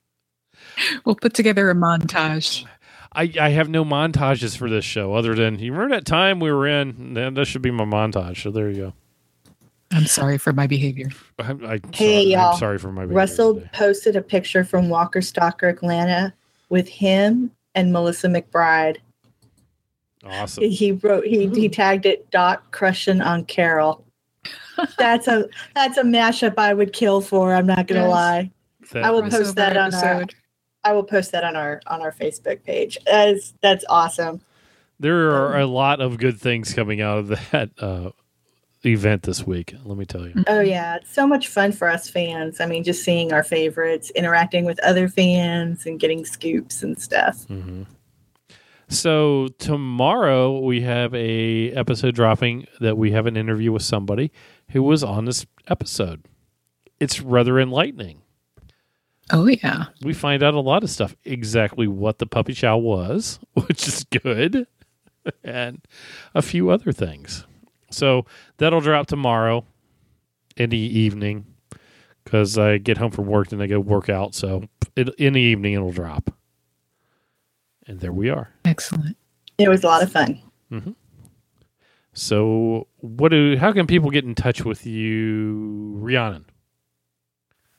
We'll 1.05 1.17
put 1.17 1.35
together 1.35 1.71
a 1.71 1.75
montage. 1.75 2.65
I, 3.13 3.31
I 3.41 3.51
have 3.51 3.69
no 3.69 3.85
montages 3.85 4.57
for 4.57 4.71
this 4.71 4.85
show 4.85 5.15
other 5.15 5.35
than 5.35 5.59
you 5.59 5.73
remember 5.73 5.97
that 5.97 6.07
time 6.07 6.41
we 6.41 6.51
were 6.51 6.67
in? 6.67 7.15
That 7.15 7.45
should 7.47 7.63
be 7.63 7.71
my 7.71 7.85
montage. 7.85 8.43
So 8.43 8.51
there 8.51 8.71
you 8.71 8.77
go. 8.77 8.93
I'm 9.95 10.07
sorry 10.07 10.39
for 10.39 10.53
my 10.53 10.67
behavior. 10.67 11.09
I'm, 11.39 11.65
I'm 11.65 11.81
hey, 11.93 12.23
sorry. 12.23 12.33
y'all. 12.33 12.53
I'm 12.53 12.59
sorry 12.59 12.79
for 12.79 12.93
my 12.93 13.03
behavior. 13.03 13.17
Russell 13.17 13.55
today. 13.55 13.71
posted 13.73 14.17
a 14.17 14.23
picture 14.23 14.65
from 14.65 14.89
Walker 14.89 15.23
Stalker 15.23 15.69
Atlanta 15.69 16.35
with 16.69 16.89
him 16.89 17.51
and 17.75 17.93
Melissa 17.93 18.29
McBride. 18.29 18.97
Awesome. 20.25 20.65
He 20.65 20.93
wrote 20.93 21.27
he 21.27 21.49
he 21.49 21.69
tagged 21.69 22.07
it 22.07 22.31
dot 22.31 22.71
crushing 22.71 23.21
on 23.21 23.45
Carol. 23.45 24.05
that's 24.99 25.29
a 25.29 25.49
that's 25.75 25.99
a 25.99 26.03
mashup 26.03 26.55
I 26.59 26.75
would 26.75 26.93
kill 26.93 27.21
for. 27.21 27.55
I'm 27.55 27.67
not 27.67 27.87
gonna 27.87 28.03
yes. 28.03 28.11
lie. 28.11 28.51
That 28.93 29.05
I 29.05 29.11
will 29.11 29.23
post 29.29 29.57
that 29.57 29.77
on 29.77 29.89
episode. 29.89 30.07
our 30.07 30.25
I 30.85 30.93
will 30.93 31.05
post 31.05 31.33
that 31.33 31.45
on 31.45 31.57
our 31.57 31.81
on 31.87 32.01
our 32.01 32.13
Facebook 32.13 32.63
page. 32.63 32.99
That's 33.07 33.55
that's 33.63 33.85
awesome. 33.89 34.41
There 34.99 35.31
are 35.33 35.59
a 35.59 35.67
lot 35.67 36.01
of 36.01 36.19
good 36.19 36.41
things 36.41 36.73
coming 36.73 37.01
out 37.01 37.19
of 37.19 37.29
that 37.51 37.71
uh, 37.79 38.11
event 38.93 39.23
this 39.23 39.47
week. 39.47 39.75
Let 39.85 39.99
me 39.99 40.05
tell 40.05 40.27
you. 40.27 40.45
Oh 40.47 40.61
yeah, 40.61 40.97
it's 40.97 41.13
so 41.13 41.27
much 41.27 41.49
fun 41.49 41.73
for 41.73 41.89
us 41.89 42.09
fans. 42.09 42.61
I 42.61 42.67
mean, 42.67 42.85
just 42.85 43.05
seeing 43.05 43.33
our 43.33 43.43
favorites, 43.43 44.11
interacting 44.11 44.65
with 44.65 44.79
other 44.81 45.09
fans, 45.09 45.87
and 45.87 45.99
getting 45.99 46.25
scoops 46.25 46.83
and 46.83 47.01
stuff. 47.01 47.47
Mm-hmm. 47.49 47.85
So 48.89 49.49
tomorrow 49.59 50.59
we 50.61 50.83
have 50.83 51.15
a 51.15 51.71
episode 51.73 52.15
dropping 52.15 52.67
that 52.81 52.97
we 52.97 53.13
have 53.13 53.27
an 53.27 53.37
interview 53.37 53.73
with 53.73 53.83
somebody 53.83 54.31
who 54.71 54.83
was 54.83 55.03
on 55.03 55.25
this 55.25 55.47
episode. 55.69 56.27
it's 57.01 57.21
rather 57.21 57.59
enlightening. 57.59 58.23
Oh 59.33 59.47
yeah. 59.47 59.87
We 60.03 60.13
find 60.13 60.43
out 60.43 60.55
a 60.55 60.61
lot 60.61 60.85
of 60.85 60.91
stuff 60.91 61.17
exactly 61.25 61.87
what 61.87 62.19
the 62.19 62.27
puppy 62.27 62.53
chow 62.53 62.77
was, 62.77 63.41
which 63.55 63.89
is 63.89 64.05
good, 64.05 64.67
and 65.45 65.81
a 66.35 66.43
few 66.43 66.71
other 66.71 66.93
things. 66.93 67.47
So 67.95 68.27
that'll 68.59 68.81
drop 68.81 69.07
tomorrow 69.07 69.65
in 70.57 70.71
the 70.71 70.79
evening 70.79 71.47
because 72.23 72.59
I 72.59 72.79
get 72.79 72.99
home 72.99 73.11
from 73.11 73.27
work 73.27 73.53
and 73.53 73.63
I 73.63 73.67
go 73.67 73.81
work 73.81 74.09
out. 74.09 74.35
So 74.35 74.65
it, 74.97 75.09
in 75.19 75.35
the 75.35 75.41
evening 75.41 75.75
it'll 75.75 75.93
drop, 75.93 76.31
and 77.87 78.01
there 78.01 78.13
we 78.13 78.31
are. 78.31 78.51
Excellent. 78.65 79.17
It 79.59 79.69
was 79.69 79.85
a 79.85 79.87
lot 79.87 80.03
of 80.03 80.11
fun. 80.11 80.41
So 82.13 82.89
what 82.99 83.31
do? 83.31 83.57
How 83.57 83.73
can 83.73 83.87
people 83.87 84.11
get 84.11 84.25
in 84.25 84.35
touch 84.35 84.65
with 84.65 84.87
you, 84.87 85.97
Rhiannon? 85.99 86.47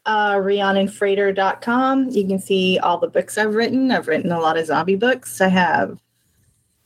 uh, 0.06 0.36
RhiannonFrater.com. 0.36 2.10
You 2.10 2.28
can 2.28 2.40
see 2.40 2.80
all 2.80 2.98
the 2.98 3.08
books 3.08 3.38
I've 3.38 3.56
written. 3.56 3.92
I've 3.92 4.08
written 4.08 4.32
a 4.32 4.40
lot 4.40 4.58
of 4.58 4.68
zombie 4.68 4.96
books. 4.96 5.42
I 5.42 5.48
have 5.48 6.00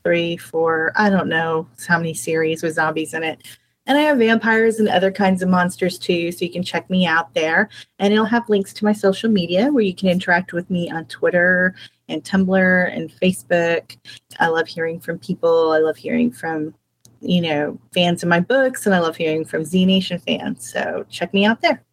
three, 0.03 0.37
four, 0.37 0.91
I 0.95 1.09
don't 1.09 1.27
know 1.27 1.67
how 1.87 1.97
many 1.97 2.13
series 2.13 2.63
with 2.63 2.75
zombies 2.75 3.13
in 3.13 3.23
it. 3.23 3.43
And 3.85 3.97
I 3.97 4.01
have 4.01 4.19
vampires 4.19 4.79
and 4.79 4.87
other 4.87 5.11
kinds 5.11 5.41
of 5.41 5.49
monsters 5.49 5.97
too. 5.97 6.31
So 6.31 6.45
you 6.45 6.51
can 6.51 6.61
check 6.61 6.89
me 6.89 7.07
out 7.07 7.33
there. 7.33 7.69
And 7.97 8.13
it'll 8.13 8.25
have 8.25 8.47
links 8.47 8.71
to 8.73 8.85
my 8.85 8.93
social 8.93 9.31
media 9.31 9.71
where 9.71 9.83
you 9.83 9.95
can 9.95 10.09
interact 10.09 10.53
with 10.53 10.69
me 10.69 10.91
on 10.91 11.05
Twitter 11.05 11.73
and 12.07 12.23
Tumblr 12.23 12.95
and 12.95 13.11
Facebook. 13.11 13.97
I 14.39 14.47
love 14.47 14.67
hearing 14.67 14.99
from 14.99 15.17
people. 15.17 15.71
I 15.71 15.79
love 15.79 15.97
hearing 15.97 16.31
from, 16.31 16.75
you 17.19 17.41
know, 17.41 17.79
fans 17.91 18.21
of 18.21 18.29
my 18.29 18.39
books. 18.39 18.85
And 18.85 18.93
I 18.93 18.99
love 18.99 19.15
hearing 19.15 19.43
from 19.43 19.65
Z 19.65 19.83
Nation 19.85 20.19
fans. 20.19 20.71
So 20.71 21.05
check 21.09 21.33
me 21.33 21.45
out 21.45 21.61
there. 21.61 21.83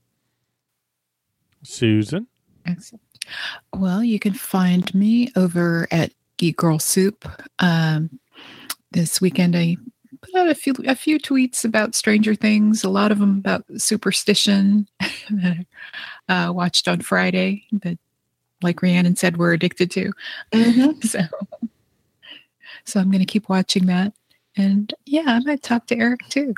Susan. 1.62 2.26
Excellent. 2.66 3.02
Well, 3.74 4.04
you 4.04 4.18
can 4.18 4.34
find 4.34 4.94
me 4.94 5.32
over 5.34 5.88
at 5.90 6.12
Geek 6.36 6.56
Girl 6.56 6.78
Soup. 6.78 7.28
Um, 7.58 8.18
this 8.92 9.20
weekend, 9.20 9.56
I 9.56 9.76
put 10.20 10.34
out 10.34 10.48
a 10.48 10.54
few 10.54 10.74
a 10.86 10.94
few 10.94 11.18
tweets 11.18 11.64
about 11.64 11.94
Stranger 11.94 12.34
Things. 12.34 12.84
A 12.84 12.88
lot 12.88 13.12
of 13.12 13.18
them 13.18 13.38
about 13.38 13.64
superstition. 13.76 14.88
that 15.30 15.66
I 16.28 16.44
uh, 16.44 16.52
watched 16.52 16.88
on 16.88 17.00
Friday. 17.00 17.64
That, 17.72 17.98
like 18.62 18.82
Rhiannon 18.82 19.16
said, 19.16 19.36
we're 19.36 19.52
addicted 19.52 19.90
to. 19.92 20.12
Mhm. 20.52 21.04
So, 21.06 21.20
so 22.84 23.00
I'm 23.00 23.10
going 23.10 23.20
to 23.20 23.26
keep 23.26 23.48
watching 23.48 23.86
that. 23.86 24.12
And 24.56 24.92
yeah, 25.04 25.24
I 25.26 25.40
might 25.40 25.62
talk 25.62 25.86
to 25.88 25.98
Eric 25.98 26.20
too. 26.28 26.54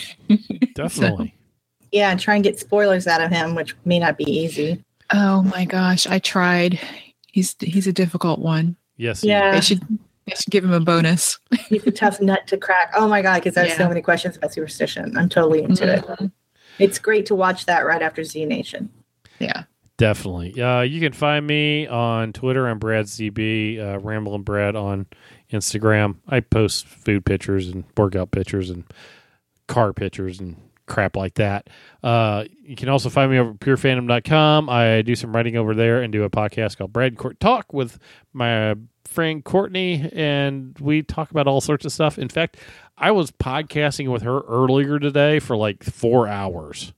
Definitely. 0.74 1.34
Yeah, 1.90 2.10
and 2.10 2.20
try 2.20 2.34
and 2.34 2.44
get 2.44 2.58
spoilers 2.58 3.06
out 3.06 3.20
of 3.22 3.30
him, 3.30 3.54
which 3.54 3.76
may 3.84 3.98
not 3.98 4.16
be 4.18 4.24
easy. 4.24 4.82
Oh 5.12 5.42
my 5.42 5.64
gosh, 5.64 6.06
I 6.06 6.18
tried. 6.18 6.80
He's 7.28 7.54
he's 7.60 7.86
a 7.86 7.92
difficult 7.92 8.38
one. 8.38 8.76
Yes. 8.96 9.24
Yeah. 9.24 9.52
They 9.52 9.60
should 9.60 9.82
they 10.26 10.34
should 10.34 10.50
give 10.50 10.64
him 10.64 10.72
a 10.72 10.80
bonus. 10.80 11.38
He's 11.68 11.86
a 11.86 11.90
tough 11.90 12.20
nut 12.20 12.46
to 12.48 12.56
crack. 12.56 12.92
Oh 12.96 13.08
my 13.08 13.22
god, 13.22 13.42
because 13.42 13.56
I 13.56 13.66
have 13.66 13.76
so 13.76 13.88
many 13.88 14.02
questions 14.02 14.36
about 14.36 14.52
superstition. 14.52 15.16
I'm 15.16 15.28
totally 15.28 15.62
into 15.62 15.94
it. 15.94 16.30
It's 16.78 16.98
great 16.98 17.26
to 17.26 17.34
watch 17.34 17.66
that 17.66 17.80
right 17.80 18.02
after 18.02 18.24
Z 18.24 18.44
Nation. 18.46 18.90
Yeah. 19.38 19.64
Definitely. 19.98 20.60
Uh, 20.60 20.80
you 20.80 21.00
can 21.00 21.12
find 21.12 21.46
me 21.46 21.86
on 21.86 22.32
Twitter. 22.32 22.66
I'm 22.66 22.78
Brad 22.78 23.06
ZB, 23.06 23.78
uh, 23.78 23.98
Ramblin' 24.00 24.42
Brad 24.42 24.74
on 24.74 25.06
Instagram. 25.52 26.16
I 26.26 26.40
post 26.40 26.86
food 26.86 27.24
pictures 27.24 27.68
and 27.68 27.84
workout 27.96 28.30
pictures 28.30 28.70
and 28.70 28.84
car 29.68 29.92
pictures 29.92 30.40
and 30.40 30.56
crap 30.86 31.16
like 31.16 31.34
that. 31.34 31.68
Uh, 32.02 32.44
you 32.62 32.76
can 32.76 32.88
also 32.88 33.08
find 33.08 33.30
me 33.30 33.38
over 33.38 33.50
at 33.50 33.60
purefandom.com. 33.60 34.68
I 34.68 35.02
do 35.02 35.14
some 35.14 35.34
writing 35.34 35.56
over 35.56 35.74
there 35.74 36.02
and 36.02 36.12
do 36.12 36.24
a 36.24 36.30
podcast 36.30 36.76
called 36.76 36.92
Brad 36.92 37.16
Court 37.16 37.38
Talk 37.40 37.72
with 37.72 37.98
my 38.32 38.74
friend 39.04 39.44
Courtney, 39.44 40.10
and 40.12 40.76
we 40.78 41.02
talk 41.02 41.30
about 41.30 41.46
all 41.46 41.60
sorts 41.60 41.84
of 41.84 41.92
stuff. 41.92 42.18
In 42.18 42.28
fact, 42.28 42.56
I 42.96 43.10
was 43.10 43.30
podcasting 43.30 44.10
with 44.10 44.22
her 44.22 44.40
earlier 44.40 44.98
today 44.98 45.38
for 45.38 45.56
like 45.56 45.82
four 45.82 46.28
hours. 46.28 46.92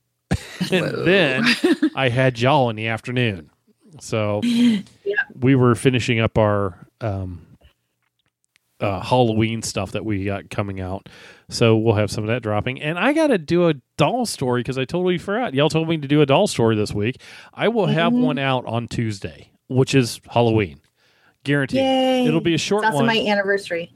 and 0.71 1.07
then 1.07 1.45
I 1.95 2.09
had 2.09 2.41
y'all 2.41 2.71
in 2.71 2.77
the 2.77 2.89
afternoon. 2.89 3.51
So 4.01 4.41
we 5.39 5.55
were 5.55 5.75
finishing 5.75 6.21
up 6.21 6.39
our 6.39 6.87
um, 7.01 7.44
uh, 8.85 9.01
Halloween 9.01 9.63
stuff 9.63 9.93
that 9.93 10.05
we 10.05 10.25
got 10.25 10.51
coming 10.51 10.81
out. 10.81 11.09
So 11.51 11.77
we'll 11.77 11.95
have 11.95 12.11
some 12.11 12.25
of 12.25 12.29
that 12.29 12.43
dropping. 12.43 12.81
And 12.81 12.99
I 12.99 13.13
got 13.13 13.27
to 13.29 13.39
do 13.39 13.69
a 13.69 13.75
doll 13.97 14.25
story 14.27 14.61
because 14.61 14.79
I 14.79 14.85
totally 14.85 15.19
forgot. 15.19 15.55
Y'all 15.55 15.69
told 15.69 15.89
me 15.89 15.97
to 15.99 16.09
do 16.09 16.21
a 16.21 16.27
doll 16.27 16.47
story 16.47 16.75
this 16.77 16.93
week. 16.93 17.21
I 17.53 17.69
will 17.69 17.87
have 17.87 18.13
Mhm. 18.13 18.21
one 18.23 18.39
out 18.39 18.65
on 18.67 18.89
Tuesday, 18.89 19.51
which 19.69 19.95
is 19.95 20.21
Halloween. 20.31 20.81
Guaranteed. 21.45 21.81
Yay! 21.81 22.27
It'll 22.27 22.41
be 22.41 22.55
a 22.55 22.59
short 22.59 22.85
It's 22.85 22.93
also 22.95 23.05
one. 23.05 23.07
my 23.07 23.19
anniversary. 23.19 23.93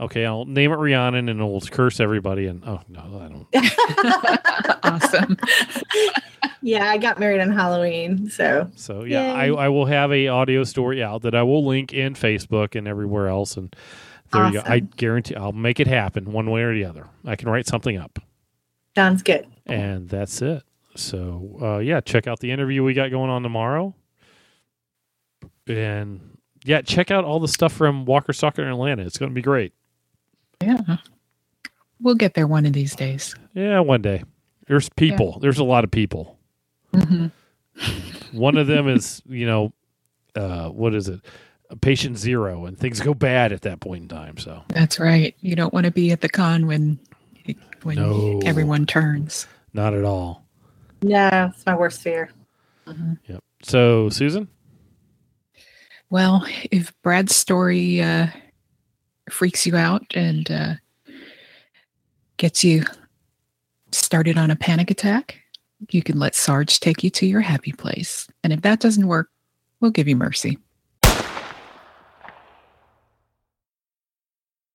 Okay, 0.00 0.24
I'll 0.24 0.44
name 0.44 0.70
it 0.72 0.76
Rhiannon 0.76 1.28
and 1.28 1.40
it'll 1.40 1.60
curse 1.60 1.98
everybody. 2.00 2.46
And 2.46 2.62
oh, 2.64 2.80
no, 2.88 3.00
I 3.20 3.28
don't. 3.28 4.78
awesome. 4.84 5.36
Yeah, 6.62 6.88
I 6.90 6.98
got 6.98 7.18
married 7.18 7.40
on 7.40 7.50
Halloween, 7.50 8.30
so 8.30 8.68
So 8.76 9.04
yeah, 9.04 9.32
I, 9.32 9.46
I 9.46 9.68
will 9.68 9.86
have 9.86 10.12
a 10.12 10.28
audio 10.28 10.64
story 10.64 11.02
out 11.02 11.22
that 11.22 11.34
I 11.34 11.42
will 11.42 11.64
link 11.66 11.92
in 11.92 12.14
Facebook 12.14 12.74
and 12.76 12.86
everywhere 12.88 13.28
else, 13.28 13.56
and 13.56 13.74
there 14.32 14.46
you 14.48 14.52
go. 14.54 14.62
I 14.64 14.80
guarantee 14.80 15.34
I'll 15.36 15.52
make 15.52 15.80
it 15.80 15.86
happen 15.86 16.32
one 16.32 16.50
way 16.50 16.62
or 16.62 16.74
the 16.74 16.84
other. 16.84 17.06
I 17.24 17.36
can 17.36 17.48
write 17.48 17.66
something 17.66 17.96
up, 17.96 18.18
sounds 18.94 19.22
good. 19.22 19.46
and 19.66 20.08
that's 20.08 20.40
it. 20.42 20.62
So 20.96 21.58
uh, 21.62 21.78
yeah, 21.78 22.00
check 22.00 22.26
out 22.26 22.40
the 22.40 22.50
interview 22.50 22.82
we 22.84 22.94
got 22.94 23.10
going 23.10 23.30
on 23.30 23.42
tomorrow, 23.42 23.94
and 25.66 26.38
yeah, 26.64 26.82
check 26.82 27.10
out 27.10 27.24
all 27.24 27.40
the 27.40 27.48
stuff 27.48 27.72
from 27.72 28.04
Walker 28.04 28.32
Stalker 28.32 28.62
in 28.62 28.68
Atlanta. 28.68 29.02
It's 29.04 29.18
going 29.18 29.30
to 29.30 29.34
be 29.34 29.42
great. 29.42 29.72
Yeah. 30.62 30.96
We'll 32.00 32.14
get 32.14 32.34
there 32.34 32.46
one 32.46 32.66
of 32.66 32.72
these 32.72 32.94
days. 32.94 33.34
Yeah, 33.54 33.80
one 33.80 34.02
day. 34.02 34.22
There's 34.66 34.88
people. 34.90 35.38
There's 35.40 35.58
a 35.58 35.64
lot 35.64 35.84
of 35.84 35.90
people. 35.90 36.38
hmm 36.94 37.26
One 38.32 38.56
of 38.56 38.66
them 38.66 38.88
is 38.88 39.22
you 39.28 39.46
know, 39.46 39.72
uh, 40.34 40.68
what 40.68 40.94
is 40.94 41.08
it? 41.08 41.20
Patient 41.82 42.16
zero, 42.16 42.64
and 42.64 42.78
things 42.78 43.00
go 43.00 43.12
bad 43.12 43.52
at 43.52 43.62
that 43.62 43.80
point 43.80 44.02
in 44.04 44.08
time. 44.08 44.38
So. 44.38 44.62
That's 44.68 44.98
right. 44.98 45.34
You 45.40 45.54
don't 45.54 45.74
want 45.74 45.84
to 45.84 45.92
be 45.92 46.10
at 46.12 46.22
the 46.22 46.28
con 46.28 46.66
when 46.66 46.98
when 47.82 47.96
No. 47.96 48.40
everyone 48.44 48.86
turns. 48.86 49.46
Not 49.74 49.92
at 49.94 50.04
all. 50.04 50.44
No, 51.02 51.52
it's 51.54 51.64
my 51.66 51.76
worst 51.76 52.00
fear. 52.00 52.30
Yep. 53.26 53.44
So, 53.62 54.08
Susan? 54.08 54.48
Well, 56.10 56.44
if 56.70 56.92
Brad's 57.02 57.36
story 57.36 58.00
uh, 58.00 58.28
freaks 59.30 59.66
you 59.66 59.76
out 59.76 60.04
and 60.14 60.50
uh, 60.50 60.74
gets 62.38 62.64
you 62.64 62.84
started 63.92 64.38
on 64.38 64.50
a 64.50 64.56
panic 64.56 64.90
attack, 64.90 65.38
you 65.90 66.02
can 66.02 66.18
let 66.18 66.34
Sarge 66.34 66.80
take 66.80 67.04
you 67.04 67.10
to 67.10 67.26
your 67.26 67.42
happy 67.42 67.72
place. 67.72 68.26
And 68.42 68.52
if 68.52 68.62
that 68.62 68.80
doesn't 68.80 69.06
work, 69.06 69.28
we'll 69.80 69.90
give 69.90 70.08
you 70.08 70.16
mercy. 70.16 70.58